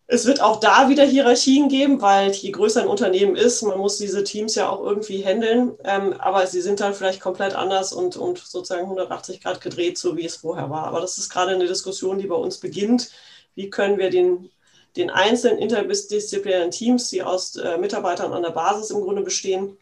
Es 0.07 0.27
wird 0.27 0.43
auch 0.43 0.61
da 0.61 0.91
wieder 0.91 1.05
Hierarchien 1.05 1.69
geben, 1.69 2.03
weil 2.03 2.31
je 2.31 2.51
größer 2.51 2.83
ein 2.83 2.89
Unternehmen 2.89 3.37
ist, 3.37 3.63
man 3.63 3.79
muss 3.79 3.97
diese 3.97 4.23
Teams 4.23 4.55
ja 4.55 4.69
auch 4.69 4.83
irgendwie 4.83 5.25
handeln. 5.25 5.73
Ähm, 5.83 6.13
aber 6.19 6.47
sie 6.47 6.61
sind 6.61 6.81
dann 6.81 6.95
vielleicht 6.95 7.21
komplett 7.21 7.55
anders 7.55 7.93
und, 7.93 8.17
und 8.17 8.39
sozusagen 8.39 8.83
180 8.83 9.43
Grad 9.43 9.61
gedreht, 9.63 9.97
so 9.97 10.17
wie 10.17 10.27
es 10.27 10.37
vorher 10.37 10.69
war. 10.69 10.85
Aber 10.85 11.01
das 11.01 11.17
ist 11.17 11.31
gerade 11.31 11.53
eine 11.53 11.67
Diskussion, 11.67 12.19
die 12.19 12.27
bei 12.27 12.35
uns 12.35 12.59
beginnt. 12.59 13.11
Wie 13.55 13.71
können 13.71 13.97
wir 13.97 14.11
den, 14.11 14.51
den 14.97 15.09
einzelnen 15.11 15.59
interdisziplinären 15.59 16.71
Teams, 16.71 17.09
die 17.09 17.23
aus 17.23 17.57
äh, 17.57 17.79
Mitarbeitern 17.79 18.33
an 18.35 18.43
der 18.43 18.51
Basis 18.51 18.91
im 18.91 19.01
Grunde 19.01 19.23
bestehen, 19.23 19.79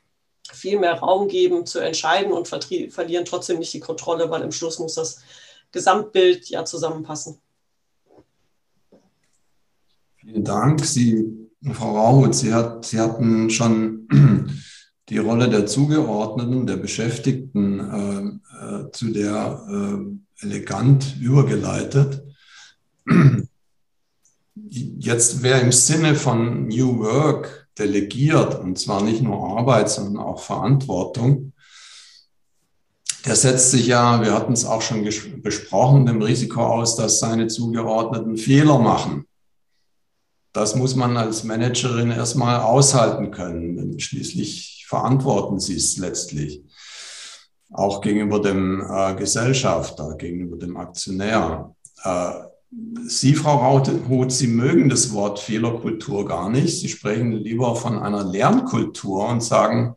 viel 0.55 0.79
mehr 0.79 0.95
Raum 0.95 1.29
geben 1.29 1.67
zu 1.67 1.79
entscheiden 1.79 2.33
und 2.33 2.49
verlieren 2.49 3.25
trotzdem 3.25 3.59
nicht 3.59 3.73
die 3.73 3.81
Kontrolle, 3.81 4.31
weil 4.31 4.43
im 4.43 4.53
Schluss 4.53 4.79
muss 4.79 4.95
das 4.95 5.23
Gesamtbild 5.73 6.49
ja 6.49 6.65
zusammenpassen. 6.65 7.39
Vielen 10.17 10.45
Dank. 10.45 10.85
Sie, 10.85 11.51
Frau 11.73 11.97
Rauhut, 11.97 12.35
Sie, 12.35 12.55
hat, 12.55 12.85
Sie 12.85 13.01
hatten 13.01 13.51
schon 13.51 14.07
die 15.09 15.19
Rolle 15.19 15.49
der 15.49 15.67
Zugeordneten, 15.67 16.67
der 16.67 16.77
Beschäftigten 16.77 17.81
äh, 17.81 18.85
äh, 18.85 18.91
zu 18.93 19.09
der 19.09 19.67
äh, 19.69 20.45
elegant 20.45 21.17
übergeleitet. 21.21 22.23
Jetzt 24.55 25.43
wäre 25.43 25.61
im 25.61 25.73
Sinne 25.73 26.15
von 26.15 26.69
New 26.69 26.99
Work 27.01 27.62
delegiert, 27.79 28.59
und 28.61 28.79
zwar 28.79 29.03
nicht 29.03 29.23
nur 29.23 29.59
Arbeit, 29.59 29.91
sondern 29.91 30.23
auch 30.23 30.41
Verantwortung. 30.41 31.53
Der 33.25 33.37
setzt 33.37 33.70
sich 33.70 33.87
ja, 33.87 34.20
wir 34.20 34.35
hatten 34.35 34.53
es 34.53 34.64
auch 34.64 34.83
schon 34.83 35.09
besprochen, 35.43 36.07
dem 36.07 36.20
Risiko 36.20 36.61
aus, 36.64 36.97
dass 36.97 37.20
seine 37.20 37.47
Zugeordneten 37.47 38.37
Fehler 38.37 38.79
machen 38.79 39.27
das 40.53 40.77
muss 40.77 40.95
man 40.95 41.16
als 41.16 41.45
Managerin 41.45 42.11
erstmal 42.11 42.61
aushalten 42.61 43.31
können. 43.31 43.99
Schließlich 43.99 44.85
verantworten 44.87 45.59
sie 45.59 45.77
es 45.77 45.97
letztlich. 45.97 46.62
Auch 47.73 48.03
gegenüber 48.03 48.41
dem 48.41 48.85
äh, 48.87 49.14
Gesellschafter, 49.14 50.14
gegenüber 50.16 50.59
dem 50.59 50.77
Aktionär. 50.77 51.75
Äh, 52.05 52.33
Sie, 53.07 53.35
Frau 53.35 53.57
Rautenhut, 53.57 54.33
Sie 54.33 54.47
mögen 54.47 54.89
das 54.89 55.12
Wort 55.12 55.39
Fehlerkultur 55.41 56.27
gar 56.27 56.49
nicht. 56.49 56.81
Sie 56.81 56.89
sprechen 56.89 57.33
lieber 57.33 57.77
von 57.77 57.99
einer 57.99 58.25
Lernkultur 58.25 59.29
und 59.29 59.43
sagen, 59.43 59.95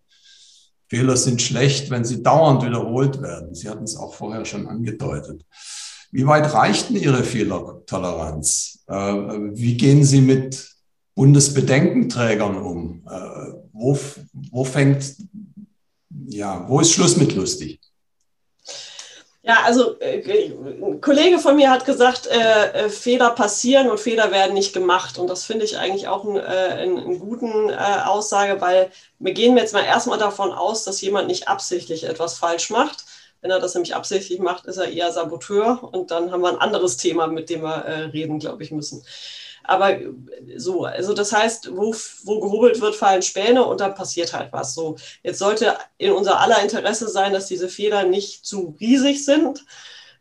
Fehler 0.87 1.17
sind 1.17 1.41
schlecht, 1.41 1.89
wenn 1.89 2.05
sie 2.05 2.21
dauernd 2.21 2.63
wiederholt 2.63 3.21
werden. 3.21 3.55
Sie 3.55 3.69
hatten 3.69 3.85
es 3.85 3.95
auch 3.95 4.13
vorher 4.13 4.45
schon 4.45 4.67
angedeutet. 4.67 5.45
Wie 6.11 6.27
weit 6.27 6.53
reicht 6.53 6.89
denn 6.89 6.97
Ihre 6.97 7.23
Fehlertoleranz? 7.23 8.83
Äh, 8.87 8.93
wie 8.93 9.75
gehen 9.77 10.03
Sie 10.03 10.21
mit 10.21 10.69
Bundesbedenkenträgern 11.15 12.57
um? 12.57 13.03
Äh, 13.09 13.53
wo, 13.73 13.97
wo 14.51 14.63
fängt, 14.63 15.15
ja, 16.27 16.65
wo 16.69 16.79
ist 16.79 16.91
Schluss 16.91 17.17
mit 17.17 17.35
lustig? 17.35 17.79
Ja, 19.47 19.61
also 19.63 19.99
äh, 19.99 20.23
ein 20.23 21.01
Kollege 21.01 21.37
von 21.37 21.55
mir 21.55 21.69
hat 21.69 21.85
gesagt, 21.85 22.25
äh, 22.25 22.89
Fehler 22.89 23.29
passieren 23.29 23.91
und 23.91 23.99
Fehler 23.99 24.31
werden 24.31 24.55
nicht 24.55 24.73
gemacht. 24.73 25.19
Und 25.19 25.29
das 25.29 25.45
finde 25.45 25.65
ich 25.65 25.77
eigentlich 25.77 26.07
auch 26.07 26.25
einen, 26.25 26.37
äh, 26.37 26.41
einen 26.41 27.19
guten 27.19 27.69
äh, 27.69 27.75
Aussage, 28.05 28.59
weil 28.59 28.89
wir 29.19 29.33
gehen 29.33 29.55
jetzt 29.55 29.73
mal 29.73 29.83
erstmal 29.83 30.17
davon 30.17 30.51
aus, 30.51 30.83
dass 30.83 30.99
jemand 31.01 31.27
nicht 31.27 31.47
absichtlich 31.47 32.05
etwas 32.05 32.39
falsch 32.39 32.71
macht, 32.71 33.05
wenn 33.41 33.51
er 33.51 33.59
das 33.59 33.75
nämlich 33.75 33.93
absichtlich 33.93 34.39
macht, 34.39 34.65
ist 34.65 34.77
er 34.77 34.89
eher 34.89 35.11
Saboteur 35.11 35.87
und 35.91 36.09
dann 36.09 36.31
haben 36.31 36.41
wir 36.41 36.49
ein 36.49 36.57
anderes 36.57 36.97
Thema, 36.97 37.27
mit 37.27 37.51
dem 37.51 37.61
wir 37.61 37.85
äh, 37.85 38.05
reden, 38.05 38.39
glaube 38.39 38.63
ich, 38.63 38.71
müssen. 38.71 39.05
Aber 39.67 39.91
äh, 39.91 40.13
so, 40.57 40.85
also 40.85 41.13
das 41.13 41.31
heißt, 41.31 41.75
wo, 41.75 41.95
wo 42.23 42.39
gehobelt 42.39 42.81
wird, 42.81 42.95
fallen 42.95 43.21
Späne 43.21 43.65
und 43.65 43.81
da 43.81 43.89
passiert 43.89 44.33
halt 44.33 44.51
was. 44.51 44.73
So, 44.73 44.95
jetzt 45.23 45.39
sollte 45.39 45.77
in 45.97 46.11
unser 46.11 46.39
aller 46.39 46.61
Interesse 46.61 47.07
sein, 47.07 47.33
dass 47.33 47.47
diese 47.47 47.69
Fehler 47.69 48.03
nicht 48.03 48.45
zu 48.45 48.75
riesig 48.79 49.25
sind. 49.25 49.65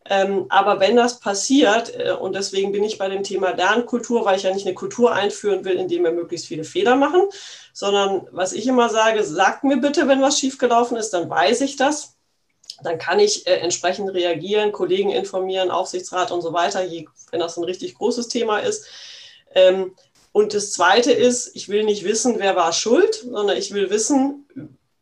Ähm, 0.06 0.46
aber 0.50 0.80
wenn 0.80 0.96
das 0.96 1.18
passiert, 1.20 1.94
äh, 1.98 2.12
und 2.12 2.34
deswegen 2.34 2.72
bin 2.72 2.84
ich 2.84 2.98
bei 2.98 3.08
dem 3.08 3.22
Thema 3.22 3.54
Lernkultur, 3.54 4.24
weil 4.24 4.36
ich 4.36 4.42
ja 4.42 4.52
nicht 4.52 4.66
eine 4.66 4.74
Kultur 4.74 5.12
einführen 5.12 5.64
will, 5.64 5.76
indem 5.76 6.04
wir 6.04 6.12
möglichst 6.12 6.46
viele 6.46 6.64
Fehler 6.64 6.94
machen, 6.96 7.22
sondern 7.72 8.26
was 8.30 8.52
ich 8.52 8.66
immer 8.66 8.90
sage, 8.90 9.24
sagt 9.24 9.64
mir 9.64 9.78
bitte, 9.78 10.06
wenn 10.06 10.20
was 10.20 10.38
schiefgelaufen 10.38 10.96
ist, 10.98 11.10
dann 11.10 11.30
weiß 11.30 11.62
ich 11.62 11.76
das 11.76 12.14
dann 12.82 12.98
kann 12.98 13.18
ich 13.18 13.46
äh, 13.46 13.56
entsprechend 13.56 14.12
reagieren, 14.12 14.72
Kollegen 14.72 15.10
informieren, 15.10 15.70
Aufsichtsrat 15.70 16.30
und 16.30 16.42
so 16.42 16.52
weiter, 16.52 16.84
je, 16.84 17.06
wenn 17.30 17.40
das 17.40 17.56
ein 17.56 17.64
richtig 17.64 17.94
großes 17.94 18.28
Thema 18.28 18.58
ist. 18.58 18.86
Ähm, 19.54 19.94
und 20.32 20.52
das 20.52 20.72
Zweite 20.72 21.12
ist, 21.12 21.54
ich 21.54 21.68
will 21.68 21.84
nicht 21.84 22.04
wissen, 22.04 22.38
wer 22.38 22.56
war 22.56 22.72
schuld, 22.72 23.14
sondern 23.14 23.56
ich 23.56 23.72
will 23.72 23.90
wissen, 23.90 24.46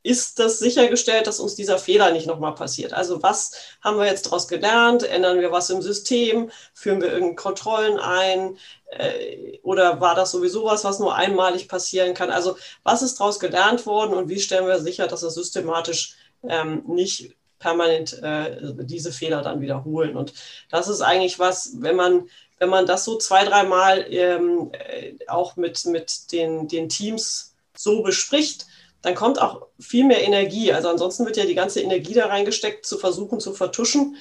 ist 0.03 0.39
das 0.41 0.59
sichergestellt, 0.59 1.27
dass 1.27 1.39
uns 1.39 1.55
dieser 1.55 1.79
Fehler 1.79 2.11
nicht 2.11 2.27
nochmal 2.27 2.55
passiert? 2.55 2.93
Also 2.93 3.23
was 3.23 3.53
haben 3.81 3.99
wir 3.99 4.07
jetzt 4.07 4.27
daraus 4.27 4.49
gelernt? 4.49 5.05
Ändern 5.05 5.41
wir 5.41 5.53
was 5.53 5.71
im 5.71 5.81
System? 5.81 6.51
Führen 6.75 7.01
wir 7.01 7.09
irgendeine 7.09 7.37
Kontrollen 7.37 7.99
ein? 7.99 8.59
Äh, 8.91 9.59
oder 9.63 10.01
war 10.01 10.15
das 10.15 10.33
sowieso 10.33 10.65
was, 10.65 10.85
was 10.85 10.99
nur 10.99 11.15
einmalig 11.15 11.69
passieren 11.69 12.15
kann? 12.15 12.31
Also 12.31 12.57
was 12.83 13.03
ist 13.03 13.21
daraus 13.21 13.39
gelernt 13.39 13.87
worden 13.87 14.15
und 14.15 14.29
wie 14.29 14.41
stellen 14.41 14.67
wir 14.67 14.81
sicher, 14.81 15.07
dass 15.07 15.23
es 15.23 15.35
systematisch 15.35 16.17
ähm, 16.43 16.83
nicht 16.89 17.37
permanent 17.63 18.21
äh, 18.23 18.75
diese 18.85 19.13
Fehler 19.13 19.41
dann 19.43 19.61
wiederholen. 19.61 20.17
Und 20.17 20.35
das 20.69 20.89
ist 20.89 21.01
eigentlich 21.01 21.39
was, 21.39 21.77
wenn 21.79 21.95
man, 21.95 22.29
wenn 22.63 22.69
man 22.69 22.87
das 22.87 23.05
so 23.05 23.19
zwei, 23.19 23.45
dreimal 23.45 24.07
ähm, 24.09 24.71
äh, 24.71 25.15
auch 25.27 25.57
mit, 25.57 25.85
mit 25.85 26.31
den, 26.31 26.69
den 26.69 26.89
Teams 26.89 27.57
so 27.77 28.05
bespricht, 28.05 28.67
dann 29.03 29.17
kommt 29.17 29.43
auch 29.43 29.67
viel 29.81 30.05
mehr 30.05 30.23
Energie. 30.23 30.73
Also 30.73 30.89
ansonsten 30.89 31.27
wird 31.27 31.37
ja 31.37 31.45
die 31.45 31.57
ganze 31.57 31.81
Energie 31.81 32.15
da 32.15 32.27
reingesteckt, 32.27 32.87
zu 32.87 32.99
versuchen 32.99 33.41
zu 33.41 33.53
vertuschen, 33.53 34.15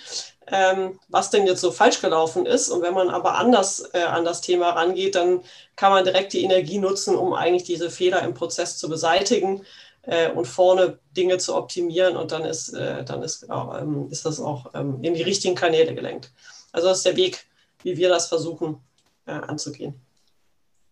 ähm, 0.47 0.99
was 1.07 1.29
denn 1.29 1.45
jetzt 1.45 1.61
so 1.61 1.71
falsch 1.71 2.01
gelaufen 2.01 2.47
ist. 2.47 2.69
Und 2.69 2.81
wenn 2.81 2.95
man 2.95 3.11
aber 3.11 3.35
anders 3.35 3.87
äh, 3.93 4.01
an 4.01 4.25
das 4.25 4.41
Thema 4.41 4.71
rangeht, 4.71 5.13
dann 5.13 5.41
kann 5.75 5.91
man 5.91 6.03
direkt 6.03 6.33
die 6.33 6.43
Energie 6.43 6.79
nutzen, 6.79 7.15
um 7.15 7.35
eigentlich 7.35 7.65
diese 7.65 7.91
Fehler 7.91 8.23
im 8.23 8.33
Prozess 8.33 8.75
zu 8.79 8.89
beseitigen 8.89 9.63
äh, 10.01 10.31
und 10.31 10.47
vorne 10.47 10.97
Dinge 11.15 11.37
zu 11.37 11.55
optimieren 11.55 12.17
und 12.17 12.31
dann 12.31 12.43
ist, 12.43 12.73
äh, 12.73 13.05
dann 13.05 13.21
ist, 13.21 13.45
ähm, 13.51 14.07
ist 14.09 14.25
das 14.25 14.39
auch 14.39 14.73
ähm, 14.73 14.97
in 15.03 15.13
die 15.13 15.21
richtigen 15.21 15.53
Kanäle 15.53 15.93
gelenkt. 15.93 16.31
Also 16.71 16.87
das 16.87 16.97
ist 16.97 17.05
der 17.05 17.17
Weg, 17.17 17.45
wie 17.83 17.97
wir 17.97 18.09
das 18.09 18.27
versuchen 18.27 18.77
äh, 19.25 19.31
anzugehen. 19.31 19.95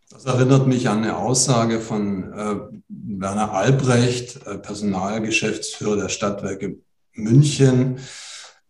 Das 0.10 0.26
erinnert 0.26 0.66
mich 0.66 0.90
an 0.90 1.00
eine 1.00 1.18
Aussage 1.18 1.80
von 1.80 2.34
äh, 2.34 2.56
Werner 2.88 3.54
Albrecht, 3.54 4.46
äh, 4.48 4.58
Personalgeschäftsführer 4.58 5.98
der 5.98 6.10
Stadtwerke 6.10 6.78
München, 7.14 8.00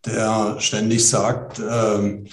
der 0.06 0.60
ständig 0.60 1.08
sagt, 1.08 1.60
äh, 1.60 2.24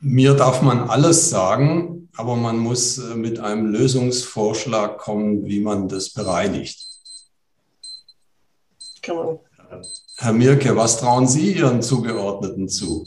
mir 0.00 0.34
darf 0.34 0.62
man 0.62 0.88
alles 0.90 1.30
sagen, 1.30 2.08
aber 2.16 2.34
man 2.34 2.58
muss 2.58 2.98
äh, 2.98 3.14
mit 3.14 3.38
einem 3.38 3.66
Lösungsvorschlag 3.66 4.98
kommen, 4.98 5.44
wie 5.46 5.60
man 5.60 5.88
das 5.88 6.10
bereinigt. 6.10 6.84
Genau. 9.02 9.44
Herr 10.16 10.32
Mirke, 10.32 10.74
was 10.74 10.98
trauen 10.98 11.28
Sie 11.28 11.52
Ihren 11.52 11.80
Zugeordneten 11.80 12.68
zu? 12.68 13.06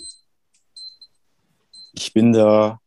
Ich 2.02 2.14
bin 2.14 2.34
da 2.34 2.80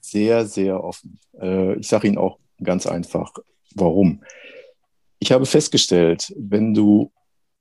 sehr, 0.00 0.46
sehr 0.46 0.82
offen. 0.82 1.18
Äh, 1.40 1.74
ich 1.78 1.88
sage 1.88 2.06
Ihnen 2.06 2.18
auch 2.18 2.38
ganz 2.62 2.86
einfach, 2.86 3.32
warum. 3.74 4.22
Ich 5.18 5.32
habe 5.32 5.44
festgestellt, 5.44 6.32
wenn 6.36 6.72
du 6.72 7.10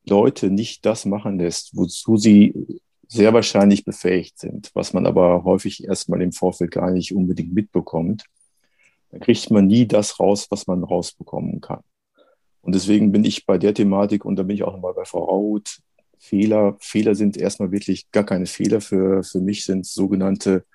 Leute 0.06 0.52
nicht 0.52 0.86
das 0.86 1.06
machen 1.06 1.40
lässt, 1.40 1.76
wozu 1.76 2.18
sie 2.18 2.82
sehr 3.08 3.34
wahrscheinlich 3.34 3.86
befähigt 3.86 4.38
sind, 4.38 4.70
was 4.76 4.94
man 4.94 5.08
aber 5.08 5.44
häufig 5.44 5.84
erstmal 5.84 6.22
im 6.22 6.32
Vorfeld 6.32 6.70
gar 6.72 6.92
nicht 6.92 7.16
unbedingt 7.16 7.54
mitbekommt, 7.54 8.26
dann 9.10 9.22
kriegt 9.22 9.50
man 9.50 9.66
nie 9.66 9.88
das 9.88 10.20
raus, 10.20 10.48
was 10.52 10.68
man 10.68 10.84
rausbekommen 10.84 11.60
kann. 11.60 11.82
Und 12.62 12.76
deswegen 12.76 13.12
bin 13.12 13.26
ich 13.26 13.48
bei 13.48 13.58
der 13.58 13.74
Thematik 13.74 14.26
und 14.26 14.36
da 14.36 14.44
bin 14.44 14.56
ich 14.56 14.64
auch 14.64 14.74
nochmal 14.74 14.94
bei 14.94 15.06
Frau 15.06 15.24
Raut. 15.24 15.80
Fehler, 16.20 16.78
Fehler 16.80 17.16
sind 17.16 17.36
erstmal 17.36 17.72
wirklich 17.72 18.10
gar 18.12 18.24
keine 18.24 18.46
Fehler. 18.46 18.80
Für, 18.80 19.24
für 19.24 19.42
mich 19.42 19.66
sind 19.66 19.86
sogenannte, 19.86 20.66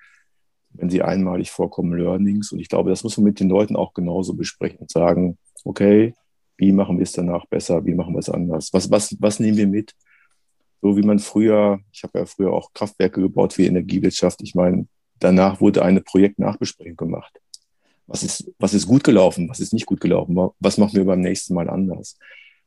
wenn 0.79 0.91
sie 0.91 1.03
einmalig 1.03 1.51
vorkommen, 1.51 1.99
Learnings. 1.99 2.53
Und 2.53 2.61
ich 2.61 2.69
glaube, 2.69 2.91
das 2.91 3.05
muss 3.05 3.17
man 3.17 3.25
mit 3.25 3.41
den 3.41 3.49
Leuten 3.49 3.77
auch 3.77 3.95
genauso 3.95 4.35
besprechen 4.35 4.79
und 4.79 4.91
sagen, 4.91 5.39
okay, 5.65 6.15
wie 6.57 6.73
machen 6.73 6.99
wir 6.99 7.05
es 7.05 7.13
danach 7.13 7.47
besser? 7.47 7.85
Wie 7.85 7.95
machen 7.95 8.15
wir 8.15 8.21
es 8.21 8.31
anders? 8.31 8.71
Was, 8.73 8.91
was, 8.91 9.17
was 9.21 9.41
nehmen 9.41 9.57
wir 9.57 9.67
mit? 9.67 9.95
So 10.81 10.97
wie 10.97 11.03
man 11.03 11.19
früher, 11.19 11.81
ich 11.93 12.03
habe 12.03 12.21
ja 12.21 12.27
früher 12.27 12.53
auch 12.53 12.73
Kraftwerke 12.73 13.21
gebaut 13.21 13.53
für 13.53 13.65
Energiewirtschaft. 13.65 14.41
Ich 14.43 14.55
meine, 14.55 14.87
danach 15.19 15.61
wurde 15.61 15.85
eine 15.85 16.01
Projektnachbesprechung 16.01 16.97
gemacht 16.97 17.41
was 18.09 18.23
ist, 18.23 18.51
was 18.59 18.75
ist 18.75 18.87
gut 18.87 19.05
gelaufen, 19.05 19.49
was 19.49 19.61
ist 19.61 19.73
nicht 19.73 19.87
gut 19.87 20.01
gelaufen, 20.01 20.37
was 20.59 20.79
machen 20.79 20.97
wir 20.97 21.05
beim 21.05 21.21
nächsten 21.21 21.55
Mal 21.55 21.69
anders. 21.69 22.19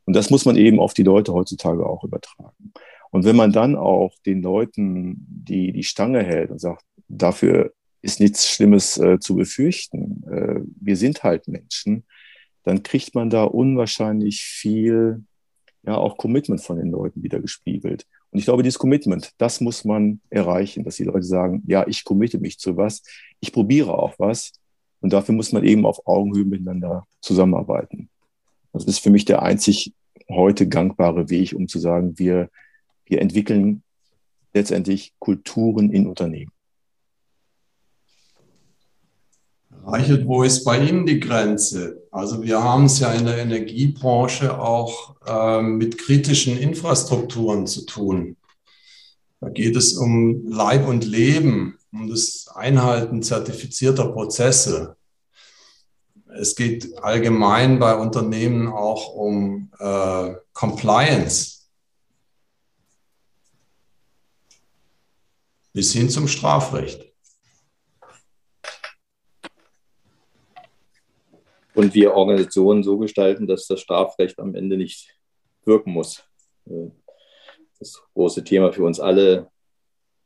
Und 0.05 0.16
das 0.16 0.30
muss 0.30 0.45
man 0.45 0.55
eben 0.55 0.80
auf 0.80 0.93
die 0.93 1.03
Leute 1.03 1.34
heutzutage 1.34 1.86
auch 1.86 2.03
übertragen. 2.03 2.74
Und 3.09 3.26
wenn 3.26 3.36
man 3.36 3.51
dann 3.51 3.76
auch 3.76 4.14
den 4.26 4.41
Leuten 4.41 5.26
die, 5.28 5.74
die 5.74 5.84
Stange 5.84 6.24
hält 6.24 6.51
und 6.51 6.59
sagt, 6.59 6.86
dafür 7.09 7.74
ist 8.01 8.19
nichts 8.19 8.49
Schlimmes 8.49 8.97
äh, 8.97 9.19
zu 9.19 9.35
befürchten, 9.35 10.23
äh, 10.29 10.61
wir 10.79 10.97
sind 10.97 11.23
halt 11.23 11.47
Menschen, 11.47 12.03
dann 12.63 12.83
kriegt 12.83 13.15
man 13.15 13.29
da 13.29 13.43
unwahrscheinlich 13.43 14.41
viel, 14.41 15.23
ja, 15.83 15.95
auch 15.97 16.17
Commitment 16.17 16.61
von 16.61 16.77
den 16.77 16.91
Leuten 16.91 17.23
wieder 17.23 17.39
gespiegelt. 17.39 18.05
Und 18.31 18.39
ich 18.39 18.45
glaube, 18.45 18.63
dieses 18.63 18.79
Commitment, 18.79 19.31
das 19.37 19.61
muss 19.61 19.83
man 19.83 20.21
erreichen, 20.29 20.83
dass 20.83 20.95
die 20.95 21.03
Leute 21.03 21.23
sagen, 21.23 21.63
ja, 21.67 21.85
ich 21.87 22.03
committe 22.03 22.39
mich 22.39 22.59
zu 22.59 22.77
was, 22.77 23.03
ich 23.39 23.51
probiere 23.51 23.97
auch 23.97 24.13
was. 24.19 24.53
Und 25.01 25.11
dafür 25.13 25.33
muss 25.33 25.51
man 25.51 25.63
eben 25.63 25.85
auf 25.85 26.05
Augenhöhe 26.05 26.45
miteinander 26.45 27.07
zusammenarbeiten. 27.21 28.09
Das 28.71 28.85
ist 28.85 28.99
für 28.99 29.09
mich 29.09 29.25
der 29.25 29.41
einzig 29.41 29.93
heute 30.29 30.67
gangbare 30.67 31.29
Weg, 31.29 31.53
um 31.53 31.67
zu 31.67 31.79
sagen, 31.79 32.17
wir, 32.17 32.49
wir 33.05 33.19
entwickeln 33.19 33.83
letztendlich 34.53 35.13
Kulturen 35.19 35.91
in 35.91 36.07
Unternehmen. 36.07 36.51
Reichelt, 39.84 40.27
wo 40.27 40.43
ist 40.43 40.63
bei 40.63 40.79
Ihnen 40.79 41.05
die 41.05 41.19
Grenze? 41.19 42.03
Also 42.11 42.43
wir 42.43 42.61
haben 42.61 42.86
es 42.86 42.99
ja 42.99 43.11
in 43.13 43.25
der 43.25 43.38
Energiebranche 43.38 44.59
auch 44.59 45.15
äh, 45.25 45.61
mit 45.61 45.97
kritischen 45.97 46.57
Infrastrukturen 46.57 47.65
zu 47.65 47.86
tun. 47.86 48.38
Da 49.39 49.49
geht 49.49 49.75
es 49.75 49.93
um 49.93 50.45
Leib 50.47 50.88
und 50.88 51.03
Leben, 51.03 51.79
um 51.91 52.07
das 52.09 52.47
Einhalten 52.53 53.23
zertifizierter 53.23 54.09
Prozesse. 54.09 54.97
Es 56.39 56.55
geht 56.55 57.01
allgemein 57.03 57.79
bei 57.79 57.95
Unternehmen 57.95 58.67
auch 58.67 59.13
um 59.13 59.71
äh, 59.79 60.34
Compliance 60.53 61.61
bis 65.73 65.93
hin 65.93 66.09
zum 66.09 66.27
Strafrecht. 66.27 67.11
Und 71.74 71.93
wir 71.93 72.13
Organisationen 72.13 72.84
so 72.84 72.97
gestalten, 72.97 73.47
dass 73.47 73.67
das 73.67 73.82
Strafrecht 73.82 74.39
am 74.39 74.55
Ende 74.55 74.78
nicht 74.78 75.15
wirken 75.65 75.91
muss. 75.91 76.24
Das 77.80 78.01
große 78.13 78.43
Thema 78.43 78.72
für 78.72 78.84
uns 78.84 78.99
alle 78.99 79.49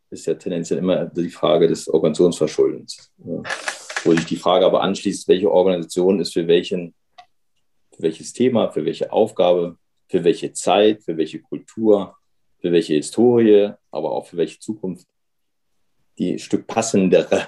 ist 0.09 0.25
ja 0.25 0.33
tendenziell 0.35 0.79
immer 0.79 1.05
die 1.05 1.29
Frage 1.29 1.67
des 1.67 1.87
Organisationsverschuldens. 1.87 3.11
Wo 3.17 4.11
sich 4.11 4.25
die 4.25 4.37
Frage 4.37 4.65
aber 4.65 4.81
anschließt, 4.81 5.27
welche 5.27 5.51
Organisation 5.51 6.19
ist 6.19 6.33
für, 6.33 6.47
welchen, 6.47 6.93
für 7.95 8.03
welches 8.03 8.33
Thema, 8.33 8.69
für 8.69 8.85
welche 8.85 9.11
Aufgabe, 9.11 9.77
für 10.07 10.23
welche 10.23 10.53
Zeit, 10.53 11.03
für 11.03 11.17
welche 11.17 11.41
Kultur, 11.41 12.15
für 12.59 12.71
welche 12.71 12.93
Historie, 12.93 13.71
aber 13.91 14.11
auch 14.11 14.27
für 14.27 14.37
welche 14.37 14.59
Zukunft 14.59 15.07
die 16.17 16.39
Stück 16.39 16.67
passendere, 16.67 17.47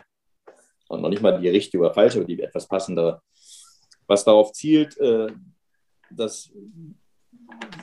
und 0.89 1.01
noch 1.01 1.09
nicht 1.09 1.21
mal 1.21 1.39
die 1.39 1.49
richtige 1.49 1.83
oder 1.83 1.93
falsche, 1.93 2.19
aber 2.19 2.27
die 2.27 2.41
etwas 2.41 2.67
passendere 2.67 3.21
was 4.07 4.23
darauf 4.23 4.53
zielt, 4.53 4.97
äh, 4.97 5.27
dass, 6.09 6.51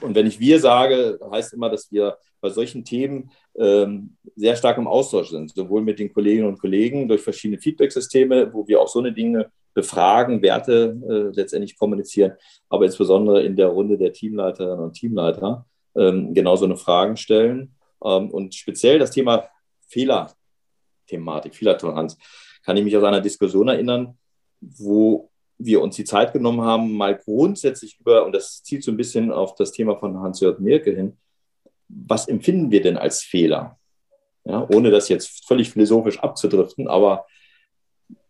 und 0.00 0.14
wenn 0.14 0.26
ich 0.26 0.40
wir 0.40 0.58
sage, 0.58 1.18
heißt 1.30 1.52
immer, 1.52 1.70
dass 1.70 1.90
wir 1.92 2.16
bei 2.40 2.50
solchen 2.50 2.84
Themen 2.84 3.30
ähm, 3.56 4.16
sehr 4.36 4.56
stark 4.56 4.76
im 4.78 4.86
Austausch 4.86 5.30
sind, 5.30 5.54
sowohl 5.54 5.82
mit 5.82 5.98
den 5.98 6.12
Kolleginnen 6.12 6.48
und 6.48 6.58
Kollegen 6.58 7.08
durch 7.08 7.22
verschiedene 7.22 7.60
Feedback-Systeme, 7.60 8.52
wo 8.52 8.66
wir 8.66 8.80
auch 8.80 8.88
so 8.88 8.98
eine 8.98 9.12
Dinge 9.12 9.50
befragen, 9.72 10.42
Werte 10.42 10.96
äh, 11.08 11.36
letztendlich 11.36 11.76
kommunizieren, 11.76 12.32
aber 12.68 12.84
insbesondere 12.84 13.42
in 13.42 13.56
der 13.56 13.68
Runde 13.68 13.98
der 13.98 14.12
Teamleiterinnen 14.12 14.84
und 14.84 14.92
Teamleiter 14.92 15.66
ähm, 15.96 16.34
genau 16.34 16.56
so 16.56 16.64
eine 16.64 16.76
Fragen 16.76 17.16
stellen. 17.16 17.74
Ähm, 18.04 18.30
und 18.30 18.54
speziell 18.54 18.98
das 18.98 19.10
Thema 19.10 19.48
Fehler-Thematik, 19.88 21.54
Fehlertoleranz, 21.54 22.16
kann 22.64 22.76
ich 22.76 22.84
mich 22.84 22.96
aus 22.96 23.04
einer 23.04 23.20
Diskussion 23.20 23.68
erinnern, 23.68 24.16
wo 24.60 25.30
wir 25.64 25.80
uns 25.80 25.96
die 25.96 26.04
Zeit 26.04 26.32
genommen 26.32 26.60
haben, 26.60 26.92
mal 26.92 27.16
grundsätzlich 27.16 27.98
über, 28.00 28.24
und 28.24 28.32
das 28.32 28.62
zielt 28.62 28.82
so 28.82 28.90
ein 28.90 28.96
bisschen 28.96 29.32
auf 29.32 29.54
das 29.54 29.72
Thema 29.72 29.96
von 29.96 30.18
Hans-Jörg 30.18 30.58
Mirke 30.58 30.92
hin, 30.92 31.16
was 31.88 32.28
empfinden 32.28 32.70
wir 32.70 32.82
denn 32.82 32.96
als 32.96 33.22
Fehler? 33.22 33.78
Ja, 34.44 34.66
ohne 34.74 34.90
das 34.90 35.08
jetzt 35.08 35.46
völlig 35.46 35.70
philosophisch 35.70 36.18
abzudriften, 36.18 36.88
aber 36.88 37.26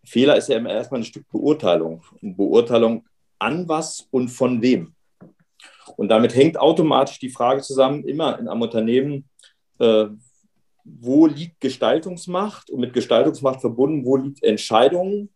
Fehler 0.04 0.36
ist 0.36 0.48
ja 0.48 0.58
immer 0.58 0.70
erstmal 0.70 1.00
ein 1.00 1.04
Stück 1.04 1.28
Beurteilung. 1.30 2.02
Beurteilung 2.20 3.04
an 3.38 3.68
was 3.68 4.06
und 4.10 4.28
von 4.28 4.62
wem. 4.62 4.94
Und 5.96 6.08
damit 6.08 6.34
hängt 6.34 6.58
automatisch 6.58 7.18
die 7.18 7.30
Frage 7.30 7.62
zusammen, 7.62 8.04
immer 8.04 8.38
in 8.38 8.48
einem 8.48 8.62
Unternehmen, 8.62 9.28
äh, 9.78 10.06
wo 10.84 11.26
liegt 11.26 11.60
Gestaltungsmacht 11.60 12.70
und 12.70 12.80
mit 12.80 12.92
Gestaltungsmacht 12.92 13.60
verbunden, 13.60 14.04
wo 14.04 14.16
liegt 14.16 14.42
Entscheidungen 14.42 15.33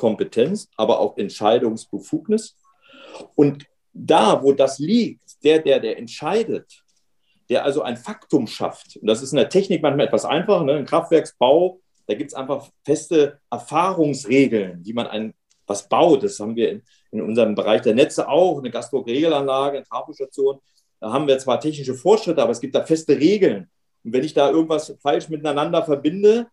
Kompetenz, 0.00 0.68
aber 0.76 0.98
auch 0.98 1.18
Entscheidungsbefugnis. 1.18 2.56
Und 3.34 3.66
da, 3.92 4.42
wo 4.42 4.52
das 4.52 4.78
liegt, 4.78 5.44
der, 5.44 5.58
der, 5.58 5.78
der 5.78 5.98
entscheidet, 5.98 6.82
der 7.50 7.64
also 7.64 7.82
ein 7.82 7.98
Faktum 7.98 8.46
schafft, 8.46 8.96
und 8.96 9.06
das 9.06 9.22
ist 9.22 9.32
in 9.32 9.36
der 9.36 9.50
Technik 9.50 9.82
manchmal 9.82 10.06
etwas 10.06 10.24
einfacher, 10.24 10.64
ne? 10.64 10.78
im 10.78 10.86
Kraftwerksbau, 10.86 11.80
da 12.06 12.14
gibt 12.14 12.30
es 12.30 12.34
einfach 12.34 12.66
feste 12.84 13.40
Erfahrungsregeln, 13.50 14.80
wie 14.84 14.94
man 14.94 15.06
ein, 15.06 15.34
was 15.66 15.88
baut. 15.88 16.22
Das 16.22 16.40
haben 16.40 16.56
wir 16.56 16.70
in, 16.70 16.82
in 17.12 17.20
unserem 17.20 17.54
Bereich 17.54 17.82
der 17.82 17.94
Netze 17.94 18.26
auch, 18.28 18.58
eine 18.58 18.70
Gasdruckregelanlage, 18.70 19.76
eine 19.76 19.86
Trafostation. 19.86 20.60
Da 20.98 21.12
haben 21.12 21.28
wir 21.28 21.38
zwar 21.38 21.60
technische 21.60 21.94
Fortschritte, 21.94 22.42
aber 22.42 22.52
es 22.52 22.60
gibt 22.60 22.74
da 22.74 22.84
feste 22.84 23.18
Regeln. 23.18 23.70
Und 24.02 24.12
wenn 24.14 24.24
ich 24.24 24.32
da 24.32 24.50
irgendwas 24.50 24.96
falsch 25.02 25.28
miteinander 25.28 25.84
verbinde, 25.84 26.46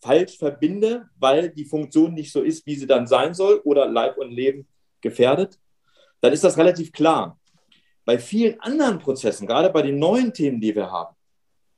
falsch 0.00 0.38
verbinde, 0.38 1.08
weil 1.18 1.50
die 1.50 1.64
Funktion 1.64 2.14
nicht 2.14 2.32
so 2.32 2.42
ist, 2.42 2.66
wie 2.66 2.76
sie 2.76 2.86
dann 2.86 3.06
sein 3.06 3.34
soll 3.34 3.60
oder 3.64 3.86
Leib 3.86 4.18
und 4.18 4.30
Leben 4.30 4.66
gefährdet, 5.00 5.58
dann 6.20 6.32
ist 6.32 6.44
das 6.44 6.56
relativ 6.56 6.92
klar. 6.92 7.38
Bei 8.04 8.18
vielen 8.18 8.60
anderen 8.60 8.98
Prozessen, 8.98 9.46
gerade 9.46 9.70
bei 9.70 9.82
den 9.82 9.98
neuen 9.98 10.32
Themen, 10.32 10.60
die 10.60 10.74
wir 10.74 10.90
haben, 10.90 11.14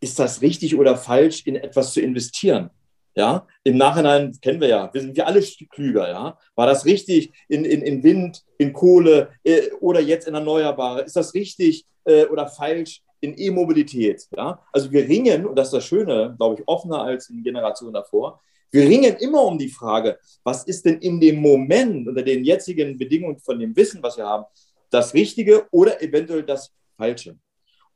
ist 0.01 0.19
das 0.19 0.43
richtig 0.43 0.77
oder 0.77 0.97
falsch, 0.97 1.47
in 1.47 1.57
etwas 1.57 1.93
zu 1.93 2.01
investieren? 2.01 2.71
Ja, 3.15 3.49
im 3.65 3.77
Nachhinein 3.77 4.39
kennen 4.41 4.61
wir 4.61 4.69
ja, 4.69 4.95
wir 4.95 5.01
sind 5.01 5.17
wir 5.17 5.27
alle 5.27 5.43
klüger, 5.43 6.09
ja. 6.09 6.39
War 6.55 6.67
das 6.67 6.85
richtig 6.85 7.33
in, 7.49 7.65
in, 7.65 7.83
in 7.83 8.05
Wind, 8.05 8.45
in 8.59 8.73
Kohle 8.73 9.31
äh, 9.43 9.71
oder 9.81 10.01
jetzt 10.01 10.29
in 10.29 10.35
Erneuerbare? 10.35 11.01
Ist 11.03 11.17
das 11.17 11.35
richtig 11.35 11.85
äh, 12.05 12.27
oder 12.27 12.47
falsch 12.47 13.03
in 13.21 13.39
E-Mobilität. 13.39 14.27
Ja? 14.37 14.63
Also 14.73 14.91
wir 14.91 15.09
ringen, 15.09 15.47
und 15.47 15.57
das 15.57 15.69
ist 15.69 15.75
das 15.75 15.85
Schöne, 15.85 16.35
glaube 16.37 16.57
ich, 16.57 16.69
offener 16.69 17.03
als 17.03 17.31
in 17.31 17.43
Generationen 17.43 17.95
davor, 17.95 18.41
wir 18.71 18.83
ringen 18.83 19.17
immer 19.17 19.45
um 19.45 19.59
die 19.59 19.71
Frage, 19.71 20.19
was 20.45 20.65
ist 20.65 20.85
denn 20.85 20.99
in 20.99 21.21
dem 21.21 21.41
Moment 21.41 22.07
unter 22.07 22.23
den 22.23 22.45
jetzigen 22.45 22.99
Bedingungen 22.99 23.39
von 23.39 23.59
dem 23.59 23.75
Wissen, 23.75 24.03
was 24.03 24.19
wir 24.19 24.27
haben, 24.27 24.45
das 24.91 25.15
Richtige 25.15 25.67
oder 25.71 26.03
eventuell 26.03 26.43
das 26.43 26.71
Falsche. 26.97 27.39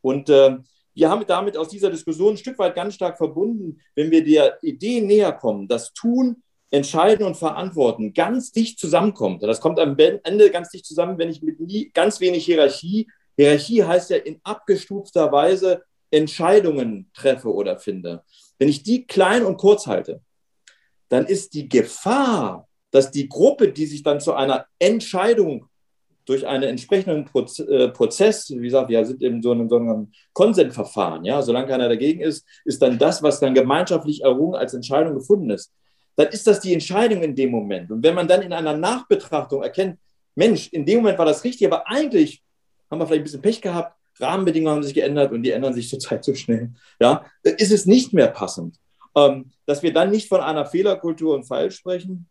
Und 0.01 0.29
äh, 0.31 0.57
wir 0.95 1.11
haben 1.11 1.25
damit 1.27 1.57
aus 1.57 1.69
dieser 1.69 1.91
Diskussion 1.91 2.35
ein 2.35 2.39
Stück 2.39 2.59
weit 2.59 2.75
ganz 2.75 2.95
stark 2.95 3.17
verbunden, 3.17 3.81
wenn 3.95 4.11
wir 4.11 4.25
der 4.25 4.59
Idee 4.63 5.01
näher 5.01 5.33
kommen, 5.33 5.69
das 5.69 5.93
Tun, 5.93 6.43
Entscheiden 6.71 7.27
und 7.27 7.37
Verantworten 7.37 8.15
ganz 8.15 8.51
dicht 8.51 8.79
zusammenkommt. 8.79 9.43
Das 9.43 9.61
kommt 9.61 9.79
am 9.79 9.97
Ende 9.99 10.51
ganz 10.51 10.71
dicht 10.71 10.87
zusammen, 10.87 11.19
wenn 11.19 11.29
ich 11.29 11.43
mit 11.43 11.61
nie, 11.61 11.91
ganz 11.93 12.19
wenig 12.21 12.47
Hierarchie 12.47 13.09
Hierarchie 13.37 13.85
heißt 13.85 14.11
ja 14.11 14.19
in 14.19 14.41
abgestufter 14.43 15.33
Weise 15.33 15.83
Entscheidungen 16.11 17.11
treffe 17.15 17.53
oder 17.53 17.79
finde. 17.79 18.23
Wenn 18.59 18.69
ich 18.69 18.83
die 18.83 19.07
klein 19.07 19.45
und 19.45 19.57
kurz 19.57 19.87
halte, 19.87 20.21
dann 21.09 21.27
ist 21.27 21.55
die 21.55 21.69
Gefahr, 21.69 22.69
dass 22.91 23.11
die 23.11 23.29
Gruppe, 23.29 23.73
die 23.73 23.87
sich 23.87 24.03
dann 24.03 24.21
zu 24.21 24.35
einer 24.35 24.67
Entscheidung 24.79 25.69
durch 26.25 26.47
einen 26.47 26.63
entsprechenden 26.65 27.29
äh, 27.69 27.89
Prozess, 27.89 28.49
wie 28.51 28.63
gesagt, 28.63 28.89
wir 28.89 29.05
sind 29.05 29.23
in 29.23 29.43
so 29.43 29.51
einem, 29.51 29.69
so 29.69 29.77
einem 29.77 30.13
Konsensverfahren, 30.33 31.25
ja, 31.25 31.43
solange 31.43 31.67
keiner 31.67 31.89
dagegen 31.89 32.21
ist, 32.21 32.47
ist 32.65 32.81
dann 32.81 32.99
das, 32.99 33.23
was 33.23 33.41
dann 33.41 33.55
gemeinschaftlich 33.55 34.23
errungen 34.23 34.55
als 34.55 34.75
Entscheidung 34.75 35.15
gefunden 35.15 35.51
ist, 35.51 35.73
dann 36.15 36.29
ist 36.29 36.47
das 36.47 36.61
die 36.61 36.73
Entscheidung 36.73 37.23
in 37.23 37.35
dem 37.35 37.51
Moment. 37.51 37.91
Und 37.91 38.05
wenn 38.05 38.15
man 38.15 38.29
dann 38.29 38.43
in 38.43 38.53
einer 38.53 38.77
Nachbetrachtung 38.77 39.63
erkennt, 39.63 39.99
Mensch, 40.35 40.69
in 40.69 40.87
dem 40.87 40.99
Moment 40.99 41.19
war 41.19 41.27
das 41.27 41.43
richtig, 41.45 41.67
aber 41.67 41.89
eigentlich 41.89 42.43
haben 42.93 43.01
wir 43.01 43.07
vielleicht 43.07 43.23
ein 43.23 43.25
bisschen 43.25 43.43
Pech 43.43 43.63
gehabt, 43.63 43.97
Rahmenbedingungen 44.21 44.77
haben 44.77 44.83
sich 44.83 44.95
geändert 44.95 45.33
und 45.33 45.43
die 45.43 45.51
ändern 45.51 45.73
sich 45.73 45.89
zurzeit 45.89 46.23
so 46.23 46.35
schnell. 46.35 46.71
Ja, 47.01 47.25
ist 47.43 47.73
es 47.73 47.87
nicht 47.87 48.13
mehr 48.13 48.29
passend. 48.29 48.77
Ähm, 49.17 49.51
dass 49.67 49.83
wir 49.83 49.93
dann 49.93 50.11
nicht 50.11 50.29
von 50.29 50.41
einer 50.41 50.67
Fehlerkultur 50.67 51.35
und 51.35 51.45
Fall 51.45 51.71
sprechen, 51.71 52.29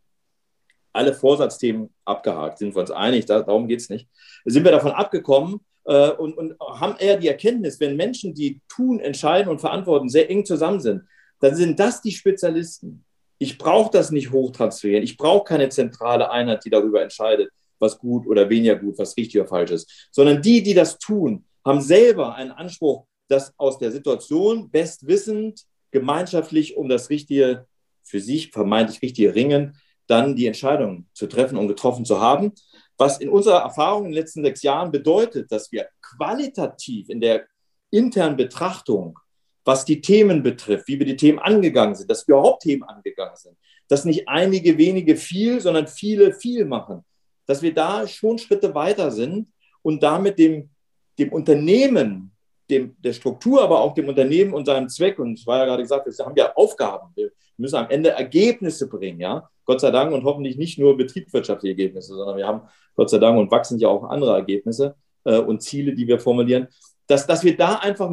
alle 0.92 1.14
Vorsatzthemen 1.14 1.90
abgehakt, 2.04 2.58
sind 2.58 2.74
wir 2.74 2.80
uns 2.80 2.90
einig, 2.90 3.26
da, 3.26 3.40
darum 3.40 3.66
geht 3.66 3.80
es 3.80 3.88
nicht. 3.88 4.08
Sind 4.44 4.64
wir 4.64 4.70
davon 4.70 4.92
abgekommen 4.92 5.60
äh, 5.84 6.10
und, 6.10 6.36
und 6.36 6.54
haben 6.60 6.96
eher 6.98 7.16
die 7.16 7.28
Erkenntnis, 7.28 7.80
wenn 7.80 7.96
Menschen, 7.96 8.34
die 8.34 8.60
tun, 8.68 9.00
entscheiden 9.00 9.50
und 9.50 9.60
verantworten, 9.60 10.08
sehr 10.08 10.30
eng 10.30 10.44
zusammen 10.44 10.80
sind, 10.80 11.02
dann 11.40 11.56
sind 11.56 11.80
das 11.80 12.02
die 12.02 12.12
Spezialisten. 12.12 13.04
Ich 13.38 13.58
brauche 13.58 13.90
das 13.90 14.12
nicht 14.12 14.30
hochtransferieren. 14.30 15.02
Ich 15.02 15.16
brauche 15.16 15.44
keine 15.44 15.68
zentrale 15.70 16.30
Einheit, 16.30 16.64
die 16.64 16.70
darüber 16.70 17.02
entscheidet 17.02 17.50
was 17.82 17.98
gut 17.98 18.26
oder 18.26 18.48
weniger 18.48 18.76
gut, 18.76 18.98
was 18.98 19.16
richtig 19.16 19.40
oder 19.40 19.48
falsch 19.48 19.72
ist, 19.72 20.08
sondern 20.10 20.40
die, 20.40 20.62
die 20.62 20.72
das 20.72 20.98
tun, 20.98 21.44
haben 21.64 21.80
selber 21.80 22.34
einen 22.34 22.52
Anspruch, 22.52 23.06
dass 23.28 23.52
aus 23.58 23.78
der 23.78 23.92
Situation 23.92 24.70
bestwissend 24.70 25.64
gemeinschaftlich 25.90 26.76
um 26.76 26.88
das 26.88 27.10
richtige, 27.10 27.66
für 28.04 28.20
sich 28.20 28.50
vermeintlich 28.50 29.02
richtige 29.02 29.34
Ringen, 29.34 29.76
dann 30.06 30.36
die 30.36 30.46
Entscheidung 30.46 31.06
zu 31.12 31.26
treffen 31.26 31.58
und 31.58 31.68
getroffen 31.68 32.04
zu 32.04 32.20
haben. 32.20 32.52
Was 32.98 33.20
in 33.20 33.28
unserer 33.28 33.60
Erfahrung 33.60 34.04
in 34.04 34.12
den 34.12 34.20
letzten 34.20 34.44
sechs 34.44 34.62
Jahren 34.62 34.90
bedeutet, 34.90 35.50
dass 35.50 35.70
wir 35.72 35.88
qualitativ 36.00 37.08
in 37.08 37.20
der 37.20 37.46
internen 37.90 38.36
Betrachtung, 38.36 39.18
was 39.64 39.84
die 39.84 40.00
Themen 40.00 40.42
betrifft, 40.42 40.88
wie 40.88 40.98
wir 40.98 41.06
die 41.06 41.16
Themen 41.16 41.38
angegangen 41.38 41.94
sind, 41.94 42.10
dass 42.10 42.26
wir 42.26 42.34
überhaupt 42.34 42.62
Themen 42.62 42.82
angegangen 42.82 43.36
sind, 43.36 43.56
dass 43.88 44.04
nicht 44.04 44.28
einige 44.28 44.76
wenige 44.78 45.16
viel, 45.16 45.60
sondern 45.60 45.86
viele 45.86 46.32
viel 46.32 46.64
machen, 46.64 47.04
dass 47.52 47.60
wir 47.60 47.74
da 47.74 48.08
schon 48.08 48.38
Schritte 48.38 48.74
weiter 48.74 49.10
sind 49.10 49.46
und 49.82 50.02
damit 50.02 50.38
dem, 50.38 50.70
dem 51.18 51.30
Unternehmen 51.30 52.32
dem, 52.70 52.96
der 52.98 53.12
Struktur, 53.12 53.62
aber 53.62 53.80
auch 53.80 53.92
dem 53.92 54.08
Unternehmen 54.08 54.54
und 54.54 54.64
seinem 54.64 54.88
Zweck. 54.88 55.18
Und 55.18 55.38
es 55.38 55.46
war 55.46 55.58
ja 55.58 55.66
gerade 55.66 55.82
gesagt, 55.82 56.06
wir 56.06 56.24
haben 56.24 56.34
ja 56.34 56.54
Aufgaben. 56.54 57.12
Wir 57.14 57.30
müssen 57.58 57.76
am 57.76 57.90
Ende 57.90 58.08
Ergebnisse 58.08 58.88
bringen, 58.88 59.20
ja. 59.20 59.50
Gott 59.66 59.82
sei 59.82 59.90
Dank 59.90 60.12
und 60.12 60.24
hoffentlich 60.24 60.56
nicht 60.56 60.78
nur 60.78 60.96
betriebswirtschaftliche 60.96 61.72
Ergebnisse, 61.72 62.14
sondern 62.14 62.38
wir 62.38 62.46
haben 62.46 62.62
Gott 62.94 63.10
sei 63.10 63.18
Dank 63.18 63.38
und 63.38 63.50
wachsen 63.50 63.78
ja 63.78 63.88
auch 63.88 64.04
andere 64.04 64.34
Ergebnisse 64.34 64.96
äh, 65.24 65.36
und 65.36 65.62
Ziele, 65.62 65.94
die 65.94 66.08
wir 66.08 66.18
formulieren, 66.18 66.68
dass, 67.06 67.26
dass 67.26 67.44
wir 67.44 67.54
da 67.54 67.74
einfach 67.76 68.10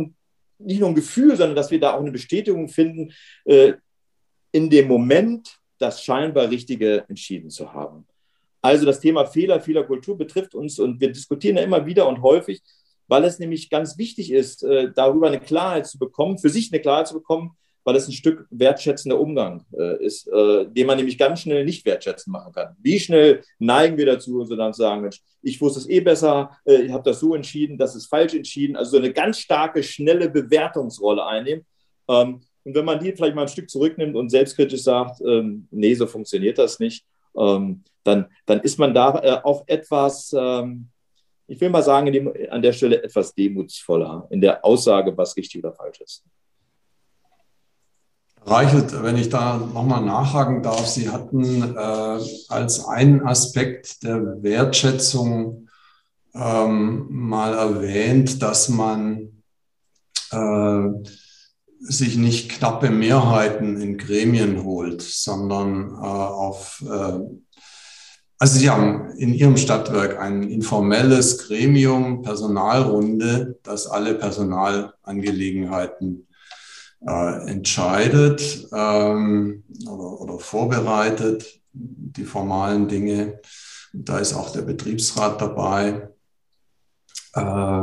nicht 0.58 0.82
nur 0.82 0.90
ein 0.90 0.96
Gefühl, 0.96 1.38
sondern 1.38 1.56
dass 1.56 1.72
wir 1.72 1.80
da 1.80 1.94
auch 1.94 2.02
eine 2.02 2.12
Bestätigung 2.12 2.68
finden, 2.68 3.14
äh, 3.46 3.74
in 4.52 4.70
dem 4.70 4.90
Moment 4.90 5.58
das 5.78 6.04
scheinbar 6.04 6.50
Richtige 6.50 7.06
entschieden 7.08 7.50
zu 7.50 7.74
haben. 7.74 8.06
Also 8.62 8.86
das 8.86 9.00
Thema 9.00 9.26
Fehler, 9.26 9.62
Fehlerkultur 9.62 10.18
betrifft 10.18 10.56
uns 10.56 10.80
und 10.80 11.00
wir 11.00 11.12
diskutieren 11.12 11.58
ja 11.58 11.64
immer 11.64 11.86
wieder 11.86 12.08
und 12.08 12.22
häufig, 12.22 12.62
weil 13.08 13.24
es 13.24 13.40
nämlich 13.40 13.70
ganz 13.70 13.98
wichtig 13.98 14.32
ist, 14.32 14.64
äh, 14.64 14.92
darüber 14.94 15.28
eine 15.28 15.40
Klarheit 15.40 15.88
zu 15.88 15.98
bekommen, 15.98 16.38
für 16.38 16.50
sich 16.50 16.72
eine 16.72 16.82
Klarheit 16.82 17.08
zu 17.08 17.16
bekommen, 17.16 17.52
weil 17.84 17.96
es 17.96 18.08
ein 18.08 18.14
Stück 18.14 18.46
wertschätzender 18.52 19.20
Umgang 19.20 19.66
äh, 19.78 20.04
ist, 20.06 20.28
äh, 20.28 20.66
den 20.68 20.86
man 20.86 20.98
nämlich 20.98 21.18
ganz 21.18 21.42
schnell 21.42 21.66
nicht 21.66 21.86
wertschätzend 21.86 22.32
machen 22.34 22.54
kann. 22.54 22.76
Wie 22.80 23.00
schnell 23.00 23.42
neigen 23.58 23.98
wir 23.98 24.06
dazu, 24.06 24.46
so 24.46 24.56
dann 24.56 24.74
zu 24.74 24.82
sagen, 24.82 25.02
Mensch, 25.02 25.22
ich 25.42 25.60
wusste 25.60 25.80
es 25.80 25.90
eh 25.90 26.02
besser, 26.02 26.52
ich 26.66 26.92
habe 26.92 27.04
das 27.10 27.22
so 27.22 27.34
entschieden, 27.34 27.78
das 27.78 27.96
ist 27.96 28.08
falsch 28.08 28.34
entschieden. 28.34 28.76
Also 28.76 28.92
so 28.92 28.98
eine 28.98 29.14
ganz 29.14 29.40
starke, 29.40 29.82
schnelle 29.82 30.30
Bewertungsrolle 30.30 31.26
einnehmen. 31.26 31.66
Ähm, 32.10 32.42
und 32.66 32.76
wenn 32.76 32.86
man 32.86 33.00
die 33.00 33.14
vielleicht 33.14 33.36
mal 33.36 33.44
ein 33.44 33.48
Stück 33.48 33.70
zurücknimmt 33.70 34.18
und 34.18 34.30
selbstkritisch 34.30 34.84
sagt, 34.84 35.22
ähm, 35.22 35.68
nee, 35.72 35.94
so 35.94 36.06
funktioniert 36.06 36.58
das 36.58 36.80
nicht, 36.80 37.06
ähm, 37.38 37.84
dann, 38.04 38.28
dann 38.46 38.60
ist 38.62 38.80
man 38.80 38.94
da 38.94 39.20
äh, 39.20 39.42
auch 39.44 39.64
etwas, 39.68 40.34
ähm, 40.38 40.90
ich 41.48 41.60
will 41.62 41.70
mal 41.70 41.84
sagen, 41.84 42.12
dem, 42.12 42.32
an 42.50 42.62
der 42.62 42.74
Stelle 42.74 43.04
etwas 43.04 43.34
demutsvoller 43.34 44.28
in 44.30 44.42
der 44.42 44.64
Aussage, 44.64 45.16
was 45.18 45.36
richtig 45.36 45.64
oder 45.64 45.74
falsch 45.74 46.02
ist. 46.02 46.24
Reichelt, 48.46 49.04
wenn 49.04 49.18
ich 49.18 49.30
da 49.30 49.58
nochmal 49.58 50.02
nachhaken 50.02 50.64
darf, 50.64 50.88
Sie 50.88 51.10
hatten 51.10 51.76
äh, 51.76 52.20
als 52.48 52.86
einen 52.86 53.28
Aspekt 53.28 54.02
der 54.04 54.42
Wertschätzung 54.42 55.68
ähm, 56.34 57.08
mal 57.10 57.54
erwähnt, 57.54 58.42
dass 58.42 58.70
man 58.70 59.44
äh, 60.32 60.88
sich 61.80 62.18
nicht 62.18 62.50
knappe 62.50 62.90
Mehrheiten 62.90 63.80
in 63.80 63.98
Gremien 63.98 64.64
holt, 64.64 65.02
sondern 65.02 65.92
äh, 65.92 65.96
auf 65.96 66.84
äh, 66.88 67.20
also 68.42 68.58
Sie 68.58 68.70
haben 68.70 69.12
in 69.18 69.34
Ihrem 69.34 69.58
Stadtwerk 69.58 70.18
ein 70.18 70.44
informelles 70.44 71.40
Gremium, 71.40 72.22
Personalrunde, 72.22 73.60
das 73.64 73.86
alle 73.86 74.16
Personalangelegenheiten 74.16 76.26
äh, 77.06 77.50
entscheidet 77.50 78.70
ähm, 78.74 79.66
oder, 79.90 80.22
oder, 80.22 80.40
vorbereitet, 80.40 81.60
die 81.74 82.24
formalen 82.24 82.88
Dinge. 82.88 83.42
Da 83.92 84.20
ist 84.20 84.34
auch 84.34 84.54
der 84.54 84.62
Betriebsrat 84.62 85.42
dabei. 85.42 86.08
Äh, 87.34 87.82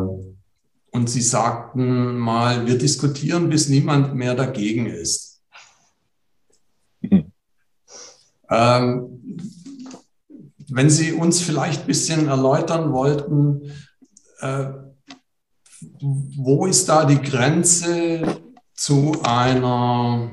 und 0.96 1.10
Sie 1.10 1.20
sagten 1.20 2.16
mal, 2.16 2.66
wir 2.66 2.78
diskutieren, 2.78 3.50
bis 3.50 3.68
niemand 3.68 4.14
mehr 4.14 4.34
dagegen 4.34 4.86
ist. 4.86 5.42
Mhm. 7.00 7.32
Ähm, 8.48 9.38
wenn 10.68 10.88
Sie 10.88 11.12
uns 11.12 11.42
vielleicht 11.42 11.82
ein 11.82 11.86
bisschen 11.86 12.28
erläutern 12.28 12.92
wollten, 12.92 13.70
äh, 14.40 14.70
wo 16.00 16.64
ist 16.64 16.88
da 16.88 17.04
die 17.04 17.20
Grenze 17.20 18.40
zu 18.74 19.20
einer 19.22 20.30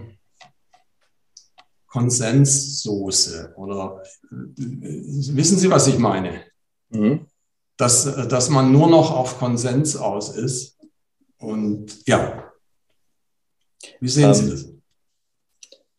Konsenssoße? 1.88 3.54
Oder 3.58 4.02
äh, 4.32 4.36
wissen 5.36 5.58
Sie, 5.58 5.70
was 5.70 5.88
ich 5.88 6.00
meine? 6.00 6.46
Mhm. 6.90 7.28
Dass, 7.84 8.30
dass 8.30 8.50
man 8.50 8.72
nur 8.72 8.90
noch 8.90 9.12
auf 9.12 9.40
Konsens 9.40 9.98
aus 9.98 10.38
ist. 10.38 10.80
Und 11.38 12.08
ja, 12.08 12.50
wie 14.00 14.08
sehen 14.08 14.30
ähm, 14.30 14.34
Sie 14.34 14.50
das? 14.52 14.74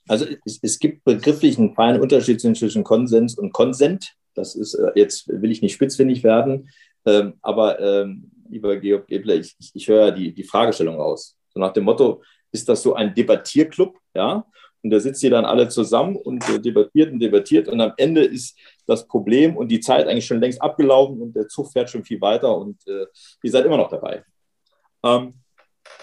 Also 0.09 0.25
es, 0.47 0.61
es, 0.63 0.79
gibt 0.79 1.05
begrifflich 1.05 1.59
einen 1.59 1.75
feinen 1.75 2.01
Unterschied 2.01 2.41
zwischen 2.41 2.85
Konsens 2.85 3.37
und 3.37 3.53
Konsent. 3.53 4.15
Das 4.33 4.55
ist, 4.55 4.73
äh, 4.73 4.93
jetzt 4.95 5.29
will 5.29 5.51
ich 5.51 5.61
nicht 5.61 5.75
spitzfindig 5.75 6.25
werden, 6.25 6.71
ähm, 7.05 7.35
aber 7.43 7.79
ähm, 7.79 8.31
lieber 8.49 8.79
Georg 8.79 9.07
Gebler, 9.07 9.35
ich, 9.35 9.55
ich 9.75 9.87
höre 9.87 10.11
die, 10.11 10.33
die 10.33 10.45
Fragestellung 10.45 10.97
raus. 10.97 11.37
So 11.53 11.61
nach 11.61 11.75
dem 11.75 11.85
Motto, 11.85 12.23
ist 12.51 12.67
das 12.67 12.83
so 12.83 12.95
ein 12.95 13.15
Debattierclub, 13.15 13.99
ja? 14.15 14.47
Und 14.83 14.89
da 14.89 15.01
sitzt 15.01 15.23
ihr 15.23 15.31
dann 15.31 15.45
alle 15.45 15.69
zusammen 15.69 16.17
und 16.17 16.49
äh, 16.49 16.59
debattiert 16.59 17.13
und 17.13 17.19
debattiert 17.19 17.69
und 17.69 17.83
am 17.83 17.93
Ende 17.99 18.25
ist 18.25 18.57
das 18.87 19.07
Problem 19.07 19.57
und 19.57 19.69
die 19.69 19.81
Zeit 19.81 20.07
eigentlich 20.07 20.27
schon 20.27 20.41
längst 20.41 20.61
abgelaufen 20.61 21.21
und 21.21 21.35
der 21.35 21.49
Zug 21.49 21.73
fährt 21.73 21.91
schon 21.91 22.05
viel 22.05 22.21
weiter 22.21 22.57
und 22.57 22.87
äh, 22.87 23.07
ihr 23.43 23.51
seid 23.51 23.65
immer 23.65 23.77
noch 23.77 23.89
dabei. 23.89 24.25
Ähm, 25.05 25.35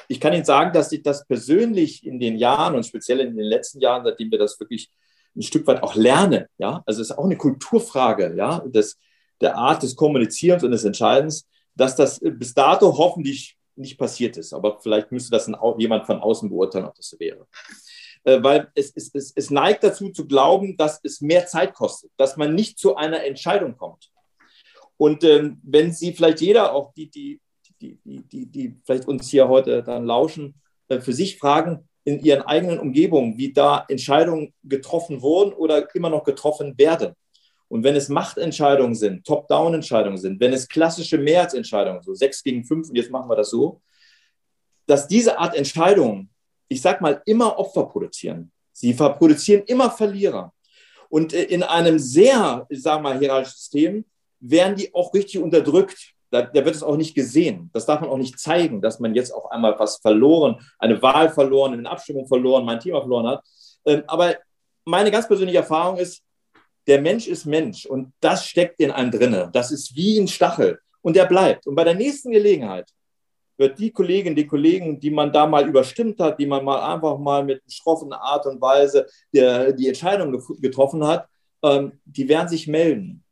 ich 0.07 0.19
kann 0.19 0.33
Ihnen 0.33 0.45
sagen, 0.45 0.73
dass 0.73 0.91
ich 0.91 1.01
das 1.01 1.25
persönlich 1.25 2.05
in 2.05 2.19
den 2.19 2.37
Jahren 2.37 2.75
und 2.75 2.85
speziell 2.85 3.19
in 3.19 3.35
den 3.35 3.45
letzten 3.45 3.79
Jahren, 3.79 4.03
seitdem 4.03 4.31
wir 4.31 4.39
das 4.39 4.59
wirklich 4.59 4.89
ein 5.35 5.41
Stück 5.41 5.65
weit 5.67 5.81
auch 5.83 5.95
lernen. 5.95 6.45
Ja? 6.57 6.83
Also 6.85 7.01
es 7.01 7.09
ist 7.09 7.17
auch 7.17 7.25
eine 7.25 7.37
Kulturfrage 7.37 8.35
ja? 8.35 8.59
des, 8.65 8.97
der 9.39 9.55
Art 9.55 9.83
des 9.83 9.95
Kommunizierens 9.95 10.63
und 10.63 10.71
des 10.71 10.83
Entscheidens, 10.83 11.47
dass 11.75 11.95
das 11.95 12.19
bis 12.19 12.53
dato 12.53 12.97
hoffentlich 12.97 13.57
nicht 13.75 13.97
passiert 13.97 14.37
ist. 14.37 14.53
Aber 14.53 14.79
vielleicht 14.81 15.11
müsste 15.11 15.31
das 15.31 15.49
jemand 15.77 16.05
von 16.05 16.19
außen 16.19 16.49
beurteilen, 16.49 16.85
ob 16.85 16.95
das 16.95 17.09
so 17.09 17.19
wäre. 17.19 17.47
Äh, 18.23 18.43
weil 18.43 18.69
es, 18.75 18.91
es, 18.95 19.09
es, 19.13 19.33
es 19.35 19.49
neigt 19.49 19.83
dazu 19.83 20.09
zu 20.09 20.27
glauben, 20.27 20.77
dass 20.77 20.99
es 21.03 21.21
mehr 21.21 21.47
Zeit 21.47 21.73
kostet, 21.73 22.11
dass 22.17 22.37
man 22.37 22.53
nicht 22.53 22.77
zu 22.77 22.95
einer 22.95 23.23
Entscheidung 23.23 23.75
kommt. 23.77 24.11
Und 24.97 25.23
ähm, 25.23 25.59
wenn 25.63 25.91
Sie 25.91 26.13
vielleicht 26.13 26.41
jeder, 26.41 26.73
auch 26.73 26.93
die, 26.93 27.09
die, 27.09 27.41
die, 27.81 27.97
die, 28.05 28.45
die, 28.45 28.75
vielleicht 28.85 29.07
uns 29.07 29.29
hier 29.29 29.47
heute 29.47 29.81
dann 29.81 30.05
lauschen, 30.05 30.53
äh, 30.87 30.99
für 30.99 31.13
sich 31.13 31.39
fragen, 31.39 31.87
in 32.03 32.19
ihren 32.19 32.41
eigenen 32.41 32.79
Umgebungen, 32.79 33.37
wie 33.37 33.53
da 33.53 33.85
Entscheidungen 33.87 34.53
getroffen 34.63 35.21
wurden 35.21 35.53
oder 35.53 35.93
immer 35.95 36.09
noch 36.09 36.23
getroffen 36.23 36.77
werden. 36.77 37.13
Und 37.67 37.83
wenn 37.83 37.95
es 37.95 38.09
Machtentscheidungen 38.09 38.95
sind, 38.95 39.25
Top-Down-Entscheidungen 39.25 40.17
sind, 40.17 40.39
wenn 40.39 40.51
es 40.51 40.67
klassische 40.67 41.17
Mehrheitsentscheidungen, 41.17 42.01
so 42.01 42.13
sechs 42.13 42.43
gegen 42.43 42.65
fünf, 42.65 42.89
und 42.89 42.95
jetzt 42.95 43.11
machen 43.11 43.29
wir 43.29 43.35
das 43.35 43.49
so, 43.49 43.81
dass 44.87 45.07
diese 45.07 45.39
Art 45.39 45.55
Entscheidungen, 45.55 46.30
ich 46.71 46.81
sag 46.81 47.01
mal, 47.01 47.21
immer 47.25 47.59
Opfer 47.59 47.83
produzieren. 47.83 48.49
Sie 48.71 48.93
produzieren 48.93 49.63
immer 49.67 49.91
Verlierer. 49.91 50.53
Und 51.09 51.33
äh, 51.33 51.43
in 51.43 51.63
einem 51.63 51.99
sehr, 51.99 52.65
ich 52.69 52.81
sag 52.81 53.01
mal, 53.01 53.19
hierarchischen 53.19 53.57
System 53.57 54.05
werden 54.39 54.77
die 54.77 54.93
auch 54.93 55.13
richtig 55.13 55.41
unterdrückt 55.41 56.15
da, 56.31 56.43
da, 56.43 56.63
wird 56.63 56.75
es 56.75 56.81
auch 56.81 56.95
nicht 56.95 57.13
gesehen. 57.13 57.69
Das 57.73 57.85
darf 57.85 57.99
man 57.99 58.09
auch 58.09 58.17
nicht 58.17 58.39
zeigen, 58.39 58.81
dass 58.81 59.01
man 59.01 59.13
jetzt 59.13 59.31
auf 59.31 59.51
einmal 59.51 59.77
was 59.77 59.97
verloren, 59.97 60.65
eine 60.79 61.01
Wahl 61.01 61.29
verloren, 61.29 61.73
eine 61.73 61.89
Abstimmung 61.89 62.25
verloren, 62.25 62.63
mein 62.63 62.79
Thema 62.79 63.01
verloren 63.01 63.27
hat. 63.27 63.43
Ähm, 63.85 64.03
aber 64.07 64.35
meine 64.85 65.11
ganz 65.11 65.27
persönliche 65.27 65.57
Erfahrung 65.57 65.97
ist, 65.97 66.23
der 66.87 67.01
Mensch 67.01 67.27
ist 67.27 67.45
Mensch 67.45 67.85
und 67.85 68.13
das 68.21 68.47
steckt 68.47 68.79
in 68.79 68.91
einem 68.91 69.11
drinne. 69.11 69.49
Das 69.51 69.71
ist 69.71 69.93
wie 69.93 70.17
ein 70.17 70.29
Stachel 70.29 70.79
und 71.01 71.17
der 71.17 71.25
bleibt. 71.25 71.67
Und 71.67 71.75
bei 71.75 71.83
der 71.83 71.95
nächsten 71.95 72.31
Gelegenheit 72.31 72.89
wird 73.61 73.79
die 73.79 73.91
Kollegin, 73.91 74.35
die 74.35 74.47
Kollegen, 74.47 74.99
die 74.99 75.11
man 75.11 75.31
da 75.31 75.45
mal 75.45 75.67
überstimmt 75.67 76.19
hat, 76.19 76.39
die 76.39 76.45
man 76.45 76.65
mal 76.65 76.93
einfach 76.93 77.17
mal 77.17 77.45
mit 77.45 77.61
schroffen 77.71 78.11
Art 78.11 78.45
und 78.47 78.59
Weise 78.59 79.05
der, 79.33 79.71
die 79.71 79.87
Entscheidung 79.87 80.41
getroffen 80.59 81.05
hat, 81.05 81.27
ähm, 81.63 81.93
die 82.03 82.27
werden 82.27 82.49
sich 82.49 82.67
melden. 82.67 83.23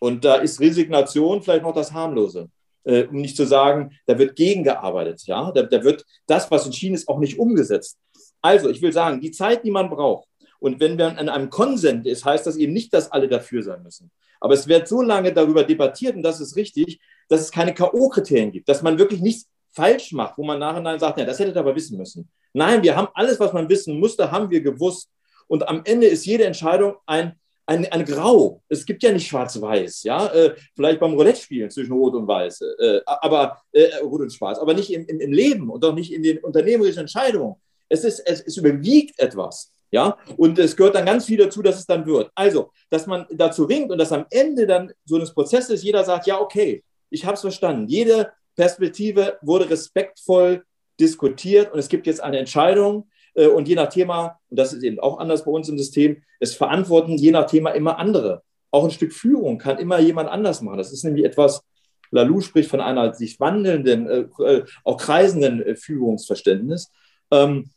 Und 0.00 0.24
da 0.24 0.36
ist 0.36 0.60
Resignation 0.60 1.42
vielleicht 1.42 1.64
noch 1.64 1.74
das 1.74 1.92
Harmlose. 1.92 2.48
Äh, 2.84 3.04
um 3.08 3.16
nicht 3.16 3.36
zu 3.36 3.44
sagen, 3.44 3.98
da 4.06 4.16
wird 4.16 4.36
gegengearbeitet. 4.36 5.22
Ja? 5.26 5.50
Da, 5.50 5.62
da 5.62 5.82
wird 5.82 6.04
das, 6.26 6.48
was 6.50 6.64
entschieden 6.64 6.94
ist, 6.94 7.08
auch 7.08 7.18
nicht 7.18 7.38
umgesetzt. 7.38 7.98
Also, 8.40 8.70
ich 8.70 8.80
will 8.80 8.92
sagen, 8.92 9.20
die 9.20 9.32
Zeit, 9.32 9.64
die 9.64 9.72
man 9.72 9.90
braucht, 9.90 10.27
und 10.60 10.80
wenn 10.80 10.96
man 10.96 11.16
an 11.16 11.28
einem 11.28 11.50
Konsent 11.50 12.06
ist, 12.06 12.24
heißt 12.24 12.46
das 12.46 12.56
eben 12.56 12.72
nicht, 12.72 12.92
dass 12.92 13.12
alle 13.12 13.28
dafür 13.28 13.62
sein 13.62 13.82
müssen. 13.82 14.10
Aber 14.40 14.54
es 14.54 14.66
wird 14.68 14.88
so 14.88 15.02
lange 15.02 15.32
darüber 15.32 15.64
debattiert, 15.64 16.16
und 16.16 16.22
das 16.22 16.40
ist 16.40 16.56
richtig, 16.56 17.00
dass 17.28 17.40
es 17.40 17.50
keine 17.50 17.74
K.O.-Kriterien 17.74 18.50
gibt, 18.50 18.68
dass 18.68 18.82
man 18.82 18.98
wirklich 18.98 19.20
nicht 19.20 19.46
falsch 19.70 20.12
macht, 20.12 20.38
wo 20.38 20.44
man 20.44 20.58
nachher 20.58 20.98
sagt, 20.98 21.18
ja, 21.18 21.24
das 21.24 21.38
hätte 21.38 21.50
ihr 21.50 21.56
aber 21.56 21.74
wissen 21.74 21.98
müssen. 21.98 22.28
Nein, 22.52 22.82
wir 22.82 22.96
haben 22.96 23.08
alles, 23.14 23.38
was 23.38 23.52
man 23.52 23.68
wissen 23.68 23.98
musste, 23.98 24.30
haben 24.30 24.50
wir 24.50 24.60
gewusst. 24.60 25.10
Und 25.46 25.68
am 25.68 25.82
Ende 25.84 26.06
ist 26.06 26.26
jede 26.26 26.44
Entscheidung 26.44 26.96
ein, 27.06 27.38
ein, 27.66 27.86
ein 27.92 28.04
Grau. 28.04 28.62
Es 28.68 28.86
gibt 28.86 29.02
ja 29.02 29.12
nicht 29.12 29.28
schwarz-weiß, 29.28 30.02
ja, 30.04 30.26
äh, 30.28 30.54
vielleicht 30.74 31.00
beim 31.00 31.14
Roulette-Spielen 31.14 31.70
zwischen 31.70 31.92
Rot 31.92 32.14
und 32.14 32.26
Weiß, 32.26 32.60
äh, 32.62 33.00
aber 33.04 33.60
äh, 33.72 33.96
Rot 34.02 34.22
und 34.22 34.32
Schwarz, 34.32 34.58
aber 34.58 34.74
nicht 34.74 34.92
im, 34.92 35.06
im, 35.06 35.20
im 35.20 35.32
Leben 35.32 35.68
und 35.70 35.84
auch 35.84 35.94
nicht 35.94 36.12
in 36.12 36.22
den 36.22 36.38
unternehmerischen 36.38 37.00
Entscheidungen. 37.00 37.56
Es, 37.88 38.04
ist, 38.04 38.20
es, 38.20 38.40
es 38.40 38.56
überwiegt 38.56 39.18
etwas. 39.18 39.72
Ja, 39.90 40.18
und 40.36 40.58
es 40.58 40.76
gehört 40.76 40.94
dann 40.94 41.06
ganz 41.06 41.24
viel 41.24 41.38
dazu, 41.38 41.62
dass 41.62 41.78
es 41.78 41.86
dann 41.86 42.04
wird. 42.04 42.30
Also, 42.34 42.72
dass 42.90 43.06
man 43.06 43.26
dazu 43.30 43.64
ringt 43.64 43.90
und 43.90 43.98
dass 43.98 44.12
am 44.12 44.26
Ende 44.30 44.66
dann 44.66 44.92
so 45.04 45.16
eines 45.16 45.32
Prozesses 45.32 45.82
jeder 45.82 46.04
sagt, 46.04 46.26
ja, 46.26 46.38
okay, 46.40 46.84
ich 47.10 47.24
habe 47.24 47.34
es 47.34 47.40
verstanden. 47.40 47.88
Jede 47.88 48.32
Perspektive 48.54 49.38
wurde 49.40 49.70
respektvoll 49.70 50.64
diskutiert 51.00 51.72
und 51.72 51.78
es 51.78 51.88
gibt 51.88 52.06
jetzt 52.06 52.22
eine 52.22 52.38
Entscheidung. 52.38 53.08
Äh, 53.34 53.46
und 53.46 53.68
je 53.68 53.76
nach 53.76 53.88
Thema, 53.88 54.38
und 54.50 54.58
das 54.58 54.72
ist 54.72 54.82
eben 54.82 55.00
auch 55.00 55.18
anders 55.18 55.44
bei 55.44 55.50
uns 55.50 55.68
im 55.68 55.78
System, 55.78 56.22
es 56.40 56.54
verantworten 56.54 57.16
je 57.16 57.30
nach 57.30 57.46
Thema 57.46 57.70
immer 57.70 57.98
andere. 57.98 58.42
Auch 58.70 58.84
ein 58.84 58.90
Stück 58.90 59.12
Führung 59.12 59.58
kann 59.58 59.78
immer 59.78 59.98
jemand 59.98 60.28
anders 60.28 60.60
machen. 60.60 60.78
Das 60.78 60.92
ist 60.92 61.04
nämlich 61.04 61.24
etwas, 61.24 61.62
Lalou 62.10 62.40
spricht 62.40 62.70
von 62.70 62.80
einer 62.80 63.14
sich 63.14 63.40
wandelnden, 63.40 64.06
äh, 64.08 64.42
äh 64.42 64.64
auch 64.84 64.98
kreisenden 64.98 65.76
Führungsverständnis. 65.76 66.90
Ähm, 67.30 67.70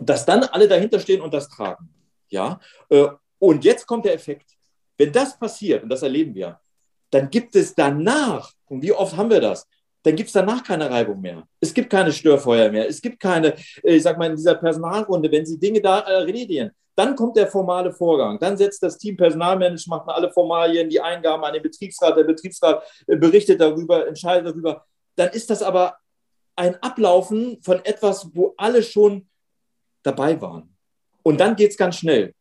dass 0.00 0.24
dann 0.26 0.44
alle 0.44 0.68
dahinter 0.68 1.00
stehen 1.00 1.20
und 1.20 1.32
das 1.32 1.48
tragen. 1.48 1.88
Ja? 2.28 2.60
Äh, 2.88 3.08
und 3.38 3.64
jetzt 3.64 3.86
kommt 3.86 4.04
der 4.04 4.14
Effekt. 4.14 4.50
Wenn 4.96 5.12
das 5.12 5.38
passiert, 5.38 5.82
und 5.82 5.88
das 5.88 6.02
erleben 6.02 6.34
wir, 6.34 6.60
dann 7.10 7.30
gibt 7.30 7.56
es 7.56 7.74
danach, 7.74 8.52
und 8.66 8.82
wie 8.82 8.92
oft 8.92 9.16
haben 9.16 9.30
wir 9.30 9.40
das, 9.40 9.66
dann 10.02 10.16
gibt 10.16 10.28
es 10.28 10.32
danach 10.32 10.62
keine 10.62 10.90
Reibung 10.90 11.20
mehr. 11.20 11.46
Es 11.60 11.74
gibt 11.74 11.90
keine 11.90 12.12
Störfeuer 12.12 12.70
mehr. 12.70 12.88
Es 12.88 13.00
gibt 13.00 13.20
keine, 13.20 13.54
äh, 13.82 13.96
ich 13.96 14.02
sag 14.02 14.18
mal, 14.18 14.30
in 14.30 14.36
dieser 14.36 14.54
Personalrunde, 14.54 15.30
wenn 15.30 15.44
Sie 15.44 15.58
Dinge 15.58 15.80
da 15.80 16.00
äh, 16.00 16.12
erledigen, 16.20 16.70
dann 16.96 17.14
kommt 17.14 17.36
der 17.36 17.46
formale 17.46 17.92
Vorgang. 17.92 18.38
Dann 18.38 18.56
setzt 18.56 18.82
das 18.82 18.98
Team 18.98 19.16
Personalmanagement, 19.16 20.06
macht 20.06 20.16
alle 20.16 20.30
Formalien, 20.30 20.88
die 20.88 21.00
Eingaben 21.00 21.44
an 21.44 21.54
den 21.54 21.62
Betriebsrat. 21.62 22.16
Der 22.16 22.24
Betriebsrat 22.24 22.82
berichtet 23.06 23.60
darüber, 23.60 24.06
entscheidet 24.06 24.48
darüber. 24.48 24.84
Dann 25.16 25.30
ist 25.30 25.48
das 25.48 25.62
aber 25.62 25.96
ein 26.56 26.76
Ablaufen 26.82 27.58
von 27.62 27.82
etwas, 27.84 28.28
wo 28.34 28.52
alle 28.58 28.82
schon 28.82 29.29
dabei 30.02 30.40
waren. 30.40 30.74
Und 31.22 31.40
dann 31.40 31.56
geht 31.56 31.70
es 31.70 31.76
ganz 31.76 31.96
schnell. 31.96 32.34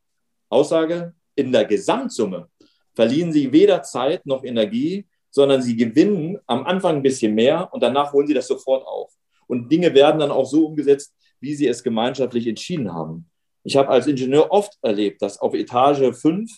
Aussage, 0.50 1.14
in 1.36 1.52
der 1.52 1.66
Gesamtsumme 1.66 2.50
verlieren 2.96 3.32
sie 3.32 3.52
weder 3.52 3.82
Zeit 3.84 4.26
noch 4.26 4.44
Energie, 4.44 5.08
sondern 5.30 5.62
sie 5.62 5.76
gewinnen 5.76 6.38
am 6.48 6.66
Anfang 6.66 6.98
ein 6.98 7.04
bisschen 7.04 7.36
mehr 7.36 7.70
und 7.72 7.82
danach 7.84 8.14
holen 8.14 8.28
sie 8.28 8.34
das 8.34 8.48
sofort 8.48 8.86
auf. 8.86 9.14
Und 9.48 9.72
Dinge 9.72 9.94
werden 9.94 10.20
dann 10.20 10.32
auch 10.32 10.46
so 10.46 10.68
umgesetzt, 10.68 11.14
wie 11.40 11.56
sie 11.56 11.68
es 11.68 11.84
gemeinschaftlich 11.84 12.48
entschieden 12.48 12.94
haben. 12.94 13.30
Ich 13.64 13.78
habe 13.78 13.90
als 13.90 14.08
Ingenieur 14.08 14.52
oft 14.52 14.78
erlebt, 14.82 15.22
dass 15.22 15.40
auf 15.40 15.54
Etage 15.54 16.16
5 16.16 16.52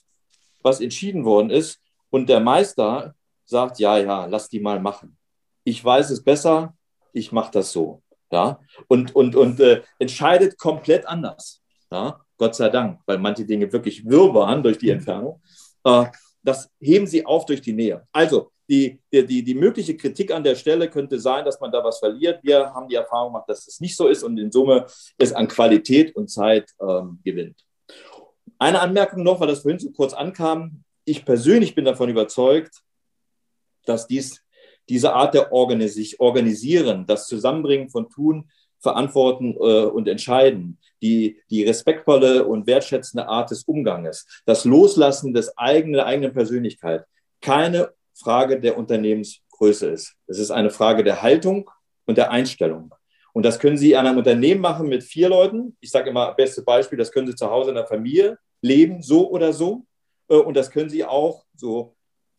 was 0.63 0.79
entschieden 0.79 1.25
worden 1.25 1.49
ist 1.49 1.79
und 2.09 2.29
der 2.29 2.39
Meister 2.39 3.15
sagt, 3.45 3.79
ja, 3.79 3.97
ja, 3.97 4.25
lass 4.25 4.49
die 4.49 4.59
mal 4.59 4.79
machen. 4.79 5.17
Ich 5.63 5.83
weiß 5.83 6.09
es 6.11 6.23
besser, 6.23 6.75
ich 7.13 7.31
mache 7.31 7.51
das 7.51 7.71
so 7.71 8.01
ja, 8.31 8.59
und, 8.87 9.15
und, 9.15 9.35
und 9.35 9.59
äh, 9.59 9.81
entscheidet 9.99 10.57
komplett 10.57 11.05
anders. 11.05 11.61
Ja, 11.91 12.21
Gott 12.37 12.55
sei 12.55 12.69
Dank, 12.69 13.01
weil 13.05 13.17
manche 13.17 13.45
Dinge 13.45 13.71
wirklich 13.71 14.05
wirr 14.05 14.33
waren 14.33 14.63
durch 14.63 14.77
die 14.77 14.89
Entfernung. 14.89 15.41
Äh, 15.83 16.05
das 16.41 16.69
heben 16.79 17.05
sie 17.05 17.25
auf 17.25 17.45
durch 17.45 17.61
die 17.61 17.73
Nähe. 17.73 18.07
Also, 18.11 18.51
die, 18.69 19.01
die, 19.11 19.43
die 19.43 19.53
mögliche 19.53 19.97
Kritik 19.97 20.31
an 20.31 20.45
der 20.45 20.55
Stelle 20.55 20.89
könnte 20.89 21.19
sein, 21.19 21.43
dass 21.43 21.59
man 21.59 21.73
da 21.73 21.83
was 21.83 21.99
verliert. 21.99 22.39
Wir 22.41 22.73
haben 22.73 22.87
die 22.87 22.95
Erfahrung 22.95 23.33
gemacht, 23.33 23.49
dass 23.49 23.67
es 23.67 23.81
nicht 23.81 23.97
so 23.97 24.07
ist 24.07 24.23
und 24.23 24.37
in 24.37 24.49
Summe 24.49 24.85
es 25.17 25.33
an 25.33 25.49
Qualität 25.49 26.15
und 26.15 26.29
Zeit 26.29 26.71
ähm, 26.79 27.19
gewinnt. 27.21 27.65
Eine 28.57 28.79
Anmerkung 28.79 29.23
noch, 29.23 29.41
weil 29.41 29.49
das 29.49 29.63
vorhin 29.63 29.79
so 29.79 29.91
kurz 29.91 30.13
ankam. 30.13 30.85
Ich 31.03 31.25
persönlich 31.25 31.75
bin 31.75 31.83
davon 31.83 32.07
überzeugt, 32.09 32.81
dass 33.85 34.07
dies 34.07 34.41
diese 34.91 35.13
Art 35.13 35.33
der 35.33 35.53
Organis 35.53 36.19
Organisieren, 36.19 37.05
das 37.07 37.25
Zusammenbringen 37.27 37.89
von 37.89 38.09
Tun, 38.09 38.49
Verantworten 38.79 39.53
äh, 39.53 39.85
und 39.85 40.09
Entscheiden, 40.09 40.79
die, 41.01 41.39
die 41.49 41.63
respektvolle 41.63 42.45
und 42.45 42.67
wertschätzende 42.67 43.25
Art 43.25 43.51
des 43.51 43.63
Umganges, 43.63 44.27
das 44.45 44.65
Loslassen 44.65 45.33
des 45.33 45.57
eigenen, 45.57 45.93
der 45.93 46.07
eigenen 46.07 46.33
Persönlichkeit 46.33 47.05
keine 47.39 47.91
Frage 48.13 48.59
der 48.59 48.77
Unternehmensgröße 48.77 49.87
ist. 49.87 50.15
Es 50.27 50.39
ist 50.39 50.51
eine 50.51 50.69
Frage 50.69 51.05
der 51.05 51.21
Haltung 51.21 51.69
und 52.05 52.17
der 52.17 52.31
Einstellung. 52.31 52.93
Und 53.31 53.45
das 53.45 53.59
können 53.59 53.77
Sie 53.77 53.95
an 53.95 54.05
einem 54.05 54.17
Unternehmen 54.17 54.59
machen 54.59 54.89
mit 54.89 55.03
vier 55.03 55.29
Leuten. 55.29 55.77
Ich 55.79 55.89
sage 55.89 56.09
immer, 56.09 56.33
beste 56.33 56.63
Beispiel, 56.63 56.97
das 56.97 57.13
können 57.13 57.27
Sie 57.27 57.35
zu 57.35 57.49
Hause 57.49 57.69
in 57.69 57.75
der 57.75 57.87
Familie 57.87 58.37
leben, 58.61 59.01
so 59.01 59.29
oder 59.31 59.53
so. 59.53 59.85
Äh, 60.27 60.35
und 60.35 60.57
das 60.57 60.69
können 60.69 60.89
Sie 60.89 61.05
auch 61.05 61.45
so 61.55 61.95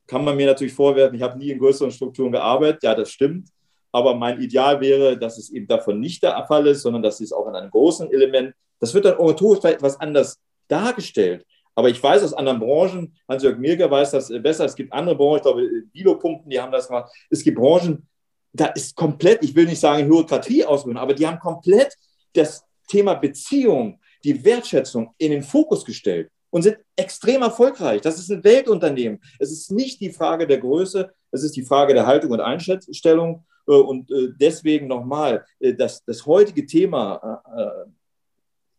kann 0.06 0.24
man 0.24 0.36
mir 0.36 0.46
natürlich 0.46 0.74
vorwerfen, 0.74 1.16
ich 1.16 1.22
habe 1.22 1.38
nie 1.38 1.50
in 1.50 1.58
größeren 1.58 1.90
Strukturen 1.90 2.32
gearbeitet. 2.32 2.82
Ja, 2.82 2.94
das 2.94 3.10
stimmt. 3.10 3.48
Aber 3.92 4.14
mein 4.14 4.40
Ideal 4.40 4.80
wäre, 4.80 5.18
dass 5.18 5.38
es 5.38 5.50
eben 5.50 5.66
davon 5.66 6.00
nicht 6.00 6.22
der 6.22 6.44
Fall 6.46 6.66
ist, 6.66 6.82
sondern 6.82 7.02
dass 7.02 7.20
es 7.20 7.32
auch 7.32 7.46
in 7.48 7.54
einem 7.54 7.70
großen 7.70 8.10
Element, 8.10 8.54
das 8.80 8.94
wird 8.94 9.04
dann 9.04 9.18
oratorisch 9.18 9.60
vielleicht 9.60 9.76
etwas 9.76 10.00
anders 10.00 10.40
dargestellt. 10.68 11.44
Aber 11.74 11.88
ich 11.88 12.02
weiß 12.02 12.22
aus 12.22 12.34
anderen 12.34 12.58
Branchen, 12.58 13.14
Hans-Jörg 13.28 13.58
Mirger 13.58 13.90
weiß 13.90 14.10
das 14.12 14.28
besser, 14.42 14.64
es 14.64 14.74
gibt 14.74 14.92
andere 14.92 15.16
Branchen, 15.16 15.36
ich 15.36 15.42
glaube, 15.42 15.68
Bilopumpen, 15.92 16.50
die 16.50 16.60
haben 16.60 16.72
das 16.72 16.88
gemacht. 16.88 17.12
Es 17.30 17.42
gibt 17.42 17.58
Branchen, 17.58 18.06
da 18.52 18.66
ist 18.66 18.94
komplett, 18.94 19.42
ich 19.42 19.54
will 19.54 19.66
nicht 19.66 19.80
sagen 19.80 20.08
Bürokratie 20.08 20.64
ausgeübt, 20.64 20.98
aber 20.98 21.14
die 21.14 21.26
haben 21.26 21.38
komplett 21.38 21.94
das 22.34 22.64
Thema 22.88 23.14
Beziehung, 23.14 23.98
die 24.24 24.44
Wertschätzung 24.44 25.14
in 25.18 25.32
den 25.32 25.42
Fokus 25.42 25.84
gestellt 25.84 26.30
und 26.52 26.62
sind 26.62 26.76
extrem 26.96 27.42
erfolgreich. 27.42 28.02
Das 28.02 28.18
ist 28.18 28.30
ein 28.30 28.44
Weltunternehmen. 28.44 29.20
Es 29.38 29.50
ist 29.50 29.72
nicht 29.72 30.00
die 30.00 30.12
Frage 30.12 30.46
der 30.46 30.58
Größe, 30.58 31.10
es 31.30 31.42
ist 31.42 31.56
die 31.56 31.64
Frage 31.64 31.94
der 31.94 32.06
Haltung 32.06 32.30
und 32.30 32.40
Einstellung. 32.40 33.44
Äh, 33.66 33.72
und 33.72 34.10
äh, 34.10 34.28
deswegen 34.38 34.86
nochmal, 34.86 35.44
äh, 35.58 35.74
das, 35.74 36.04
das 36.04 36.24
heutige 36.26 36.66
Thema 36.66 37.42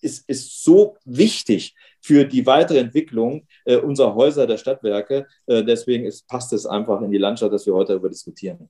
ist, 0.02 0.30
ist 0.30 0.64
so 0.64 0.98
wichtig 1.06 1.74
für 2.02 2.26
die 2.26 2.46
weitere 2.46 2.80
Entwicklung 2.80 3.48
unserer 3.84 4.14
Häuser 4.14 4.46
der 4.46 4.58
Stadtwerke. 4.58 5.26
Deswegen 5.48 6.04
ist, 6.04 6.28
passt 6.28 6.52
es 6.52 6.66
einfach 6.66 7.02
in 7.02 7.10
die 7.10 7.18
Landschaft, 7.18 7.54
dass 7.54 7.66
wir 7.66 7.74
heute 7.74 7.94
darüber 7.94 8.10
diskutieren. 8.10 8.70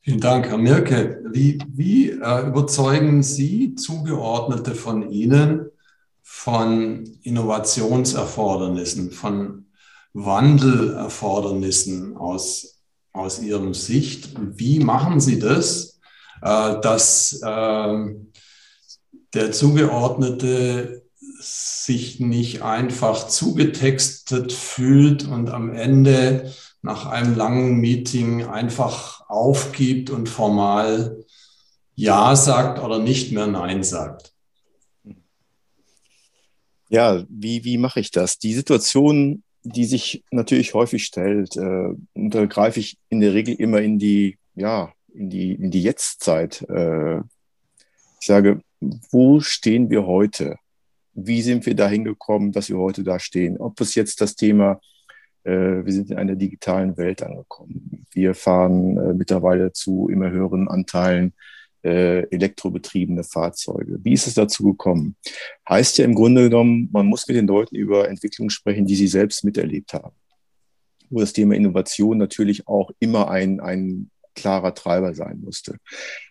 Vielen 0.00 0.18
Dank, 0.18 0.48
Herr 0.48 0.58
Mirke. 0.58 1.22
Wie, 1.30 1.60
wie 1.68 2.08
überzeugen 2.08 3.22
Sie 3.22 3.76
Zugeordnete 3.76 4.74
von 4.74 5.08
Ihnen, 5.08 5.70
von 6.42 7.04
Innovationserfordernissen, 7.22 9.12
von 9.12 9.66
Wandelerfordernissen 10.12 12.16
aus, 12.16 12.80
aus 13.12 13.40
Ihrem 13.40 13.74
Sicht. 13.74 14.30
Wie 14.36 14.80
machen 14.80 15.20
Sie 15.20 15.38
das, 15.38 16.00
äh, 16.42 16.80
dass 16.80 17.40
äh, 17.44 18.14
der 19.34 19.52
Zugeordnete 19.52 21.04
sich 21.38 22.18
nicht 22.18 22.62
einfach 22.62 23.28
zugetextet 23.28 24.52
fühlt 24.52 25.28
und 25.28 25.48
am 25.48 25.72
Ende 25.72 26.52
nach 26.82 27.06
einem 27.06 27.36
langen 27.36 27.76
Meeting 27.76 28.46
einfach 28.46 29.28
aufgibt 29.28 30.10
und 30.10 30.28
formal 30.28 31.24
Ja 31.94 32.34
sagt 32.34 32.82
oder 32.82 32.98
nicht 32.98 33.30
mehr 33.30 33.46
Nein 33.46 33.84
sagt? 33.84 34.31
Ja, 36.92 37.24
wie, 37.30 37.64
wie 37.64 37.78
mache 37.78 38.00
ich 38.00 38.10
das? 38.10 38.38
Die 38.38 38.52
Situation, 38.52 39.42
die 39.62 39.86
sich 39.86 40.24
natürlich 40.30 40.74
häufig 40.74 41.04
stellt, 41.04 41.56
äh, 41.56 41.88
da 42.14 42.44
greife 42.44 42.80
ich 42.80 42.98
in 43.08 43.20
der 43.20 43.32
Regel 43.32 43.54
immer 43.54 43.80
in 43.80 43.98
die, 43.98 44.36
ja, 44.54 44.92
in 45.14 45.30
die, 45.30 45.54
in 45.54 45.70
die 45.70 45.82
Jetztzeit. 45.82 46.60
Äh, 46.68 47.20
ich 48.20 48.26
sage, 48.26 48.60
wo 49.10 49.40
stehen 49.40 49.88
wir 49.88 50.04
heute? 50.06 50.56
Wie 51.14 51.40
sind 51.40 51.64
wir 51.64 51.74
dahin 51.74 52.04
gekommen, 52.04 52.52
dass 52.52 52.68
wir 52.68 52.76
heute 52.76 53.04
da 53.04 53.18
stehen? 53.18 53.56
Ob 53.56 53.80
es 53.80 53.94
jetzt 53.94 54.20
das 54.20 54.36
Thema, 54.36 54.78
äh, 55.44 55.50
wir 55.50 55.92
sind 55.94 56.10
in 56.10 56.18
einer 56.18 56.36
digitalen 56.36 56.98
Welt 56.98 57.22
angekommen. 57.22 58.04
Wir 58.12 58.34
fahren 58.34 58.98
äh, 58.98 59.14
mittlerweile 59.14 59.72
zu 59.72 60.10
immer 60.10 60.30
höheren 60.30 60.68
Anteilen 60.68 61.32
äh, 61.82 62.22
elektrobetriebene 62.30 63.24
Fahrzeuge. 63.24 63.98
Wie 64.02 64.12
ist 64.12 64.26
es 64.26 64.34
dazu 64.34 64.64
gekommen? 64.64 65.16
Heißt 65.68 65.98
ja 65.98 66.04
im 66.04 66.14
Grunde 66.14 66.44
genommen, 66.44 66.88
man 66.92 67.06
muss 67.06 67.26
mit 67.26 67.36
den 67.36 67.46
Leuten 67.46 67.76
über 67.76 68.08
Entwicklungen 68.08 68.50
sprechen, 68.50 68.86
die 68.86 68.96
sie 68.96 69.08
selbst 69.08 69.44
miterlebt 69.44 69.92
haben. 69.94 70.14
Wo 71.10 71.20
das 71.20 71.32
Thema 71.32 71.54
Innovation 71.54 72.18
natürlich 72.18 72.66
auch 72.66 72.90
immer 72.98 73.30
ein, 73.30 73.60
ein 73.60 74.10
klarer 74.34 74.74
Treiber 74.74 75.14
sein 75.14 75.40
musste. 75.42 75.76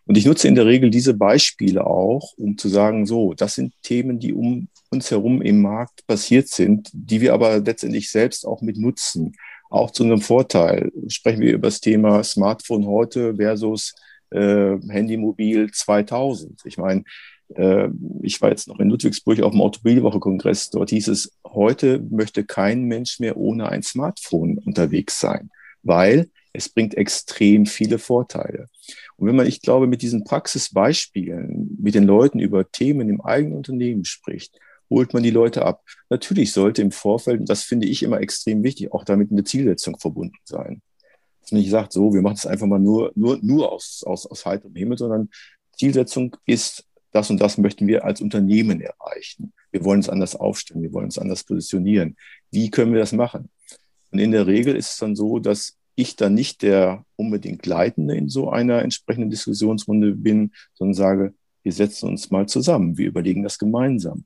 Und 0.05 0.17
ich 0.17 0.25
nutze 0.25 0.47
in 0.47 0.55
der 0.55 0.65
Regel 0.65 0.89
diese 0.89 1.13
Beispiele 1.13 1.85
auch, 1.85 2.33
um 2.37 2.57
zu 2.57 2.67
sagen, 2.67 3.05
so, 3.05 3.33
das 3.33 3.55
sind 3.55 3.73
Themen, 3.83 4.19
die 4.19 4.33
um 4.33 4.67
uns 4.89 5.11
herum 5.11 5.41
im 5.41 5.61
Markt 5.61 6.05
passiert 6.07 6.47
sind, 6.47 6.89
die 6.93 7.21
wir 7.21 7.33
aber 7.33 7.59
letztendlich 7.59 8.09
selbst 8.09 8.45
auch 8.45 8.61
mit 8.61 8.77
nutzen. 8.77 9.33
Auch 9.69 9.91
zu 9.91 10.03
einem 10.03 10.19
Vorteil. 10.19 10.91
Sprechen 11.07 11.41
wir 11.41 11.53
über 11.53 11.67
das 11.67 11.79
Thema 11.79 12.23
Smartphone 12.23 12.85
heute 12.85 13.35
versus 13.35 13.95
äh, 14.31 14.77
Handy 14.89 15.17
Mobil 15.17 15.71
2000. 15.71 16.61
Ich 16.65 16.77
meine, 16.77 17.03
äh, 17.55 17.89
ich 18.21 18.41
war 18.41 18.49
jetzt 18.49 18.67
noch 18.67 18.79
in 18.79 18.89
Ludwigsburg 18.89 19.41
auf 19.41 19.51
dem 19.51 19.61
Automobilwoche-Kongress. 19.61 20.69
Dort 20.69 20.89
hieß 20.89 21.09
es, 21.09 21.37
heute 21.45 21.99
möchte 22.09 22.43
kein 22.43 22.83
Mensch 22.83 23.19
mehr 23.19 23.37
ohne 23.37 23.69
ein 23.69 23.83
Smartphone 23.83 24.57
unterwegs 24.57 25.19
sein, 25.19 25.49
weil 25.83 26.29
es 26.53 26.69
bringt 26.69 26.95
extrem 26.95 27.65
viele 27.65 27.97
Vorteile. 27.97 28.67
Und 29.15 29.27
wenn 29.27 29.35
man, 29.35 29.47
ich 29.47 29.61
glaube, 29.61 29.87
mit 29.87 30.01
diesen 30.01 30.23
Praxisbeispielen 30.23 31.77
mit 31.79 31.95
den 31.95 32.03
Leuten 32.03 32.39
über 32.39 32.69
Themen 32.69 33.09
im 33.09 33.21
eigenen 33.21 33.57
Unternehmen 33.57 34.05
spricht, 34.05 34.57
holt 34.89 35.13
man 35.13 35.23
die 35.23 35.29
Leute 35.29 35.65
ab. 35.65 35.83
Natürlich 36.09 36.51
sollte 36.51 36.81
im 36.81 36.91
Vorfeld, 36.91 37.39
und 37.39 37.49
das 37.49 37.63
finde 37.63 37.87
ich 37.87 38.03
immer 38.03 38.19
extrem 38.19 38.63
wichtig, 38.63 38.91
auch 38.91 39.05
damit 39.05 39.31
eine 39.31 39.45
Zielsetzung 39.45 39.97
verbunden 39.97 40.37
sein. 40.43 40.81
Nicht 41.51 41.69
sagt, 41.69 41.93
so, 41.93 42.13
wir 42.13 42.21
machen 42.21 42.35
es 42.35 42.45
einfach 42.45 42.67
mal 42.67 42.79
nur, 42.79 43.11
nur, 43.15 43.39
nur 43.41 43.71
aus, 43.71 44.03
aus, 44.05 44.25
aus 44.25 44.45
heiterem 44.45 44.75
Himmel, 44.75 44.97
sondern 44.97 45.29
Zielsetzung 45.77 46.35
ist, 46.45 46.85
das 47.11 47.29
und 47.29 47.41
das 47.41 47.57
möchten 47.57 47.87
wir 47.87 48.05
als 48.05 48.21
Unternehmen 48.21 48.79
erreichen. 48.81 49.53
Wir 49.71 49.83
wollen 49.83 49.99
uns 49.99 50.09
anders 50.09 50.35
aufstellen, 50.35 50.81
wir 50.81 50.93
wollen 50.93 51.05
uns 51.05 51.17
anders 51.17 51.43
positionieren. 51.43 52.15
Wie 52.51 52.69
können 52.69 52.93
wir 52.93 52.99
das 52.99 53.11
machen? 53.11 53.49
Und 54.11 54.19
in 54.19 54.31
der 54.31 54.47
Regel 54.47 54.75
ist 54.75 54.91
es 54.91 54.97
dann 54.97 55.15
so, 55.15 55.39
dass 55.39 55.77
ich 55.95 56.15
dann 56.15 56.33
nicht 56.33 56.61
der 56.61 57.05
unbedingt 57.15 57.65
Leitende 57.65 58.15
in 58.15 58.29
so 58.29 58.49
einer 58.49 58.81
entsprechenden 58.81 59.29
Diskussionsrunde 59.29 60.13
bin, 60.15 60.51
sondern 60.73 60.93
sage, 60.93 61.33
wir 61.63 61.73
setzen 61.73 62.09
uns 62.09 62.31
mal 62.31 62.47
zusammen, 62.47 62.97
wir 62.97 63.07
überlegen 63.07 63.43
das 63.43 63.57
gemeinsam. 63.57 64.25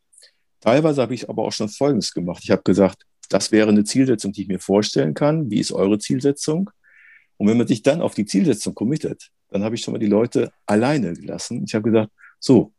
Teilweise 0.61 1.01
habe 1.01 1.13
ich 1.13 1.29
aber 1.29 1.43
auch 1.43 1.51
schon 1.51 1.69
Folgendes 1.69 2.13
gemacht. 2.13 2.41
Ich 2.43 2.51
habe 2.51 2.63
gesagt, 2.63 3.05
das 3.29 3.51
wäre 3.51 3.69
eine 3.69 3.83
Zielsetzung, 3.83 4.31
die 4.31 4.43
ich 4.43 4.47
mir 4.47 4.59
vorstellen 4.59 5.13
kann. 5.13 5.49
Wie 5.49 5.59
ist 5.59 5.71
eure 5.71 5.99
Zielsetzung? 5.99 6.69
Und 7.37 7.47
wenn 7.47 7.57
man 7.57 7.67
sich 7.67 7.81
dann 7.83 8.01
auf 8.01 8.15
die 8.15 8.25
Zielsetzung 8.25 8.73
committet, 8.73 9.31
dann 9.49 9.63
habe 9.63 9.75
ich 9.75 9.81
schon 9.81 9.91
mal 9.91 9.99
die 9.99 10.05
Leute 10.05 10.51
alleine 10.65 11.13
gelassen. 11.13 11.63
Ich 11.65 11.75
habe 11.75 11.89
gesagt, 11.89 12.11
so, 12.39 12.73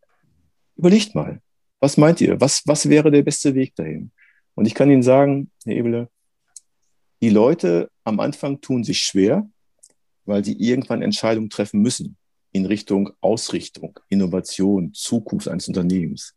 überlegt 0.77 1.15
mal, 1.15 1.41
was 1.81 1.97
meint 1.97 2.21
ihr? 2.21 2.41
Was, 2.41 2.63
was 2.67 2.89
wäre 2.89 3.11
der 3.11 3.23
beste 3.23 3.55
Weg 3.55 3.75
dahin? 3.75 4.11
Und 4.55 4.67
ich 4.67 4.75
kann 4.75 4.91
Ihnen 4.91 5.03
sagen, 5.03 5.51
Herr 5.65 5.77
Ebele, 5.77 6.09
die 7.21 7.31
Leute 7.31 7.91
am 8.05 8.21
Anfang 8.21 8.61
tun 8.61 8.85
sich 8.85 9.01
schwer, 9.01 9.49
weil 10.25 10.45
sie 10.45 10.59
irgendwann 10.59 11.03
Entscheidungen 11.03 11.51
treffen 11.51 11.81
müssen 11.81 12.17
in 12.53 12.67
Richtung 12.67 13.11
Ausrichtung, 13.21 13.99
Innovation, 14.09 14.93
Zukunft 14.95 15.49
eines 15.49 15.69
Unternehmens. 15.69 16.35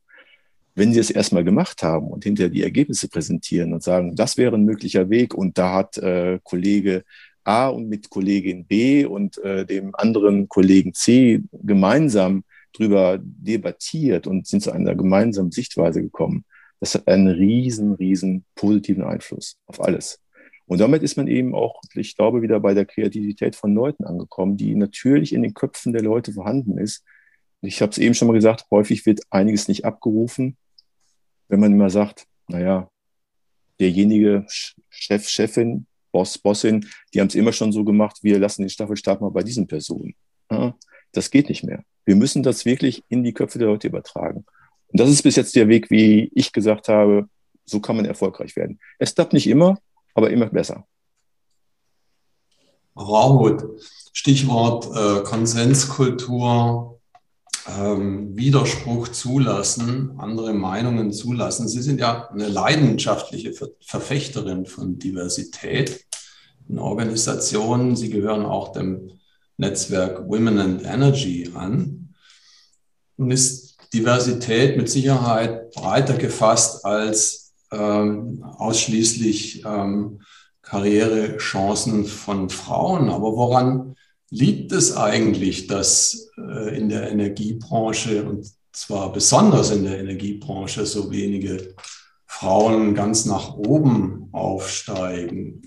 Wenn 0.76 0.94
sie 0.94 1.00
es 1.00 1.10
erstmal 1.10 1.44
gemacht 1.44 1.82
haben 1.84 2.08
und 2.08 2.24
hinterher 2.24 2.50
die 2.50 2.64
Ergebnisse 2.64 3.10
präsentieren 3.10 3.74
und 3.74 3.84
sagen, 3.84 4.16
das 4.16 4.38
wäre 4.38 4.56
ein 4.56 4.64
möglicher 4.64 5.10
Weg 5.10 5.34
und 5.34 5.58
da 5.58 5.74
hat 5.74 5.98
äh, 5.98 6.40
Kollege 6.44 7.04
A 7.44 7.68
und 7.68 7.88
mit 7.88 8.10
Kollegin 8.10 8.66
B 8.66 9.06
und 9.06 9.38
äh, 9.40 9.66
dem 9.66 9.96
anderen 9.96 10.48
Kollegen 10.50 10.94
C 10.94 11.42
gemeinsam 11.52 12.44
drüber 12.74 13.20
debattiert 13.22 14.28
und 14.28 14.48
sind 14.48 14.62
zu 14.62 14.72
einer 14.72 14.96
gemeinsamen 14.96 15.52
Sichtweise 15.52 16.02
gekommen, 16.02 16.46
das 16.80 16.96
hat 16.96 17.08
einen 17.08 17.28
riesen, 17.28 17.94
riesen 17.94 18.46
positiven 18.56 19.04
Einfluss 19.04 19.58
auf 19.66 19.82
alles. 19.82 20.20
Und 20.66 20.80
damit 20.80 21.02
ist 21.02 21.18
man 21.18 21.28
eben 21.28 21.56
auch, 21.56 21.82
ich 21.96 22.16
glaube, 22.16 22.42
wieder 22.42 22.60
bei 22.60 22.74
der 22.74 22.86
Kreativität 22.86 23.56
von 23.56 23.74
Leuten 23.74 24.06
angekommen, 24.06 24.56
die 24.56 24.76
natürlich 24.76 25.34
in 25.34 25.42
den 25.42 25.56
Köpfen 25.56 25.94
der 25.94 26.04
Leute 26.04 26.32
vorhanden 26.32 26.78
ist. 26.78 27.04
Ich 27.62 27.82
habe 27.82 27.92
es 27.92 27.98
eben 27.98 28.14
schon 28.14 28.28
mal 28.28 28.36
gesagt, 28.36 28.66
häufig 28.70 29.06
wird 29.06 29.22
einiges 29.32 29.68
nicht 29.68 29.84
abgerufen, 29.84 30.58
wenn 31.48 31.60
man 31.60 31.74
immer 31.74 31.90
sagt, 31.90 32.28
naja, 32.48 32.90
derjenige 33.80 34.46
Chef, 34.90 35.28
Chefin, 35.28 35.88
Boss, 36.12 36.38
Bossin, 36.38 36.88
die 37.14 37.20
haben 37.20 37.28
es 37.28 37.36
immer 37.36 37.52
schon 37.52 37.72
so 37.72 37.84
gemacht, 37.84 38.18
wir 38.22 38.40
lassen 38.40 38.64
den 38.64 38.70
Staffelstab 38.70 39.22
mal 39.22 39.32
bei 39.32 39.44
diesen 39.44 39.68
Personen. 39.68 40.16
Ja, 40.52 40.76
das 41.12 41.30
geht 41.30 41.50
nicht 41.50 41.64
mehr. 41.64 41.84
Wir 42.06 42.16
müssen 42.16 42.44
das 42.44 42.66
wirklich 42.66 43.04
in 43.10 43.24
die 43.24 43.34
Köpfe 43.34 43.60
der 43.60 43.68
Leute 43.68 43.88
übertragen. 43.88 44.46
Und 44.88 45.00
das 45.00 45.10
ist 45.10 45.22
bis 45.22 45.36
jetzt 45.36 45.56
der 45.56 45.68
Weg, 45.68 45.92
wie 45.92 46.32
ich 46.34 46.52
gesagt 46.52 46.88
habe, 46.90 47.30
so 47.66 47.80
kann 47.80 47.96
man 47.96 48.06
erfolgreich 48.06 48.56
werden. 48.56 48.80
Es 48.98 49.14
klappt 49.14 49.34
nicht 49.34 49.48
immer, 49.48 49.78
aber 50.16 50.32
immer 50.32 50.48
besser. 50.48 50.88
Rahut, 52.96 53.64
Stichwort 54.12 54.88
äh, 54.88 55.24
Konsenskultur, 55.24 56.99
ähm, 57.78 58.36
Widerspruch 58.38 59.10
zulassen, 59.10 60.14
andere 60.18 60.54
Meinungen 60.54 61.12
zulassen. 61.12 61.68
Sie 61.68 61.82
sind 61.82 62.00
ja 62.00 62.30
eine 62.30 62.48
leidenschaftliche 62.48 63.54
Ver 63.54 63.70
Verfechterin 63.82 64.66
von 64.66 65.00
Diversität 65.00 66.06
in 66.68 66.80
Organisationen. 66.80 67.96
Sie 67.96 68.10
gehören 68.10 68.46
auch 68.46 68.72
dem 68.72 69.12
Netzwerk 69.58 70.28
Women 70.28 70.60
and 70.60 70.86
Energy 70.86 71.52
an. 71.54 72.16
Und 73.18 73.32
ist 73.32 73.78
Diversität 73.94 74.78
mit 74.78 74.90
Sicherheit 74.90 75.72
breiter 75.72 76.14
gefasst 76.14 76.86
als 76.86 77.54
ähm, 77.72 78.44
ausschließlich 78.44 79.66
ähm, 79.66 80.22
Karrierechancen 80.62 82.06
von 82.06 82.50
Frauen. 82.50 83.10
Aber 83.10 83.36
woran 83.36 83.96
liegt 84.30 84.72
es 84.72 84.96
eigentlich, 84.96 85.68
dass 85.68 86.30
äh, 86.38 86.78
in 86.78 86.90
der 86.90 87.12
Energiebranche 87.12 88.24
und 88.24 88.48
zwar 88.72 89.12
besonders 89.12 89.72
in 89.72 89.84
der 89.84 90.00
Energiebranche 90.00 90.86
so 90.86 91.12
wenige 91.12 91.76
Frauen 92.26 92.94
ganz 92.94 93.26
nach 93.26 93.56
oben 93.56 94.30
aufsteigen? 94.32 95.62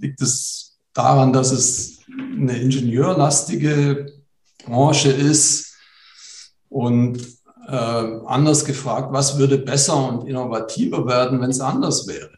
Liegt 0.00 0.22
es 0.22 0.78
daran, 0.92 1.32
dass 1.32 1.50
es 1.50 1.98
eine 2.08 2.56
ingenieurlastige 2.56 4.12
Branche 4.64 5.10
ist 5.10 5.74
und 6.68 7.18
äh, 7.66 7.72
anders 7.72 8.64
gefragt, 8.64 9.12
was 9.12 9.38
würde 9.38 9.58
besser 9.58 10.08
und 10.08 10.28
innovativer 10.28 11.06
werden, 11.06 11.40
wenn 11.40 11.50
es 11.50 11.60
anders 11.60 12.06
wäre? 12.06 12.37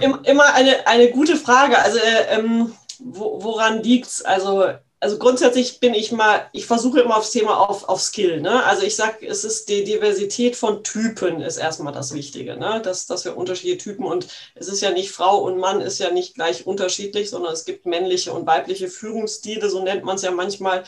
Immer 0.00 0.54
eine, 0.54 0.86
eine 0.86 1.10
gute 1.10 1.36
Frage. 1.36 1.78
Also 1.78 1.98
äh, 1.98 2.36
ähm, 2.36 2.74
woran 2.98 3.82
liegt 3.82 4.06
es? 4.06 4.22
Also, 4.22 4.64
also 4.98 5.18
grundsätzlich 5.18 5.80
bin 5.80 5.94
ich 5.94 6.10
mal, 6.10 6.48
ich 6.52 6.66
versuche 6.66 7.00
immer 7.00 7.16
aufs 7.16 7.30
Thema 7.30 7.58
auf, 7.68 7.88
auf 7.88 8.00
Skill. 8.00 8.40
Ne? 8.40 8.64
Also 8.64 8.84
ich 8.84 8.96
sage, 8.96 9.26
es 9.26 9.44
ist 9.44 9.68
die 9.68 9.84
Diversität 9.84 10.56
von 10.56 10.82
Typen 10.82 11.40
ist 11.42 11.58
erstmal 11.58 11.92
das 11.92 12.12
Wichtige, 12.14 12.56
ne? 12.56 12.80
dass, 12.82 13.06
dass 13.06 13.24
wir 13.24 13.36
unterschiedliche 13.36 13.78
Typen 13.78 14.04
und 14.04 14.26
es 14.54 14.68
ist 14.68 14.80
ja 14.80 14.90
nicht 14.90 15.12
Frau 15.12 15.38
und 15.38 15.58
Mann 15.58 15.80
ist 15.80 15.98
ja 15.98 16.10
nicht 16.10 16.34
gleich 16.34 16.66
unterschiedlich, 16.66 17.30
sondern 17.30 17.52
es 17.52 17.64
gibt 17.64 17.86
männliche 17.86 18.32
und 18.32 18.46
weibliche 18.46 18.88
Führungsstile, 18.88 19.68
so 19.68 19.82
nennt 19.82 20.04
man 20.04 20.16
es 20.16 20.22
ja 20.22 20.30
manchmal 20.30 20.84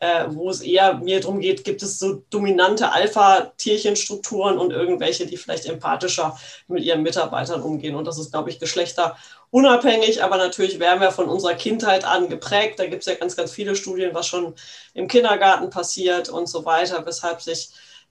äh, 0.00 0.24
wo 0.30 0.48
es 0.48 0.62
eher 0.62 0.94
mir 0.94 1.20
darum 1.20 1.40
geht, 1.40 1.62
gibt 1.62 1.82
es 1.82 1.98
so 1.98 2.22
dominante 2.30 2.90
Alpha-Tierchenstrukturen 2.90 4.58
und 4.58 4.72
irgendwelche, 4.72 5.26
die 5.26 5.36
vielleicht 5.36 5.66
empathischer 5.66 6.38
mit 6.68 6.82
ihren 6.82 7.02
Mitarbeitern 7.02 7.62
umgehen. 7.62 7.94
Und 7.94 8.06
das 8.06 8.18
ist, 8.18 8.32
glaube 8.32 8.48
ich, 8.48 8.58
geschlechterunabhängig, 8.58 10.22
aber 10.24 10.38
natürlich 10.38 10.80
werden 10.80 11.02
wir 11.02 11.12
von 11.12 11.28
unserer 11.28 11.54
Kindheit 11.54 12.04
an 12.04 12.30
geprägt. 12.30 12.78
Da 12.78 12.86
gibt 12.86 13.02
es 13.02 13.06
ja 13.06 13.14
ganz, 13.14 13.36
ganz 13.36 13.52
viele 13.52 13.76
Studien, 13.76 14.14
was 14.14 14.26
schon 14.26 14.54
im 14.94 15.06
Kindergarten 15.06 15.68
passiert 15.68 16.30
und 16.30 16.48
so 16.48 16.64
weiter, 16.64 17.04
weshalb 17.04 17.42
sich 17.42 17.70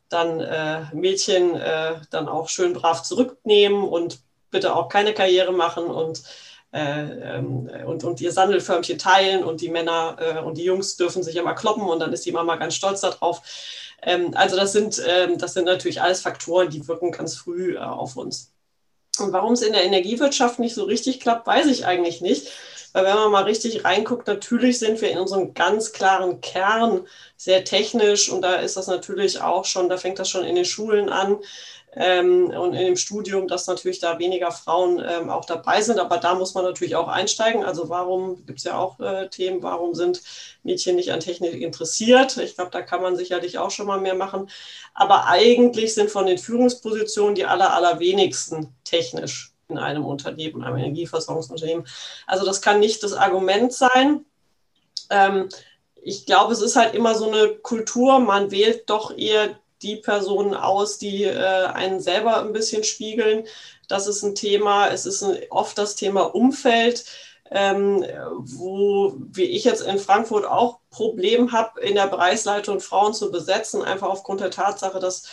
dann 0.10 0.42
äh, 0.42 0.84
Mädchen 0.94 1.56
äh, 1.56 1.96
dann 2.12 2.28
auch 2.28 2.50
schön 2.50 2.74
brav 2.74 3.02
zurücknehmen 3.02 3.84
und 3.84 4.20
bitte 4.52 4.76
auch 4.76 4.90
keine 4.90 5.14
Karriere 5.14 5.54
machen 5.54 5.86
und 5.86 6.22
äh, 6.72 7.38
ähm, 7.38 7.70
und, 7.86 8.04
und 8.04 8.22
ihr 8.22 8.32
Sandelförmchen 8.32 8.98
teilen 8.98 9.44
und 9.44 9.62
die 9.62 9.70
Männer 9.70 10.18
äh, 10.20 10.40
und 10.40 10.58
die 10.58 10.64
Jungs 10.64 10.98
dürfen 10.98 11.24
sich 11.24 11.36
immer 11.36 11.56
kloppen 11.56 11.84
und 11.84 12.00
dann 12.00 12.14
ist 12.14 12.26
die 12.26 12.32
Mama 12.32 12.58
ganz 12.58 12.76
stolz 12.76 13.02
darauf. 13.02 13.42
Ähm, 14.02 14.32
also 14.36 14.56
das 14.56 14.72
sind, 14.72 15.02
ähm, 15.08 15.38
das 15.38 15.54
sind 15.54 15.66
natürlich 15.66 16.02
alles 16.02 16.22
Faktoren, 16.22 16.70
die 16.70 16.88
wirken 16.88 17.12
ganz 17.12 17.36
früh 17.36 17.76
äh, 17.76 17.80
auf 17.80 18.16
uns. 18.18 18.52
Und 19.20 19.34
warum 19.34 19.54
es 19.54 19.62
in 19.62 19.74
der 19.74 19.84
Energiewirtschaft 19.84 20.60
nicht 20.60 20.76
so 20.76 20.84
richtig 20.84 21.20
klappt, 21.20 21.48
weiß 21.48 21.66
ich 21.66 21.86
eigentlich 21.86 22.22
nicht. 22.22 22.52
Weil 22.94 23.06
wenn 23.06 23.16
man 23.16 23.32
mal 23.32 23.44
richtig 23.44 23.86
reinguckt, 23.86 24.26
natürlich 24.28 24.80
sind 24.80 25.00
wir 25.02 25.12
in 25.12 25.20
unserem 25.20 25.54
ganz 25.54 25.92
klaren 25.92 26.42
Kern 26.42 27.06
sehr 27.38 27.64
technisch 27.64 28.30
und 28.30 28.42
da 28.42 28.56
ist 28.56 28.78
das 28.78 28.88
natürlich 28.88 29.42
auch 29.42 29.66
schon, 29.66 29.90
da 29.90 29.98
fängt 29.98 30.18
das 30.18 30.30
schon 30.30 30.44
in 30.44 30.56
den 30.56 30.66
Schulen 30.66 31.10
an 31.10 31.38
ähm, 31.94 32.52
und 32.52 32.74
in 32.74 32.86
dem 32.86 32.96
Studium, 32.96 33.48
dass 33.48 33.68
natürlich 33.68 34.00
da 34.00 34.20
weniger 34.20 34.52
Frauen 34.52 35.04
ähm, 35.06 35.30
auch 35.30 35.46
dabei 35.46 35.82
sind. 35.82 36.00
Aber 36.00 36.18
da 36.18 36.36
muss 36.36 36.54
man 36.54 36.64
natürlich 36.64 36.96
auch 36.96 37.08
einsteigen. 37.08 37.64
Also 37.64 37.90
warum 37.90 38.46
gibt 38.46 38.60
es 38.60 38.66
ja 38.66 38.78
auch 38.78 39.00
äh, 39.00 39.28
Themen, 39.30 39.64
warum 39.64 39.96
sind 39.96 40.22
Mädchen 40.64 40.96
nicht 40.96 41.12
an 41.12 41.20
Technik 41.20 41.62
interessiert? 41.62 42.38
Ich 42.38 42.56
glaube, 42.56 42.72
da 42.72 42.82
kann 42.82 43.02
man 43.02 43.16
sicherlich 43.16 43.58
auch 43.58 43.72
schon 43.72 43.88
mal 43.88 44.00
mehr 44.00 44.16
machen. 44.16 44.50
Aber 44.94 45.28
eigentlich 45.28 45.94
sind 45.96 46.12
von 46.12 46.28
den 46.28 46.38
Führungspositionen 46.38 47.36
die 47.36 47.46
aller, 47.46 47.74
allerwenigsten 47.74 48.76
technisch 48.84 49.54
in 49.68 49.78
einem 49.78 50.06
Unternehmen, 50.06 50.64
einem 50.64 50.78
Energieversorgungsunternehmen. 50.78 51.88
Also 52.28 52.46
das 52.46 52.62
kann 52.62 52.80
nicht 52.80 53.04
das 53.04 53.14
Argument 53.14 53.74
sein. 53.74 54.26
Ähm, 55.10 55.50
ich 56.02 56.26
glaube, 56.26 56.54
es 56.54 56.62
ist 56.62 56.76
halt 56.76 56.94
immer 56.94 57.16
so 57.16 57.30
eine 57.30 57.50
Kultur, 57.56 58.20
man 58.20 58.52
wählt 58.52 58.90
doch 58.90 59.16
eher 59.18 59.60
die 59.82 59.98
Personen 59.98 60.54
aus, 60.54 60.98
die 60.98 61.24
äh, 61.24 61.66
einen 61.68 62.00
selber 62.00 62.42
ein 62.42 62.54
bisschen 62.54 62.84
spiegeln. 62.84 63.46
Das 63.88 64.08
ist 64.08 64.24
ein 64.24 64.36
Thema. 64.36 64.88
Es 64.90 65.06
ist 65.06 65.24
ein, 65.24 65.38
oft 65.50 65.78
das 65.78 65.96
Thema 65.96 66.34
Umfeld. 66.36 67.06
ähm, 67.52 68.06
wo, 68.38 69.16
wie 69.32 69.44
ich 69.46 69.64
jetzt 69.64 69.82
in 69.82 69.98
Frankfurt 70.00 70.46
auch 70.46 70.80
Problem 70.92 71.52
habe, 71.52 71.82
in 71.82 71.96
der 71.96 72.08
Bereichsleitung 72.08 72.80
Frauen 72.80 73.14
zu 73.14 73.32
besetzen, 73.32 73.82
einfach 73.84 74.10
aufgrund 74.10 74.42
der 74.42 74.52
Tatsache, 74.52 75.00
dass 75.00 75.24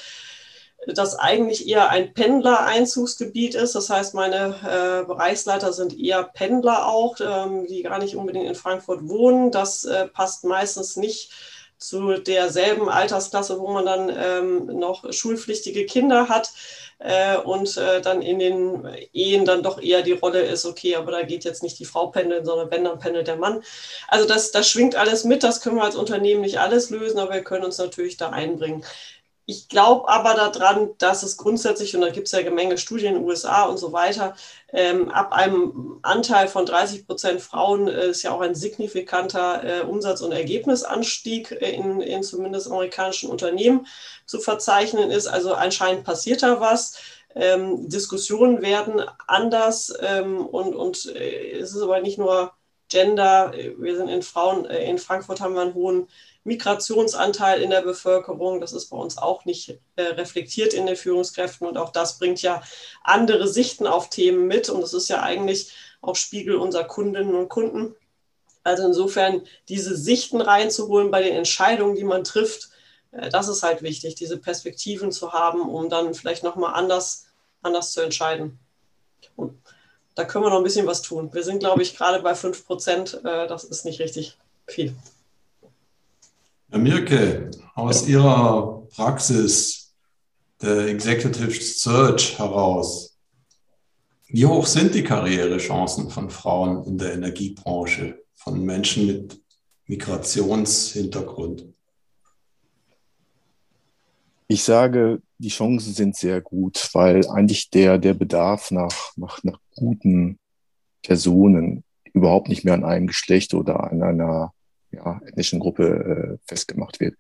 das 0.87 1.19
eigentlich 1.19 1.67
eher 1.69 1.91
ein 1.91 2.15
Pendlereinzugsgebiet 2.15 3.55
ist. 3.55 3.75
Das 3.75 3.91
heißt, 3.91 4.15
meine 4.15 4.55
äh, 4.63 5.07
Bereichsleiter 5.07 5.73
sind 5.73 5.99
eher 5.99 6.23
Pendler 6.23 6.87
auch, 6.87 7.17
ähm, 7.21 7.67
die 7.67 7.83
gar 7.83 7.99
nicht 7.99 8.17
unbedingt 8.17 8.47
in 8.47 8.55
Frankfurt 8.55 9.09
wohnen. 9.09 9.51
Das 9.51 9.85
äh, 9.85 10.07
passt 10.07 10.45
meistens 10.45 10.97
nicht 10.97 11.33
zu 11.79 12.15
derselben 12.15 12.89
Altersklasse, 12.89 13.59
wo 13.59 13.69
man 13.69 13.85
dann 13.85 14.13
ähm, 14.17 14.79
noch 14.79 15.13
schulpflichtige 15.13 15.87
Kinder 15.87 16.29
hat 16.29 16.51
äh, 16.99 17.37
und 17.37 17.77
äh, 17.77 18.01
dann 18.01 18.23
in 18.23 18.39
den 18.39 18.89
Ehen 19.13 19.45
dann 19.45 19.63
doch 19.63 19.81
eher 19.81 20.03
die 20.03 20.13
Rolle 20.13 20.41
ist, 20.43 20.65
okay, 20.65 20.97
aber 20.97 21.13
da 21.13 21.23
geht 21.23 21.45
jetzt 21.45 21.63
nicht 21.63 21.79
die 21.79 21.85
Frau 21.85 22.07
pendeln, 22.09 22.45
sondern 22.45 22.71
wenn, 22.71 22.85
dann 22.85 22.99
pendelt 22.99 23.29
der 23.29 23.37
Mann. 23.37 23.63
Also 24.09 24.27
das, 24.27 24.51
das 24.53 24.69
schwingt 24.71 24.97
alles 24.97 25.25
mit, 25.25 25.43
das 25.43 25.61
können 25.61 25.77
wir 25.77 25.85
als 25.85 25.97
Unternehmen 25.97 26.41
nicht 26.41 26.59
alles 26.59 26.91
lösen, 26.91 27.19
aber 27.19 27.35
wir 27.35 27.45
können 27.45 27.65
uns 27.65 27.79
natürlich 27.79 28.17
da 28.17 28.31
einbringen. 28.31 28.85
Ich 29.49 29.69
glaube 29.69 30.09
aber 30.09 30.35
daran, 30.35 30.91
dass 30.99 31.23
es 31.23 31.37
grundsätzlich, 31.37 31.95
und 31.95 32.01
da 32.01 32.11
gibt 32.11 32.27
es 32.27 32.33
ja 32.33 32.51
Menge 32.51 32.79
Studien 32.79 33.15
in 33.15 33.21
den 33.21 33.29
USA 33.29 33.65
und 33.67 33.79
so 33.79 33.93
weiter, 33.93 34.35
ähm, 34.73 35.09
ab 35.11 35.33
einem 35.33 36.01
Anteil 36.03 36.49
von 36.49 36.67
30 36.67 37.07
Prozent 37.07 37.41
Frauen 37.41 37.87
äh, 37.87 38.09
ist 38.09 38.25
ja 38.25 38.33
auch 38.33 38.41
ein 38.41 38.57
signifikanter 38.57 39.63
äh, 39.63 39.81
Umsatz- 39.83 40.21
und 40.21 40.33
Ergebnisanstieg 40.33 41.53
in, 41.53 42.01
in 42.01 42.25
zumindest 42.25 42.67
amerikanischen 42.67 43.31
Unternehmen 43.31 43.87
zu 44.27 44.41
verzeichnen 44.41 45.13
ist. 45.13 45.29
Also 45.29 45.55
anscheinend 45.55 46.03
passiert 46.03 46.43
da 46.43 46.61
was. 46.61 46.99
Ähm, 47.37 47.89
Diskussionen 47.89 48.63
werden 48.63 49.01
anders 49.29 49.93
ähm, 50.01 50.45
und, 50.45 50.75
und 50.75 51.07
äh, 51.15 51.53
es 51.61 51.73
ist 51.73 51.83
aber 51.83 52.01
nicht 52.01 52.19
nur 52.19 52.53
Gender. 52.89 53.53
Wir 53.79 53.97
sind 53.97 54.09
in 54.09 54.23
Frauen, 54.23 54.65
äh, 54.67 54.89
in 54.91 54.99
Frankfurt 54.99 55.41
haben 55.41 55.55
wir 55.55 55.61
einen 55.63 55.75
hohen 55.75 56.09
Migrationsanteil 56.47 57.61
in 57.61 57.71
der 57.71 57.83
Bevölkerung. 57.83 58.61
Das 58.61 58.73
ist 58.73 58.87
bei 58.87 58.97
uns 58.97 59.19
auch 59.19 59.45
nicht 59.45 59.79
äh, 59.97 60.03
reflektiert 60.03 60.73
in 60.73 60.87
den 60.87 60.97
Führungskräften. 60.97 61.67
Und 61.67 61.77
auch 61.77 61.91
das 61.91 62.19
bringt 62.19 62.41
ja 62.41 62.63
andere 63.03 63.49
Sichten 63.49 63.87
auf 63.87 64.09
Themen 64.09 64.47
mit. 64.47 64.71
Und 64.71 64.81
das 64.81 64.95
ist 64.95 65.09
ja 65.09 65.23
eigentlich 65.23 65.73
auch 66.01 66.17
Spiegel 66.17 66.57
unserer 66.57 66.85
Kundinnen 66.85 67.35
und 67.35 67.49
Kunden. 67.49 67.97
Also 68.63 68.87
insofern 68.87 69.43
diese 69.69 69.97
Sichten 69.97 70.41
reinzuholen 70.41 71.11
bei 71.11 71.23
den 71.23 71.35
Entscheidungen, 71.35 71.97
die 71.97 72.05
man 72.05 72.25
trifft, 72.25 72.71
äh, 73.11 73.29
das 73.29 73.49
ist 73.49 73.63
halt 73.63 73.83
wichtig, 73.83 74.15
diese 74.15 74.39
Perspektiven 74.39 75.13
zu 75.13 75.33
haben, 75.33 75.69
um 75.69 75.91
dann 75.91 76.15
vielleicht 76.15 76.45
nochmal 76.45 76.75
anders, 76.75 77.27
anders 77.63 77.93
zu 77.93 78.01
entscheiden. 78.01 78.59
Und 79.35 79.59
da 80.15 80.25
können 80.25 80.45
wir 80.45 80.51
noch 80.51 80.59
ein 80.59 80.65
bisschen 80.65 80.87
was 80.87 81.03
tun. 81.03 81.33
Wir 81.35 81.43
sind, 81.43 81.59
glaube 81.59 81.83
ich, 81.83 81.97
gerade 81.97 82.23
bei 82.23 82.35
5 82.35 82.67
Prozent. 82.67 83.21
Äh, 83.25 83.49
das 83.49 83.65
ist 83.65 83.85
nicht 83.85 84.01
richtig 84.01 84.39
viel. 84.67 84.95
Herr 86.69 86.81
Mirke, 86.81 87.49
aus 87.77 88.09
Ihrer 88.09 88.83
Praxis 88.89 89.95
der 90.61 90.89
Executive 90.89 91.53
Search 91.53 92.37
heraus, 92.41 93.17
wie 94.27 94.47
hoch 94.47 94.67
sind 94.67 94.93
die 94.93 95.05
Karrierechancen 95.05 96.11
von 96.11 96.29
Frauen 96.29 96.85
in 96.85 96.99
der 96.99 97.15
Energiebranche, 97.15 98.21
von 98.35 98.65
Menschen 98.65 99.07
mit 99.07 99.41
Migrationshintergrund? 99.87 101.73
Ich 104.49 104.65
sage, 104.65 105.23
die 105.39 105.51
Chancen 105.51 105.93
sind 105.93 106.17
sehr 106.17 106.41
gut, 106.41 106.91
weil 106.93 107.29
eigentlich 107.29 107.71
der, 107.71 107.99
der 107.99 108.15
Bedarf 108.15 108.73
nach, 108.73 109.13
nach, 109.17 109.43
nach 109.45 109.61
guten 109.77 110.41
Personen 111.05 111.85
überhaupt 112.13 112.49
nicht 112.49 112.65
mehr 112.65 112.75
an 112.75 112.85
einem 112.85 113.07
Geschlecht 113.07 113.55
oder 113.55 113.93
an 113.93 114.03
einer 114.03 114.53
ja, 114.97 115.21
ethnischen 115.27 115.61
Gruppe 115.61 116.39
äh, 116.39 116.39
festgemacht 116.47 117.01
wird. 117.01 117.17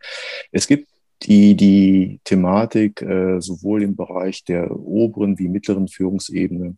Es 0.52 0.66
gibt 0.66 0.88
die, 1.22 1.54
die 1.56 2.20
Thematik 2.24 3.02
äh, 3.02 3.40
sowohl 3.40 3.82
im 3.82 3.96
Bereich 3.96 4.44
der 4.44 4.70
oberen 4.70 5.38
wie 5.38 5.48
mittleren 5.48 5.88
Führungsebene 5.88 6.76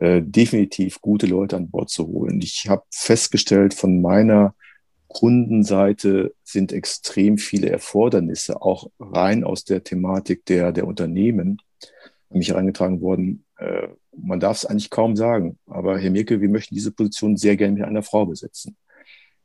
äh, 0.00 0.22
definitiv 0.22 1.00
gute 1.00 1.26
Leute 1.26 1.56
an 1.56 1.70
Bord 1.70 1.90
zu 1.90 2.06
holen. 2.06 2.40
Ich 2.42 2.66
habe 2.68 2.82
festgestellt, 2.90 3.74
von 3.74 4.00
meiner 4.00 4.54
Kundenseite 5.08 6.34
sind 6.44 6.72
extrem 6.72 7.36
viele 7.36 7.68
Erfordernisse, 7.68 8.62
auch 8.62 8.90
rein 8.98 9.44
aus 9.44 9.64
der 9.64 9.82
Thematik 9.82 10.44
der, 10.46 10.72
der 10.72 10.86
Unternehmen, 10.86 11.60
an 12.30 12.38
mich 12.38 12.48
herangetragen 12.48 13.00
worden. 13.00 13.44
Äh, 13.58 13.88
man 14.16 14.40
darf 14.40 14.58
es 14.58 14.66
eigentlich 14.66 14.90
kaum 14.90 15.16
sagen, 15.16 15.58
aber 15.66 15.98
Herr 15.98 16.10
Mirke, 16.10 16.40
wir 16.40 16.48
möchten 16.48 16.74
diese 16.74 16.92
Position 16.92 17.36
sehr 17.36 17.56
gerne 17.56 17.74
mit 17.74 17.84
einer 17.84 18.02
Frau 18.02 18.26
besetzen. 18.26 18.76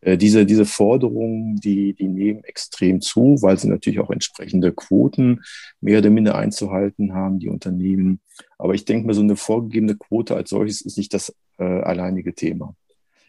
Äh, 0.01 0.17
diese, 0.17 0.45
diese 0.45 0.65
Forderungen, 0.65 1.57
die, 1.57 1.93
die 1.93 2.07
nehmen 2.07 2.43
extrem 2.43 3.01
zu, 3.01 3.37
weil 3.41 3.57
sie 3.57 3.67
natürlich 3.67 3.99
auch 3.99 4.11
entsprechende 4.11 4.71
Quoten 4.71 5.41
mehr 5.81 5.99
oder 5.99 6.09
minder 6.09 6.35
einzuhalten 6.35 7.13
haben, 7.13 7.39
die 7.39 7.49
Unternehmen. 7.49 8.19
Aber 8.57 8.73
ich 8.73 8.85
denke 8.85 9.07
mal, 9.07 9.13
so 9.13 9.21
eine 9.21 9.35
vorgegebene 9.35 9.95
Quote 9.95 10.35
als 10.35 10.49
solches 10.49 10.81
ist 10.81 10.97
nicht 10.97 11.13
das 11.13 11.35
äh, 11.57 11.63
alleinige 11.63 12.33
Thema. 12.33 12.75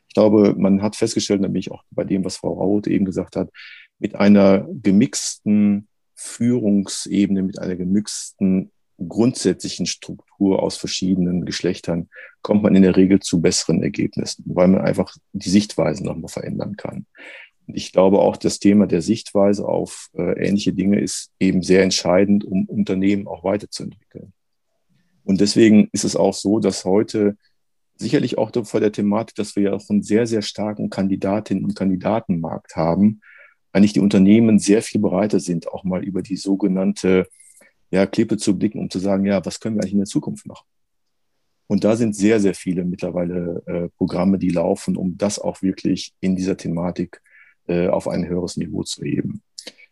Ich 0.08 0.14
glaube, 0.14 0.54
man 0.56 0.82
hat 0.82 0.96
festgestellt, 0.96 1.40
nämlich 1.40 1.70
auch 1.70 1.82
bei 1.90 2.04
dem, 2.04 2.24
was 2.24 2.38
Frau 2.38 2.54
Raut 2.54 2.86
eben 2.86 3.04
gesagt 3.04 3.36
hat, 3.36 3.50
mit 3.98 4.14
einer 4.14 4.66
gemixten 4.82 5.88
Führungsebene, 6.14 7.42
mit 7.42 7.58
einer 7.58 7.76
gemixten 7.76 8.70
grundsätzlichen 8.98 9.86
Struktur 9.86 10.62
aus 10.62 10.76
verschiedenen 10.76 11.44
Geschlechtern 11.44 12.08
kommt 12.42 12.62
man 12.62 12.74
in 12.74 12.82
der 12.82 12.96
Regel 12.96 13.20
zu 13.20 13.40
besseren 13.40 13.82
Ergebnissen, 13.82 14.44
weil 14.46 14.68
man 14.68 14.80
einfach 14.80 15.14
die 15.32 15.50
Sichtweise 15.50 16.04
nochmal 16.04 16.28
verändern 16.28 16.76
kann. 16.76 17.06
Und 17.66 17.76
ich 17.76 17.92
glaube 17.92 18.20
auch, 18.20 18.36
das 18.36 18.58
Thema 18.58 18.86
der 18.86 19.02
Sichtweise 19.02 19.66
auf 19.66 20.08
äh, 20.16 20.46
ähnliche 20.46 20.72
Dinge 20.72 21.00
ist 21.00 21.30
eben 21.40 21.62
sehr 21.62 21.82
entscheidend, 21.82 22.44
um 22.44 22.64
Unternehmen 22.66 23.26
auch 23.26 23.44
weiterzuentwickeln. 23.44 24.32
Und 25.24 25.40
deswegen 25.40 25.88
ist 25.92 26.04
es 26.04 26.14
auch 26.14 26.34
so, 26.34 26.60
dass 26.60 26.84
heute 26.84 27.36
sicherlich 27.96 28.38
auch 28.38 28.52
vor 28.64 28.80
der 28.80 28.92
Thematik, 28.92 29.34
dass 29.36 29.56
wir 29.56 29.64
ja 29.64 29.72
auch 29.72 29.82
einen 29.88 30.02
sehr, 30.02 30.26
sehr 30.26 30.42
starken 30.42 30.90
Kandidatinnen 30.90 31.64
und 31.64 31.74
Kandidatenmarkt 31.74 32.76
haben, 32.76 33.20
eigentlich 33.72 33.92
die 33.92 34.00
Unternehmen 34.00 34.58
sehr 34.58 34.82
viel 34.82 35.00
bereiter 35.00 35.40
sind, 35.40 35.68
auch 35.68 35.84
mal 35.84 36.04
über 36.04 36.22
die 36.22 36.36
sogenannte 36.36 37.26
ja, 37.90 38.06
Klippe 38.06 38.36
zu 38.36 38.58
blicken, 38.58 38.78
um 38.78 38.90
zu 38.90 38.98
sagen, 38.98 39.24
ja, 39.24 39.44
was 39.44 39.60
können 39.60 39.76
wir 39.76 39.82
eigentlich 39.82 39.92
in 39.92 40.00
der 40.00 40.06
Zukunft 40.06 40.46
machen? 40.46 40.66
Und 41.68 41.84
da 41.84 41.96
sind 41.96 42.14
sehr, 42.14 42.40
sehr 42.40 42.54
viele 42.54 42.84
mittlerweile 42.84 43.62
äh, 43.66 43.88
Programme, 43.96 44.38
die 44.38 44.50
laufen, 44.50 44.96
um 44.96 45.16
das 45.18 45.38
auch 45.38 45.62
wirklich 45.62 46.14
in 46.20 46.36
dieser 46.36 46.56
Thematik 46.56 47.20
äh, 47.66 47.88
auf 47.88 48.06
ein 48.08 48.26
höheres 48.26 48.56
Niveau 48.56 48.84
zu 48.84 49.04
heben. 49.04 49.42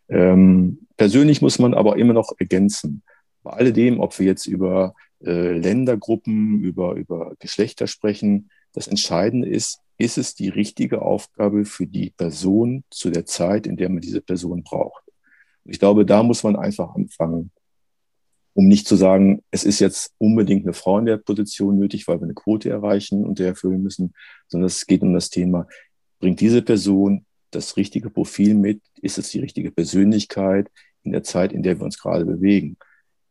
Ähm, 0.07 0.87
persönlich 0.97 1.41
muss 1.41 1.59
man 1.59 1.73
aber 1.73 1.97
immer 1.97 2.13
noch 2.13 2.33
ergänzen, 2.37 3.03
bei 3.43 3.51
alledem, 3.51 3.99
ob 3.99 4.17
wir 4.17 4.25
jetzt 4.25 4.47
über 4.47 4.95
äh, 5.23 5.51
Ländergruppen, 5.51 6.61
über, 6.61 6.95
über 6.95 7.35
Geschlechter 7.39 7.87
sprechen, 7.87 8.49
das 8.73 8.87
Entscheidende 8.87 9.47
ist, 9.47 9.79
ist 9.97 10.17
es 10.17 10.35
die 10.35 10.49
richtige 10.49 11.01
Aufgabe 11.01 11.65
für 11.65 11.87
die 11.87 12.09
Person 12.09 12.83
zu 12.89 13.09
der 13.09 13.25
Zeit, 13.25 13.67
in 13.67 13.77
der 13.77 13.89
man 13.89 14.01
diese 14.01 14.21
Person 14.21 14.63
braucht. 14.63 15.03
Und 15.63 15.71
ich 15.71 15.79
glaube, 15.79 16.05
da 16.05 16.23
muss 16.23 16.43
man 16.43 16.55
einfach 16.55 16.95
anfangen, 16.95 17.51
um 18.55 18.67
nicht 18.67 18.87
zu 18.87 18.95
sagen, 18.95 19.43
es 19.51 19.65
ist 19.65 19.81
jetzt 19.81 20.13
unbedingt 20.17 20.65
eine 20.65 20.73
Frau 20.73 20.97
in 20.97 21.05
der 21.05 21.17
Position 21.17 21.77
nötig, 21.77 22.07
weil 22.07 22.19
wir 22.19 22.23
eine 22.23 22.33
Quote 22.33 22.69
erreichen 22.69 23.25
und 23.25 23.37
der 23.37 23.49
erfüllen 23.49 23.83
müssen, 23.83 24.13
sondern 24.47 24.67
es 24.67 24.87
geht 24.87 25.01
um 25.01 25.13
das 25.13 25.29
Thema, 25.29 25.67
bringt 26.19 26.39
diese 26.39 26.61
Person 26.61 27.25
das 27.51 27.75
richtige 27.75 28.09
Profil 28.09 28.55
mit? 28.55 28.81
Ist 29.01 29.17
es 29.17 29.29
die 29.29 29.39
richtige 29.39 29.71
Persönlichkeit 29.71 30.71
in 31.03 31.11
der 31.11 31.23
Zeit, 31.23 31.51
in 31.51 31.63
der 31.63 31.77
wir 31.77 31.83
uns 31.83 31.99
gerade 31.99 32.25
bewegen? 32.25 32.77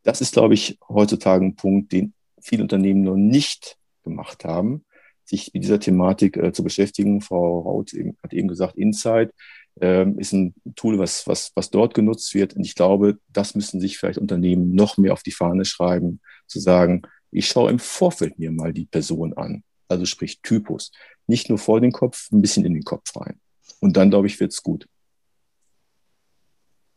Das 0.03 0.21
ist, 0.21 0.33
glaube 0.33 0.53
ich, 0.53 0.77
heutzutage 0.87 1.43
ein 1.43 1.55
Punkt, 1.55 1.91
den 1.91 2.13
viele 2.39 2.61
Unternehmen 2.61 3.01
noch 3.01 3.15
nicht 3.15 3.77
gemacht 4.03 4.45
haben, 4.45 4.85
sich 5.23 5.51
mit 5.55 5.63
dieser 5.63 5.79
Thematik 5.79 6.37
äh, 6.37 6.53
zu 6.53 6.63
beschäftigen. 6.63 7.21
Frau 7.21 7.61
Raut 7.61 7.93
eben, 7.93 8.15
hat 8.21 8.31
eben 8.31 8.47
gesagt, 8.47 8.75
Insight 8.77 9.33
ist 9.75 10.31
ein 10.31 10.53
Tool, 10.75 10.97
was, 10.97 11.27
was, 11.27 11.51
was 11.55 11.69
dort 11.69 11.93
genutzt 11.93 12.33
wird. 12.33 12.55
Und 12.55 12.65
ich 12.65 12.75
glaube, 12.75 13.17
das 13.27 13.55
müssen 13.55 13.81
sich 13.81 13.97
vielleicht 13.97 14.19
Unternehmen 14.19 14.73
noch 14.73 14.97
mehr 14.97 15.13
auf 15.13 15.23
die 15.23 15.31
Fahne 15.31 15.65
schreiben, 15.65 16.21
zu 16.47 16.59
sagen, 16.59 17.01
ich 17.31 17.47
schaue 17.47 17.69
im 17.69 17.79
Vorfeld 17.79 18.39
mir 18.39 18.51
mal 18.51 18.71
die 18.71 18.85
Person 18.85 19.33
an. 19.33 19.63
Also 19.89 20.05
sprich 20.05 20.41
Typus. 20.41 20.91
Nicht 21.27 21.49
nur 21.49 21.57
vor 21.57 21.81
den 21.81 21.91
Kopf, 21.91 22.31
ein 22.31 22.41
bisschen 22.41 22.65
in 22.65 22.73
den 22.73 22.83
Kopf 22.83 23.15
rein. 23.15 23.39
Und 23.81 23.97
dann, 23.97 24.09
glaube 24.09 24.27
ich, 24.27 24.39
wird 24.39 24.53
es 24.53 24.63
gut. 24.63 24.87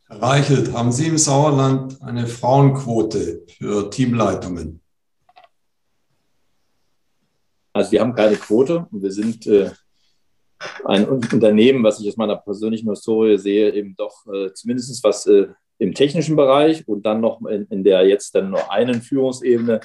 Herr 0.06 0.22
Reichelt, 0.22 0.72
haben 0.72 0.92
Sie 0.92 1.06
im 1.06 1.18
Sauerland 1.18 2.00
eine 2.00 2.26
Frauenquote 2.26 3.44
für 3.58 3.90
Teamleitungen? 3.90 4.80
Also 7.72 7.92
wir 7.92 8.00
haben 8.00 8.14
keine 8.14 8.36
Quote. 8.36 8.86
Wir 8.90 9.12
sind 9.12 9.46
äh, 9.46 9.70
ein 10.88 11.06
Unternehmen, 11.06 11.84
was 11.84 12.00
ich 12.00 12.08
aus 12.08 12.16
meiner 12.16 12.36
persönlichen 12.36 12.88
Historie 12.88 13.36
sehe, 13.36 13.72
eben 13.74 13.94
doch 13.94 14.26
äh, 14.26 14.52
zumindest 14.54 15.04
was 15.04 15.26
äh, 15.26 15.48
im 15.78 15.92
technischen 15.92 16.34
Bereich 16.34 16.88
und 16.88 17.04
dann 17.04 17.20
noch 17.20 17.42
in, 17.44 17.66
in 17.66 17.84
der 17.84 18.06
jetzt 18.06 18.34
dann 18.34 18.50
nur 18.50 18.72
einen 18.72 19.02
Führungsebene 19.02 19.80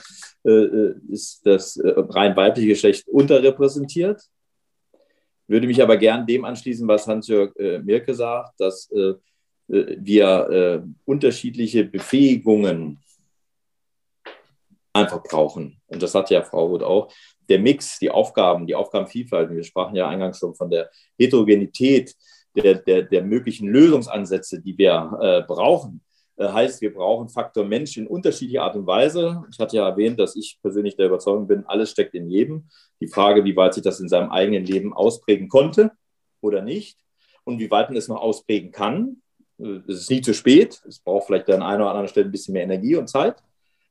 äh, 0.45 0.49
äh 0.49 0.95
ist 1.09 1.45
das 1.45 1.75
äh, 1.75 1.93
rein 1.97 2.35
weibliche 2.37 2.69
Geschlecht 2.69 3.07
unterrepräsentiert. 3.09 4.21
würde 5.47 5.67
mich 5.67 5.81
aber 5.83 5.97
gern 5.97 6.25
dem 6.25 6.45
anschließen, 6.45 6.87
was 6.87 7.05
Hans-Jörg 7.05 7.53
äh, 7.57 7.79
Mirke 7.79 8.13
sagt, 8.13 8.59
dass 8.59 8.89
wir 9.65 10.83
unterschiedliche 11.05 11.85
Befähigungen 11.85 12.99
einfach 14.91 15.23
brauchen. 15.23 15.81
Und 15.87 16.03
das 16.03 16.13
hat 16.13 16.29
ja 16.29 16.43
Frau 16.43 16.65
Roth 16.65 16.83
auch. 16.83 17.13
Der 17.49 17.59
Mix, 17.59 17.99
die 17.99 18.09
Aufgaben, 18.09 18.67
die 18.67 18.75
Aufgabenvielfalt, 18.75 19.49
wir 19.51 19.63
sprachen 19.63 19.95
ja 19.95 20.07
eingangs 20.07 20.39
schon 20.39 20.55
von 20.55 20.69
der 20.69 20.89
Heterogenität 21.17 22.15
der, 22.55 22.75
der, 22.75 23.03
der 23.03 23.23
möglichen 23.23 23.67
Lösungsansätze, 23.67 24.61
die 24.61 24.77
wir 24.77 25.17
äh, 25.21 25.41
brauchen, 25.41 26.01
äh, 26.35 26.47
heißt, 26.47 26.81
wir 26.81 26.93
brauchen 26.93 27.29
Faktor 27.29 27.65
Mensch 27.65 27.97
in 27.97 28.07
unterschiedlicher 28.07 28.63
Art 28.63 28.75
und 28.75 28.87
Weise. 28.87 29.43
Ich 29.51 29.59
hatte 29.59 29.77
ja 29.77 29.87
erwähnt, 29.87 30.19
dass 30.19 30.35
ich 30.35 30.59
persönlich 30.61 30.95
der 30.95 31.07
Überzeugung 31.07 31.47
bin, 31.47 31.65
alles 31.65 31.91
steckt 31.91 32.15
in 32.15 32.29
jedem. 32.29 32.67
Die 32.99 33.07
Frage, 33.07 33.43
wie 33.43 33.55
weit 33.55 33.73
sich 33.73 33.83
das 33.83 33.99
in 33.99 34.09
seinem 34.09 34.31
eigenen 34.31 34.65
Leben 34.65 34.93
ausprägen 34.93 35.47
konnte 35.47 35.91
oder 36.41 36.61
nicht 36.61 36.97
und 37.43 37.59
wie 37.59 37.69
weit 37.69 37.89
man 37.89 37.97
es 37.97 38.07
noch 38.07 38.21
ausprägen 38.21 38.71
kann. 38.71 39.21
Äh, 39.59 39.81
es 39.87 40.01
ist 40.01 40.09
nie 40.09 40.21
zu 40.21 40.33
spät. 40.33 40.81
Es 40.87 40.99
braucht 40.99 41.27
vielleicht 41.27 41.49
an 41.49 41.61
einer 41.61 41.83
oder 41.83 41.91
anderen 41.91 42.07
Stelle 42.07 42.27
ein 42.27 42.31
bisschen 42.31 42.53
mehr 42.53 42.63
Energie 42.63 42.95
und 42.95 43.09
Zeit. 43.09 43.43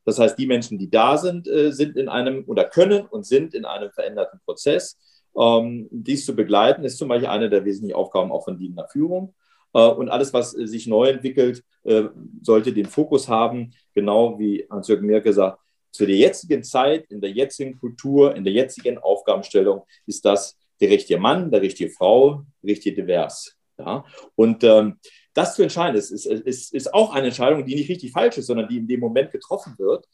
Das 0.05 0.19
heißt, 0.19 0.39
die 0.39 0.47
Menschen, 0.47 0.79
die 0.79 0.91
da 0.91 1.17
sind, 1.17 1.49
äh, 1.49 1.73
sind 1.73 1.97
in 1.97 2.09
einem 2.09 2.45
oder 2.47 2.65
können 2.65 3.07
und 3.07 3.27
sind 3.27 3.55
in 3.55 3.65
einem 3.65 3.91
veränderten 3.93 4.41
Prozess. 4.45 4.99
Ähm, 5.37 5.89
dies 5.91 6.27
zu 6.27 6.35
begleiten, 6.35 6.85
ist 6.85 6.99
zum 6.99 7.09
Beispiel 7.09 7.29
eine 7.29 7.49
der 7.49 7.65
wesentlichen 7.65 7.97
Aufgaben 7.97 8.33
auch 8.33 8.45
von 8.45 8.59
dienender 8.59 8.89
Führung. 8.89 9.35
Äh, 9.73 9.87
und 9.87 10.09
alles, 10.09 10.33
was 10.33 10.51
sich 10.51 10.87
neu 10.87 11.09
entwickelt, 11.09 11.65
äh, 11.85 12.05
sollte 12.43 12.73
den 12.73 12.87
Fokus 12.87 13.29
haben, 13.29 13.73
genau 13.95 14.39
wie 14.39 14.67
Hans-Jürgen 14.71 15.07
Merkel 15.07 15.31
gesagt, 15.31 15.59
zu 15.91 16.07
der 16.07 16.17
jetzigen 16.17 16.63
Zeit, 16.63 17.11
in 17.11 17.21
der 17.21 17.31
jetzigen 17.31 17.79
Kultur, 17.79 18.35
in 18.35 18.45
der 18.45 18.53
jetzigen 18.53 18.99
Aufgabenstellung 18.99 19.83
ist 20.07 20.25
das 20.25 20.57
der 20.81 20.89
richtige 20.89 21.21
Mann, 21.21 21.51
der 21.51 21.61
richtige 21.61 21.91
Frau, 21.91 22.45
richtig 22.65 22.97
divers. 22.97 23.57
Ja? 23.79 24.05
Und 24.35 24.65
ähm, 24.65 24.99
das 25.35 25.55
zu 25.55 25.63
entscheiden, 25.63 25.97
ist, 25.97 26.11
ist, 26.11 26.27
ist, 26.27 26.75
ist 26.75 26.95
auch 26.95 27.15
eine 27.15 27.29
Entscheidung, 27.29 27.65
die 27.65 27.75
nicht 27.75 27.89
richtig 27.89 28.13
falsch 28.13 28.39
ist, 28.39 28.47
sondern 28.47 28.69
die 28.69 28.79
in 28.79 28.89
dem 28.89 29.01
Moment 29.01 29.31
getroffen 29.31 29.75
wird. 29.79 30.07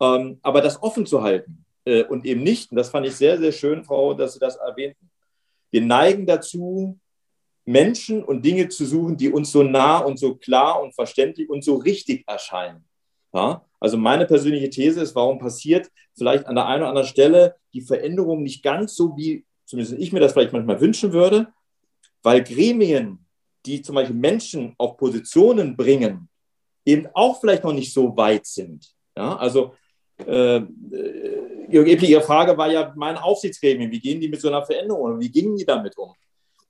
Ähm, 0.00 0.38
aber 0.42 0.60
das 0.60 0.82
offen 0.82 1.06
zu 1.06 1.22
halten 1.22 1.64
äh, 1.84 2.04
und 2.04 2.24
eben 2.26 2.42
nicht, 2.42 2.70
und 2.70 2.76
das 2.76 2.90
fand 2.90 3.06
ich 3.06 3.14
sehr, 3.14 3.38
sehr 3.38 3.52
schön, 3.52 3.84
Frau, 3.84 4.14
dass 4.14 4.34
Sie 4.34 4.40
das 4.40 4.56
erwähnten, 4.56 5.10
wir 5.70 5.82
neigen 5.82 6.26
dazu, 6.26 6.98
Menschen 7.64 8.22
und 8.22 8.44
Dinge 8.44 8.68
zu 8.68 8.84
suchen, 8.84 9.16
die 9.16 9.30
uns 9.30 9.50
so 9.50 9.62
nah 9.62 9.98
und 9.98 10.18
so 10.18 10.34
klar 10.34 10.82
und 10.82 10.94
verständlich 10.94 11.48
und 11.48 11.64
so 11.64 11.76
richtig 11.76 12.24
erscheinen. 12.26 12.84
Ja? 13.32 13.64
Also 13.80 13.96
meine 13.96 14.26
persönliche 14.26 14.70
These 14.70 15.00
ist, 15.00 15.14
warum 15.14 15.38
passiert 15.38 15.90
vielleicht 16.16 16.46
an 16.46 16.54
der 16.54 16.66
einen 16.66 16.82
oder 16.82 16.90
anderen 16.90 17.08
Stelle 17.08 17.56
die 17.72 17.80
Veränderung 17.80 18.42
nicht 18.42 18.62
ganz 18.62 18.94
so, 18.94 19.16
wie 19.16 19.44
zumindest 19.64 19.98
ich 19.98 20.12
mir 20.12 20.20
das 20.20 20.32
vielleicht 20.32 20.52
manchmal 20.52 20.80
wünschen 20.80 21.12
würde, 21.12 21.48
weil 22.22 22.42
Gremien, 22.42 23.23
die 23.66 23.82
zum 23.82 23.94
Beispiel 23.94 24.16
Menschen 24.16 24.74
auf 24.78 24.96
Positionen 24.96 25.76
bringen, 25.76 26.28
eben 26.84 27.08
auch 27.14 27.40
vielleicht 27.40 27.64
noch 27.64 27.72
nicht 27.72 27.92
so 27.92 28.16
weit 28.16 28.46
sind. 28.46 28.94
Ja? 29.16 29.36
Also 29.36 29.74
äh, 30.26 30.60
Ihre 31.70 32.20
Frage 32.20 32.56
war 32.56 32.70
ja 32.70 32.92
mein 32.96 33.16
Aufsichtsgremien, 33.16 33.90
wie 33.90 34.00
gehen 34.00 34.20
die 34.20 34.28
mit 34.28 34.40
so 34.40 34.48
einer 34.48 34.64
Veränderung 34.64 35.14
um? 35.14 35.20
Wie 35.20 35.30
gingen 35.30 35.56
die 35.56 35.64
damit 35.64 35.96
um? 35.96 36.12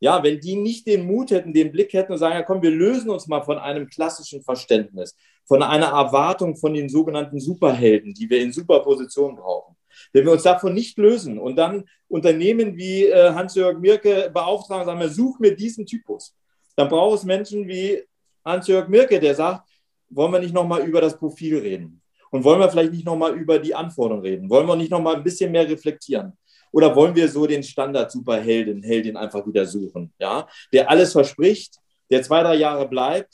Ja, 0.00 0.22
wenn 0.22 0.40
die 0.40 0.56
nicht 0.56 0.86
den 0.86 1.06
Mut 1.06 1.30
hätten, 1.30 1.52
den 1.52 1.72
Blick 1.72 1.92
hätten 1.92 2.12
und 2.12 2.18
sagen, 2.18 2.34
ja 2.34 2.42
komm, 2.42 2.62
wir 2.62 2.70
lösen 2.70 3.10
uns 3.10 3.26
mal 3.26 3.42
von 3.42 3.58
einem 3.58 3.88
klassischen 3.88 4.42
Verständnis, 4.42 5.16
von 5.46 5.62
einer 5.62 5.86
Erwartung 5.86 6.56
von 6.56 6.74
den 6.74 6.88
sogenannten 6.88 7.40
Superhelden, 7.40 8.12
die 8.12 8.28
wir 8.28 8.40
in 8.40 8.52
Superpositionen 8.52 9.36
brauchen. 9.36 9.76
Wenn 10.12 10.24
wir 10.24 10.32
uns 10.32 10.42
davon 10.42 10.74
nicht 10.74 10.98
lösen 10.98 11.38
und 11.38 11.56
dann 11.56 11.84
Unternehmen 12.08 12.76
wie 12.76 13.06
äh, 13.06 13.32
Hans-Jörg 13.32 13.78
Mirke 13.78 14.30
beauftragen, 14.32 14.86
sagen 14.86 15.00
wir, 15.00 15.08
such 15.08 15.38
mir 15.38 15.54
diesen 15.54 15.86
Typus, 15.86 16.34
dann 16.76 16.88
braucht 16.88 17.18
es 17.18 17.24
Menschen 17.24 17.66
wie 17.68 18.02
Hans-Jörg 18.44 18.88
Mirke, 18.88 19.20
der 19.20 19.34
sagt, 19.34 19.68
wollen 20.10 20.32
wir 20.32 20.40
nicht 20.40 20.54
nochmal 20.54 20.82
über 20.82 21.00
das 21.00 21.16
Profil 21.16 21.58
reden? 21.58 22.00
Und 22.30 22.44
wollen 22.44 22.58
wir 22.58 22.68
vielleicht 22.68 22.92
nicht 22.92 23.06
nochmal 23.06 23.34
über 23.34 23.58
die 23.58 23.74
Anforderungen 23.74 24.24
reden? 24.24 24.50
Wollen 24.50 24.66
wir 24.66 24.76
nicht 24.76 24.90
nochmal 24.90 25.16
ein 25.16 25.22
bisschen 25.22 25.52
mehr 25.52 25.68
reflektieren? 25.68 26.36
Oder 26.72 26.94
wollen 26.96 27.14
wir 27.14 27.28
so 27.28 27.46
den 27.46 27.62
Standard-Superheldin, 27.62 28.82
Heldin 28.82 29.16
einfach 29.16 29.46
wieder 29.46 29.64
suchen, 29.64 30.12
ja? 30.18 30.48
der 30.72 30.90
alles 30.90 31.12
verspricht, 31.12 31.78
der 32.10 32.22
zwei, 32.22 32.42
drei 32.42 32.56
Jahre 32.56 32.88
bleibt, 32.88 33.32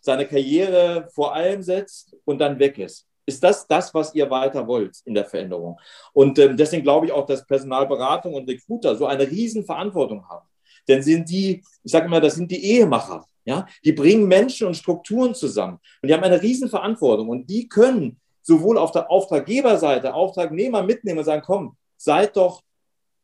seine 0.00 0.26
Karriere 0.26 1.08
vor 1.12 1.34
allem 1.34 1.62
setzt 1.62 2.16
und 2.24 2.38
dann 2.38 2.58
weg 2.60 2.78
ist? 2.78 3.06
Ist 3.26 3.42
das 3.42 3.66
das, 3.66 3.92
was 3.92 4.14
ihr 4.14 4.30
weiter 4.30 4.66
wollt 4.66 4.98
in 5.04 5.14
der 5.14 5.24
Veränderung? 5.24 5.78
Und 6.12 6.38
ähm, 6.38 6.56
deswegen 6.56 6.82
glaube 6.82 7.06
ich 7.06 7.12
auch, 7.12 7.26
dass 7.26 7.46
Personalberatung 7.46 8.34
und 8.34 8.48
Recruiter 8.48 8.94
so 8.94 9.06
eine 9.06 9.28
Riesenverantwortung 9.28 10.28
haben. 10.28 10.49
Denn 10.88 11.02
sind 11.02 11.28
die, 11.30 11.62
ich 11.82 11.92
sage 11.92 12.06
immer, 12.06 12.20
das 12.20 12.34
sind 12.34 12.50
die 12.50 12.64
Ehemacher. 12.64 13.24
Ja? 13.44 13.66
Die 13.84 13.92
bringen 13.92 14.26
Menschen 14.28 14.66
und 14.66 14.74
Strukturen 14.74 15.34
zusammen. 15.34 15.78
Und 16.02 16.08
die 16.08 16.14
haben 16.14 16.24
eine 16.24 16.40
Riesenverantwortung. 16.40 17.28
Und 17.28 17.48
die 17.48 17.68
können 17.68 18.20
sowohl 18.42 18.78
auf 18.78 18.92
der 18.92 19.10
Auftraggeberseite 19.10 20.14
Auftragnehmer 20.14 20.82
mitnehmen 20.82 21.18
und 21.18 21.24
sagen, 21.24 21.42
komm, 21.44 21.76
seid 21.96 22.36
doch 22.36 22.62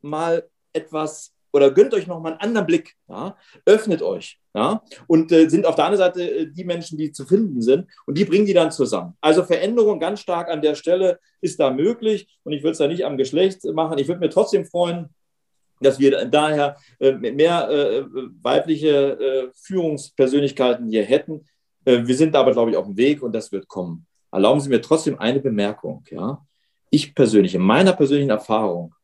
mal 0.02 0.48
etwas 0.72 1.32
oder 1.52 1.70
gönnt 1.70 1.94
euch 1.94 2.07
noch 2.07 2.20
mal 2.20 2.32
einen 2.32 2.40
anderen 2.40 2.66
Blick, 2.66 2.94
ja? 3.09 3.34
öffnet 3.64 4.02
euch. 4.02 4.38
Ja? 4.54 4.82
Und 5.07 5.32
äh, 5.32 5.48
sind 5.48 5.64
auf 5.64 5.74
der 5.74 5.86
anderen 5.86 6.12
Seite 6.12 6.22
äh, 6.22 6.46
die 6.52 6.64
Menschen, 6.64 6.98
die 6.98 7.12
zu 7.12 7.24
finden 7.24 7.62
sind 7.62 7.86
und 8.04 8.18
die 8.18 8.26
bringen 8.26 8.44
die 8.44 8.52
dann 8.52 8.70
zusammen. 8.70 9.14
Also 9.22 9.42
Veränderung 9.42 9.98
ganz 9.98 10.20
stark 10.20 10.50
an 10.50 10.61
der 10.61 10.74
Stelle 10.74 11.18
ist 11.40 11.59
da 11.59 11.70
möglich 11.70 12.28
und 12.44 12.52
ich 12.52 12.62
würde 12.62 12.72
es 12.72 12.78
da 12.78 12.88
nicht 12.88 13.07
am 13.07 13.16
Geschlecht 13.16 13.64
machen. 13.64 13.98
Ich 13.98 14.07
würde 14.07 14.20
mir 14.20 14.28
trotzdem 14.28 14.66
freuen, 14.66 15.09
dass 15.81 15.99
wir 15.99 16.24
daher 16.27 16.77
äh, 16.99 17.12
mehr 17.12 17.68
äh, 17.68 18.05
weibliche 18.43 19.18
äh, 19.18 19.51
Führungspersönlichkeiten 19.55 20.89
hier 20.89 21.05
hätten. 21.05 21.45
Wir 21.85 22.16
sind 22.16 22.35
aber, 22.35 22.51
glaube 22.51 22.72
ich, 22.72 22.77
auf 22.77 22.87
dem 22.87 22.97
Weg 22.97 23.22
und 23.22 23.33
das 23.33 23.53
wird 23.53 23.68
kommen. 23.68 24.07
Erlauben 24.33 24.61
Sie 24.61 24.68
mir 24.68 24.81
trotzdem 24.81 25.20
eine 25.20 25.39
Bemerkung. 25.39 26.03
Ja? 26.11 26.45
ich 26.91 27.14
persönlich, 27.14 27.55
in 27.55 27.62
meiner 27.62 27.93
persönlichen 27.93 28.31
Erfahrung, 28.31 28.95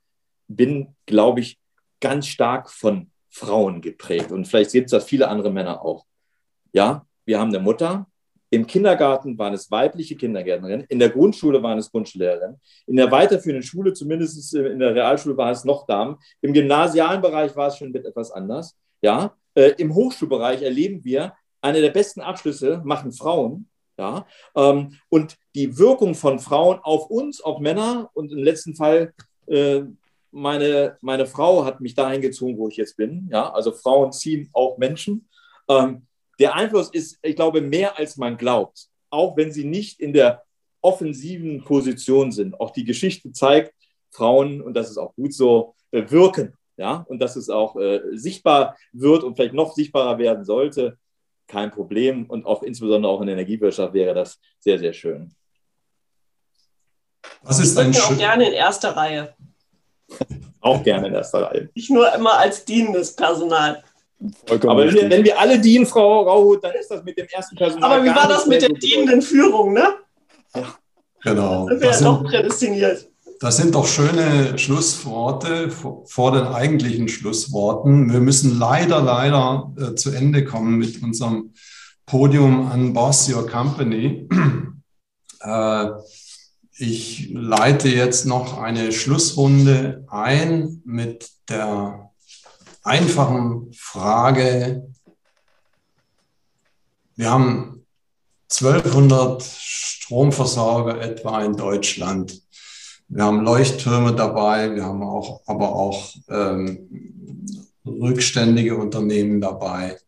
bin, 0.48 0.94
glaube 1.06 1.40
ich, 1.40 1.58
ganz 2.00 2.26
stark 2.26 2.70
von 2.70 3.10
Frauen 3.30 3.80
geprägt. 3.80 4.32
Und 4.32 4.46
vielleicht 4.46 4.70
sehen 4.70 4.84
es 4.84 4.90
das 4.90 5.04
viele 5.04 5.28
andere 5.28 5.50
Männer 5.50 5.82
auch. 5.82 6.04
Ja, 6.72 7.06
wir 7.24 7.38
haben 7.38 7.48
eine 7.48 7.60
Mutter. 7.60 8.06
Im 8.52 8.66
Kindergarten 8.66 9.38
waren 9.38 9.54
es 9.54 9.70
weibliche 9.70 10.14
Kindergärtnerinnen. 10.14 10.84
In 10.90 10.98
der 10.98 11.08
Grundschule 11.08 11.62
waren 11.62 11.78
es 11.78 11.90
Grundschullehrerinnen. 11.90 12.60
In 12.86 12.96
der 12.96 13.10
weiterführenden 13.10 13.62
Schule, 13.62 13.94
zumindest 13.94 14.54
in 14.54 14.78
der 14.78 14.94
Realschule, 14.94 15.38
waren 15.38 15.52
es 15.52 15.64
noch 15.64 15.86
Damen. 15.86 16.18
Im 16.42 16.52
gymnasialen 16.52 17.22
Bereich 17.22 17.56
war 17.56 17.68
es 17.68 17.78
schon 17.78 17.94
etwas 17.94 18.30
anders. 18.30 18.76
Ja, 19.00 19.34
äh, 19.54 19.70
im 19.78 19.94
Hochschulbereich 19.94 20.60
erleben 20.60 21.02
wir, 21.02 21.32
eine 21.62 21.80
der 21.80 21.92
besten 21.92 22.20
Abschlüsse 22.20 22.82
machen 22.84 23.12
Frauen. 23.12 23.70
Ja? 23.96 24.26
Ähm, 24.54 24.98
und 25.08 25.38
die 25.54 25.78
Wirkung 25.78 26.14
von 26.14 26.38
Frauen 26.38 26.78
auf 26.82 27.08
uns, 27.08 27.40
auf 27.40 27.58
Männer 27.58 28.10
und 28.12 28.32
im 28.32 28.38
letzten 28.38 28.76
Fall 28.76 29.14
äh, 29.46 29.80
meine, 30.30 30.98
meine 31.00 31.24
Frau 31.24 31.64
hat 31.64 31.80
mich 31.80 31.94
dahin 31.94 32.20
gezogen, 32.20 32.58
wo 32.58 32.68
ich 32.68 32.76
jetzt 32.76 32.98
bin. 32.98 33.30
Ja? 33.32 33.50
Also 33.50 33.72
Frauen 33.72 34.12
ziehen 34.12 34.50
auch 34.52 34.76
Menschen. 34.76 35.26
Ähm, 35.70 36.06
der 36.42 36.54
Einfluss 36.56 36.90
ist, 36.90 37.18
ich 37.22 37.36
glaube, 37.36 37.60
mehr 37.60 37.98
als 37.98 38.16
man 38.16 38.36
glaubt, 38.36 38.88
auch 39.10 39.36
wenn 39.36 39.52
sie 39.52 39.64
nicht 39.64 40.00
in 40.00 40.12
der 40.12 40.42
offensiven 40.80 41.62
Position 41.62 42.32
sind. 42.32 42.58
Auch 42.58 42.70
die 42.70 42.84
Geschichte 42.84 43.30
zeigt, 43.30 43.72
Frauen, 44.10 44.60
und 44.60 44.74
das 44.74 44.90
ist 44.90 44.98
auch 44.98 45.14
gut 45.14 45.32
so, 45.32 45.76
äh, 45.92 46.02
wirken. 46.10 46.54
Ja? 46.76 47.06
Und 47.08 47.20
dass 47.20 47.36
es 47.36 47.48
auch 47.48 47.76
äh, 47.76 48.00
sichtbar 48.12 48.76
wird 48.92 49.22
und 49.22 49.36
vielleicht 49.36 49.54
noch 49.54 49.72
sichtbarer 49.74 50.18
werden 50.18 50.44
sollte 50.44 50.98
kein 51.46 51.70
Problem. 51.70 52.26
Und 52.26 52.44
auch 52.44 52.64
insbesondere 52.64 53.12
auch 53.12 53.20
in 53.20 53.28
der 53.28 53.36
Energiewirtschaft 53.36 53.94
wäre 53.94 54.14
das 54.14 54.40
sehr, 54.58 54.80
sehr 54.80 54.92
schön. 54.92 55.32
Was 57.42 57.60
ist 57.60 57.78
ein 57.78 57.94
auch 57.94 58.16
gerne 58.16 58.48
in 58.48 58.52
erster 58.52 58.96
Reihe. 58.96 59.34
auch 60.60 60.82
gerne 60.82 61.06
in 61.06 61.14
erster 61.14 61.42
Reihe. 61.42 61.70
Nicht 61.74 61.90
nur 61.90 62.12
immer 62.14 62.38
als 62.38 62.64
dienendes 62.64 63.14
Personal. 63.14 63.84
Vollkommen 64.46 64.70
Aber 64.70 64.86
wenn 64.86 64.94
wir, 64.94 65.10
wenn 65.10 65.24
wir, 65.24 65.38
alle 65.38 65.58
dienen, 65.58 65.86
Frau 65.86 66.22
Rauhut, 66.22 66.62
dann 66.62 66.72
ist 66.78 66.90
das 66.90 67.02
mit 67.04 67.18
dem 67.18 67.26
ersten 67.26 67.56
Personal. 67.56 67.92
Aber 67.92 68.04
wie 68.04 68.08
war 68.08 68.28
das 68.28 68.46
mit 68.46 68.62
der 68.62 68.70
dienenden 68.70 69.22
Führung, 69.22 69.72
ne? 69.72 69.94
Ja. 70.54 70.74
Genau. 71.24 71.68
Das 71.68 71.80
wäre 71.80 72.04
doch 72.04 72.24
prädestiniert. 72.24 73.08
Das 73.40 73.56
sind 73.56 73.74
doch 73.74 73.86
schöne 73.86 74.56
Schlussworte 74.56 75.70
vor 75.70 76.32
den 76.32 76.44
eigentlichen 76.44 77.08
Schlussworten. 77.08 78.12
Wir 78.12 78.20
müssen 78.20 78.58
leider, 78.58 79.02
leider 79.02 79.72
äh, 79.76 79.94
zu 79.96 80.10
Ende 80.10 80.44
kommen 80.44 80.78
mit 80.78 81.02
unserem 81.02 81.52
Podium 82.06 82.70
an 82.70 82.92
Boss 82.92 83.28
Your 83.28 83.46
Company. 83.46 84.28
Äh, 85.44 85.88
ich 86.78 87.30
leite 87.32 87.88
jetzt 87.88 88.26
noch 88.26 88.58
eine 88.58 88.92
Schlussrunde 88.92 90.04
ein 90.08 90.82
mit 90.84 91.30
der 91.48 92.01
einfachen 92.82 93.72
Frage. 93.72 94.88
Wir 97.16 97.30
haben 97.30 97.86
1200 98.50 99.42
Stromversorger 99.42 101.00
etwa 101.00 101.42
in 101.42 101.56
Deutschland. 101.56 102.42
Wir 103.08 103.24
haben 103.24 103.42
Leuchttürme 103.42 104.14
dabei, 104.14 104.74
wir 104.74 104.84
haben 104.84 105.02
auch, 105.02 105.42
aber 105.46 105.74
auch 105.74 106.14
ähm, 106.28 106.88
rückständige 107.84 108.76
Unternehmen 108.76 109.40
dabei. 109.40 109.98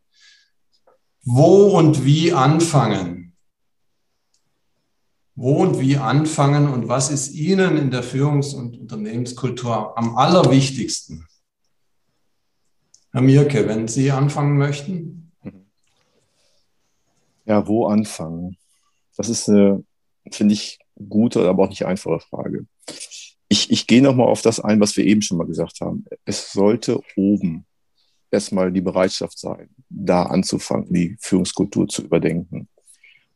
Wo 1.22 1.76
und 1.78 2.04
wie 2.04 2.32
anfangen? 2.32 3.34
Wo 5.34 5.62
und 5.62 5.80
wie 5.80 5.96
anfangen 5.96 6.68
und 6.68 6.88
was 6.88 7.10
ist 7.10 7.34
Ihnen 7.34 7.76
in 7.76 7.90
der 7.90 8.04
Führungs- 8.04 8.54
und 8.54 8.78
Unternehmenskultur 8.78 9.96
am 9.98 10.16
allerwichtigsten? 10.16 11.26
Herr 13.14 13.22
Mirke, 13.22 13.68
wenn 13.68 13.86
Sie 13.86 14.10
anfangen 14.10 14.58
möchten. 14.58 15.30
Ja, 17.44 17.68
wo 17.68 17.86
anfangen? 17.86 18.56
Das 19.16 19.28
ist 19.28 19.48
eine, 19.48 19.84
finde 20.32 20.54
ich, 20.54 20.80
gute, 21.08 21.48
aber 21.48 21.62
auch 21.62 21.68
nicht 21.68 21.86
einfache 21.86 22.18
Frage. 22.18 22.66
Ich, 23.46 23.70
ich 23.70 23.86
gehe 23.86 24.02
nochmal 24.02 24.26
auf 24.26 24.42
das 24.42 24.58
ein, 24.58 24.80
was 24.80 24.96
wir 24.96 25.04
eben 25.04 25.22
schon 25.22 25.38
mal 25.38 25.46
gesagt 25.46 25.80
haben. 25.80 26.04
Es 26.24 26.50
sollte 26.50 26.98
oben 27.14 27.66
erstmal 28.32 28.72
die 28.72 28.80
Bereitschaft 28.80 29.38
sein, 29.38 29.68
da 29.88 30.24
anzufangen, 30.24 30.92
die 30.92 31.16
Führungskultur 31.20 31.86
zu 31.86 32.02
überdenken. 32.02 32.66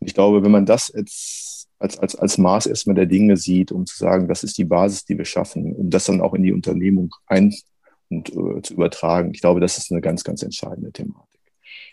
Und 0.01 0.09
ich 0.09 0.15
glaube, 0.15 0.43
wenn 0.43 0.51
man 0.51 0.67
das 0.67 0.93
jetzt 0.93 1.69
als, 1.79 1.97
als, 2.01 2.17
als 2.17 2.37
Maß 2.37 2.67
erstmal 2.67 2.97
der 2.97 3.07
Dinge 3.07 3.37
sieht, 3.37 3.71
um 3.71 3.87
zu 3.87 3.97
sagen, 3.97 4.27
das 4.27 4.43
ist 4.43 4.59
die 4.59 4.65
Basis, 4.65 5.05
die 5.05 5.17
wir 5.17 5.25
schaffen, 5.25 5.73
um 5.73 5.89
das 5.89 6.07
dann 6.07 6.21
auch 6.21 6.35
in 6.35 6.43
die 6.43 6.53
Unternehmung 6.53 7.15
ein 7.27 7.55
und 8.11 8.31
äh, 8.31 8.63
zu 8.63 8.75
übertragen, 8.75 9.33
ich 9.35 9.41
glaube, 9.41 9.61
das 9.61 9.79
ist 9.79 9.91
eine 9.91 10.01
ganz, 10.01 10.25
ganz 10.25 10.43
entscheidende 10.43 10.93
Thematik. 10.93 11.41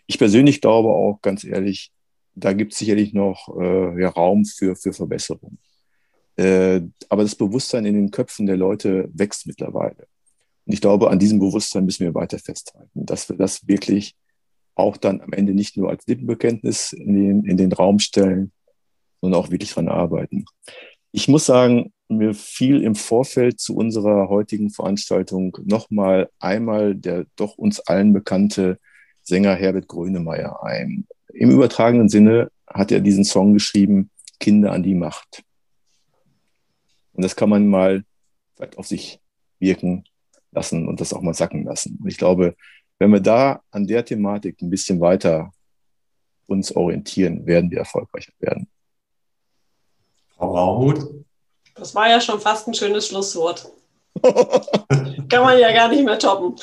Ich 0.07 0.17
persönlich 0.17 0.61
glaube 0.61 0.89
auch, 0.89 1.21
ganz 1.21 1.43
ehrlich, 1.43 1.91
da 2.35 2.53
gibt 2.53 2.73
es 2.73 2.79
sicherlich 2.79 3.13
noch 3.13 3.55
äh, 3.59 4.01
ja, 4.01 4.09
Raum 4.09 4.45
für, 4.45 4.75
für 4.75 4.93
Verbesserung. 4.93 5.57
Äh, 6.37 6.81
aber 7.09 7.23
das 7.23 7.35
Bewusstsein 7.35 7.85
in 7.85 7.95
den 7.95 8.11
Köpfen 8.11 8.45
der 8.45 8.57
Leute 8.57 9.09
wächst 9.13 9.47
mittlerweile. 9.47 10.07
Und 10.65 10.73
ich 10.73 10.81
glaube, 10.81 11.09
an 11.09 11.19
diesem 11.19 11.39
Bewusstsein 11.39 11.85
müssen 11.85 12.05
wir 12.05 12.13
weiter 12.13 12.39
festhalten, 12.39 13.05
dass 13.05 13.29
wir 13.29 13.37
das 13.37 13.67
wirklich 13.67 14.15
auch 14.75 14.97
dann 14.97 15.21
am 15.21 15.31
Ende 15.31 15.53
nicht 15.53 15.77
nur 15.77 15.89
als 15.89 16.05
Lippenbekenntnis 16.07 16.91
in 16.91 17.13
den, 17.13 17.45
in 17.45 17.57
den 17.57 17.71
Raum 17.71 17.99
stellen, 17.99 18.51
sondern 19.21 19.39
auch 19.39 19.51
wirklich 19.51 19.71
dran 19.71 19.87
arbeiten. 19.87 20.45
Ich 21.17 21.29
muss 21.29 21.45
sagen, 21.45 21.93
mir 22.09 22.33
fiel 22.33 22.83
im 22.83 22.93
Vorfeld 22.93 23.61
zu 23.61 23.73
unserer 23.73 24.27
heutigen 24.27 24.69
Veranstaltung 24.69 25.57
nochmal 25.63 26.29
einmal 26.39 26.93
der 26.93 27.25
doch 27.37 27.57
uns 27.57 27.79
allen 27.79 28.11
bekannte 28.11 28.79
Sänger 29.23 29.55
Herbert 29.55 29.87
Grönemeyer 29.87 30.61
ein. 30.61 31.07
Im 31.29 31.51
übertragenen 31.51 32.09
Sinne 32.09 32.51
hat 32.67 32.91
er 32.91 32.99
diesen 32.99 33.23
Song 33.23 33.53
geschrieben, 33.53 34.09
Kinder 34.41 34.73
an 34.73 34.83
die 34.83 34.93
Macht. 34.93 35.41
Und 37.13 37.23
das 37.23 37.37
kann 37.37 37.47
man 37.47 37.65
mal 37.65 38.03
vielleicht 38.57 38.77
auf 38.77 38.87
sich 38.87 39.21
wirken 39.59 40.03
lassen 40.51 40.85
und 40.85 40.99
das 40.99 41.13
auch 41.13 41.21
mal 41.21 41.33
sacken 41.33 41.63
lassen. 41.63 41.97
Und 42.01 42.09
ich 42.09 42.17
glaube, 42.17 42.57
wenn 42.99 43.11
wir 43.11 43.21
da 43.21 43.61
an 43.71 43.87
der 43.87 44.03
Thematik 44.03 44.61
ein 44.61 44.69
bisschen 44.69 44.99
weiter 44.99 45.53
uns 46.45 46.75
orientieren, 46.75 47.45
werden 47.45 47.71
wir 47.71 47.77
erfolgreicher 47.77 48.33
werden. 48.39 48.67
Frau 50.37 50.55
Rauhut? 50.55 50.99
Das 51.75 51.93
war 51.95 52.09
ja 52.09 52.21
schon 52.21 52.39
fast 52.39 52.67
ein 52.67 52.73
schönes 52.73 53.07
Schlusswort. 53.07 53.67
Kann 54.21 55.43
man 55.43 55.59
ja 55.59 55.71
gar 55.73 55.89
nicht 55.89 56.03
mehr 56.03 56.19
toppen. 56.19 56.55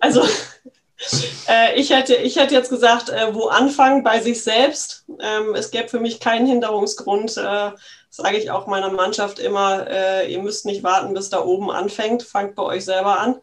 Also 0.00 0.22
äh, 1.48 1.74
ich, 1.74 1.90
hätte, 1.90 2.14
ich 2.14 2.36
hätte 2.36 2.54
jetzt 2.54 2.70
gesagt, 2.70 3.08
äh, 3.08 3.34
wo 3.34 3.48
anfangen 3.48 4.02
bei 4.02 4.20
sich 4.20 4.42
selbst. 4.42 5.04
Ähm, 5.20 5.54
es 5.54 5.70
gäbe 5.70 5.88
für 5.88 6.00
mich 6.00 6.20
keinen 6.20 6.46
Hinderungsgrund, 6.46 7.36
äh, 7.36 7.70
sage 8.10 8.36
ich 8.36 8.50
auch 8.50 8.66
meiner 8.66 8.90
Mannschaft 8.90 9.38
immer, 9.38 9.86
äh, 9.88 10.30
ihr 10.30 10.40
müsst 10.40 10.66
nicht 10.66 10.82
warten, 10.82 11.14
bis 11.14 11.30
da 11.30 11.42
oben 11.44 11.70
anfängt, 11.70 12.22
fangt 12.22 12.54
bei 12.54 12.62
euch 12.62 12.84
selber 12.84 13.18
an. 13.18 13.40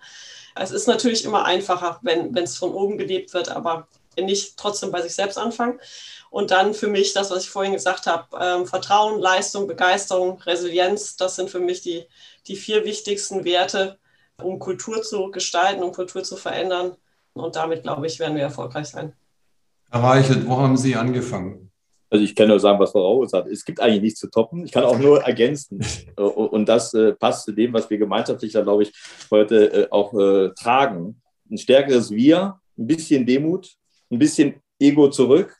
Es 0.56 0.72
ist 0.72 0.88
natürlich 0.88 1.26
immer 1.26 1.45
einfacher, 1.45 1.99
wenn 2.01 2.35
es 2.35 2.57
von 2.57 2.73
oben 2.73 2.97
gelebt 2.97 3.34
wird, 3.34 3.49
aber 3.49 3.88
nicht 4.21 4.57
trotzdem 4.57 4.91
bei 4.91 5.01
sich 5.01 5.15
selbst 5.15 5.37
anfangen. 5.37 5.79
Und 6.29 6.51
dann 6.51 6.73
für 6.73 6.87
mich 6.87 7.13
das, 7.13 7.31
was 7.31 7.43
ich 7.43 7.49
vorhin 7.49 7.73
gesagt 7.73 8.05
habe, 8.05 8.25
ähm, 8.39 8.65
Vertrauen, 8.67 9.19
Leistung, 9.19 9.67
Begeisterung, 9.67 10.39
Resilienz, 10.41 11.15
das 11.15 11.35
sind 11.35 11.49
für 11.49 11.59
mich 11.59 11.81
die, 11.81 12.05
die 12.47 12.55
vier 12.55 12.85
wichtigsten 12.85 13.45
Werte, 13.45 13.97
um 14.41 14.59
Kultur 14.59 15.01
zu 15.01 15.31
gestalten, 15.31 15.83
um 15.83 15.91
Kultur 15.91 16.23
zu 16.23 16.35
verändern. 16.35 16.95
Und 17.33 17.55
damit, 17.55 17.83
glaube 17.83 18.07
ich, 18.07 18.19
werden 18.19 18.35
wir 18.35 18.43
erfolgreich 18.43 18.87
sein. 18.87 19.13
Herr 19.91 20.03
Reichelt, 20.03 20.47
wo 20.47 20.57
haben 20.57 20.77
Sie 20.77 20.95
angefangen? 20.95 21.69
Also 22.11 22.23
ich 22.25 22.35
kann 22.35 22.47
nur 22.47 22.59
sagen, 22.59 22.79
was 22.79 22.91
Frau 22.91 23.01
Rauch 23.01 23.25
sagt. 23.27 23.49
Es 23.49 23.63
gibt 23.63 23.79
eigentlich 23.79 24.01
nichts 24.01 24.19
zu 24.19 24.29
toppen. 24.29 24.65
Ich 24.65 24.71
kann 24.71 24.83
auch 24.83 24.97
nur 24.97 25.21
ergänzen. 25.23 25.83
Und 26.15 26.67
das 26.67 26.93
äh, 26.93 27.13
passt 27.13 27.45
zu 27.45 27.51
dem, 27.51 27.73
was 27.73 27.89
wir 27.89 27.97
gemeinschaftlich, 27.97 28.51
glaube 28.51 28.83
ich, 28.83 28.91
heute 29.29 29.73
äh, 29.73 29.87
auch 29.91 30.13
äh, 30.13 30.49
tragen. 30.55 31.21
Ein 31.49 31.57
stärkeres 31.57 32.09
Wir, 32.09 32.59
ein 32.77 32.87
bisschen 32.87 33.25
Demut, 33.25 33.75
ein 34.11 34.19
bisschen 34.19 34.61
Ego 34.80 35.10
zurück. 35.10 35.57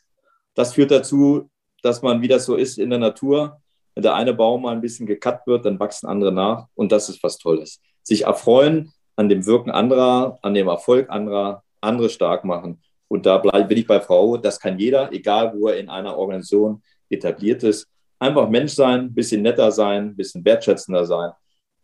Das 0.56 0.74
führt 0.74 0.92
dazu, 0.92 1.50
dass 1.82 2.02
man, 2.02 2.22
wie 2.22 2.28
das 2.28 2.46
so 2.46 2.56
ist 2.56 2.78
in 2.78 2.90
der 2.90 3.00
Natur, 3.00 3.62
wenn 3.96 4.04
der 4.04 4.16
eine 4.16 4.34
Baum 4.34 4.64
mal 4.64 4.74
ein 4.74 4.82
bisschen 4.82 5.06
gekappt 5.06 5.48
wird, 5.48 5.66
dann 5.66 5.80
wachsen 5.80 6.08
andere 6.08 6.32
nach. 6.32 6.68
Und 6.76 6.92
das 6.92 7.10
ist 7.10 7.22
was 7.24 7.38
Tolles. 7.38 7.82
Sich 8.04 8.24
erfreuen 8.24 8.92
an 9.16 9.30
dem 9.30 9.46
Wirken 9.46 9.72
anderer, 9.72 10.40
an 10.42 10.54
dem 10.54 10.68
Erfolg 10.68 11.10
anderer, 11.10 11.64
andere 11.82 12.10
stark 12.10 12.46
machen. 12.46 12.82
Und 13.10 13.26
da 13.26 13.40
bin 13.40 13.78
ich 13.78 13.88
bei 13.88 14.00
Frau, 14.00 14.38
das 14.38 14.60
kann 14.60 14.80
jeder, 14.80 15.12
egal 15.12 15.54
wo 15.56 15.68
er 15.68 15.78
in 15.78 15.90
einer 15.90 16.16
Organisation 16.18 16.82
etabliert 17.10 17.64
ist. 17.64 17.88
Einfach 18.20 18.50
Mensch 18.50 18.74
sein, 18.74 19.02
ein 19.02 19.14
bisschen 19.14 19.42
netter 19.42 19.72
sein, 19.72 20.10
ein 20.10 20.16
bisschen 20.16 20.46
wertschätzender 20.46 21.06
sein, 21.06 21.32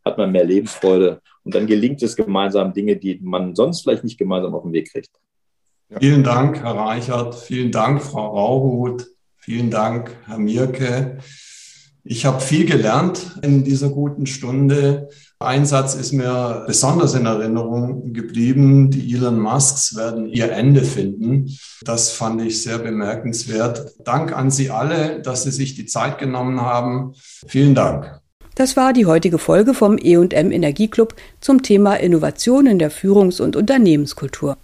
hat 0.03 0.17
man 0.17 0.31
mehr 0.31 0.45
Lebensfreude. 0.45 1.21
Und 1.43 1.55
dann 1.55 1.65
gelingt 1.65 2.01
es 2.03 2.15
gemeinsam 2.15 2.73
Dinge, 2.73 2.95
die 2.95 3.19
man 3.21 3.55
sonst 3.55 3.81
vielleicht 3.81 4.03
nicht 4.03 4.17
gemeinsam 4.17 4.53
auf 4.53 4.63
den 4.63 4.73
Weg 4.73 4.91
kriegt. 4.91 5.11
Vielen 5.99 6.23
Dank, 6.23 6.61
Herr 6.61 6.75
Reichert. 6.75 7.35
Vielen 7.35 7.71
Dank, 7.71 8.01
Frau 8.01 8.27
Rauhut. 8.35 9.07
Vielen 9.37 9.71
Dank, 9.71 10.11
Herr 10.25 10.37
Mirke. 10.37 11.19
Ich 12.03 12.25
habe 12.25 12.39
viel 12.39 12.65
gelernt 12.65 13.39
in 13.41 13.63
dieser 13.63 13.89
guten 13.89 14.25
Stunde. 14.25 15.09
Ein 15.39 15.65
Satz 15.65 15.95
ist 15.95 16.11
mir 16.11 16.63
besonders 16.67 17.15
in 17.15 17.25
Erinnerung 17.25 18.13
geblieben. 18.13 18.91
Die 18.91 19.13
Elon 19.13 19.39
Musks 19.39 19.95
werden 19.95 20.27
ihr 20.27 20.51
Ende 20.51 20.83
finden. 20.83 21.57
Das 21.83 22.11
fand 22.11 22.41
ich 22.41 22.61
sehr 22.61 22.77
bemerkenswert. 22.77 23.93
Dank 24.03 24.37
an 24.37 24.51
Sie 24.51 24.69
alle, 24.69 25.21
dass 25.21 25.43
Sie 25.43 25.51
sich 25.51 25.75
die 25.75 25.85
Zeit 25.85 26.19
genommen 26.19 26.61
haben. 26.61 27.13
Vielen 27.47 27.73
Dank. 27.73 28.21
Das 28.55 28.77
war 28.77 28.93
die 28.93 29.05
heutige 29.05 29.37
Folge 29.37 29.73
vom 29.73 29.97
E&M 29.97 30.51
Energieclub 30.51 31.15
zum 31.41 31.63
Thema 31.63 31.95
Innovation 31.95 32.67
in 32.67 32.79
der 32.79 32.91
Führungs- 32.91 33.41
und 33.41 33.55
Unternehmenskultur. 33.55 34.57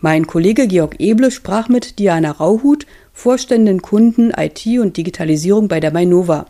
Mein 0.00 0.28
Kollege 0.28 0.68
Georg 0.68 1.00
Eble 1.00 1.32
sprach 1.32 1.68
mit 1.68 1.98
Diana 1.98 2.30
Rauhut, 2.30 2.86
Vorständin 3.12 3.82
Kunden, 3.82 4.30
IT 4.30 4.64
und 4.78 4.96
Digitalisierung 4.96 5.66
bei 5.66 5.80
der 5.80 5.92
Mainova. 5.92 6.46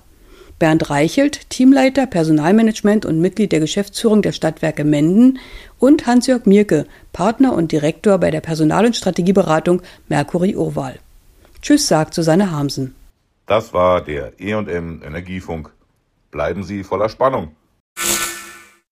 Bernd 0.59 0.91
Reichelt, 0.91 1.49
Teamleiter 1.49 2.07
Personalmanagement 2.07 3.07
und 3.07 3.21
Mitglied 3.21 3.53
der 3.53 3.61
Geschäftsführung 3.61 4.21
der 4.21 4.33
Stadtwerke 4.33 4.85
Menden 4.85 5.39
und 5.79 6.07
Hans-Jörg 6.07 6.45
Mirke, 6.45 6.87
Partner 7.15 7.55
und 7.55 7.73
Direktor 7.73 8.19
bei 8.19 8.31
der 8.31 8.43
Personal- 8.43 8.85
und 8.85 8.97
Strategieberatung 8.97 9.81
Mercury 10.09 10.55
Urwahl. 10.55 10.99
Tschüss, 11.63 11.89
sagt 11.89 12.13
Susanne 12.13 12.51
Hamsen. 12.51 12.95
Das 13.47 13.73
war 13.73 14.03
der 14.03 14.39
E&M 14.39 15.01
Energiefunk. 15.03 15.71
Bleiben 16.31 16.65
Sie 16.65 16.85
voller 16.85 17.09
Spannung. 17.09 17.53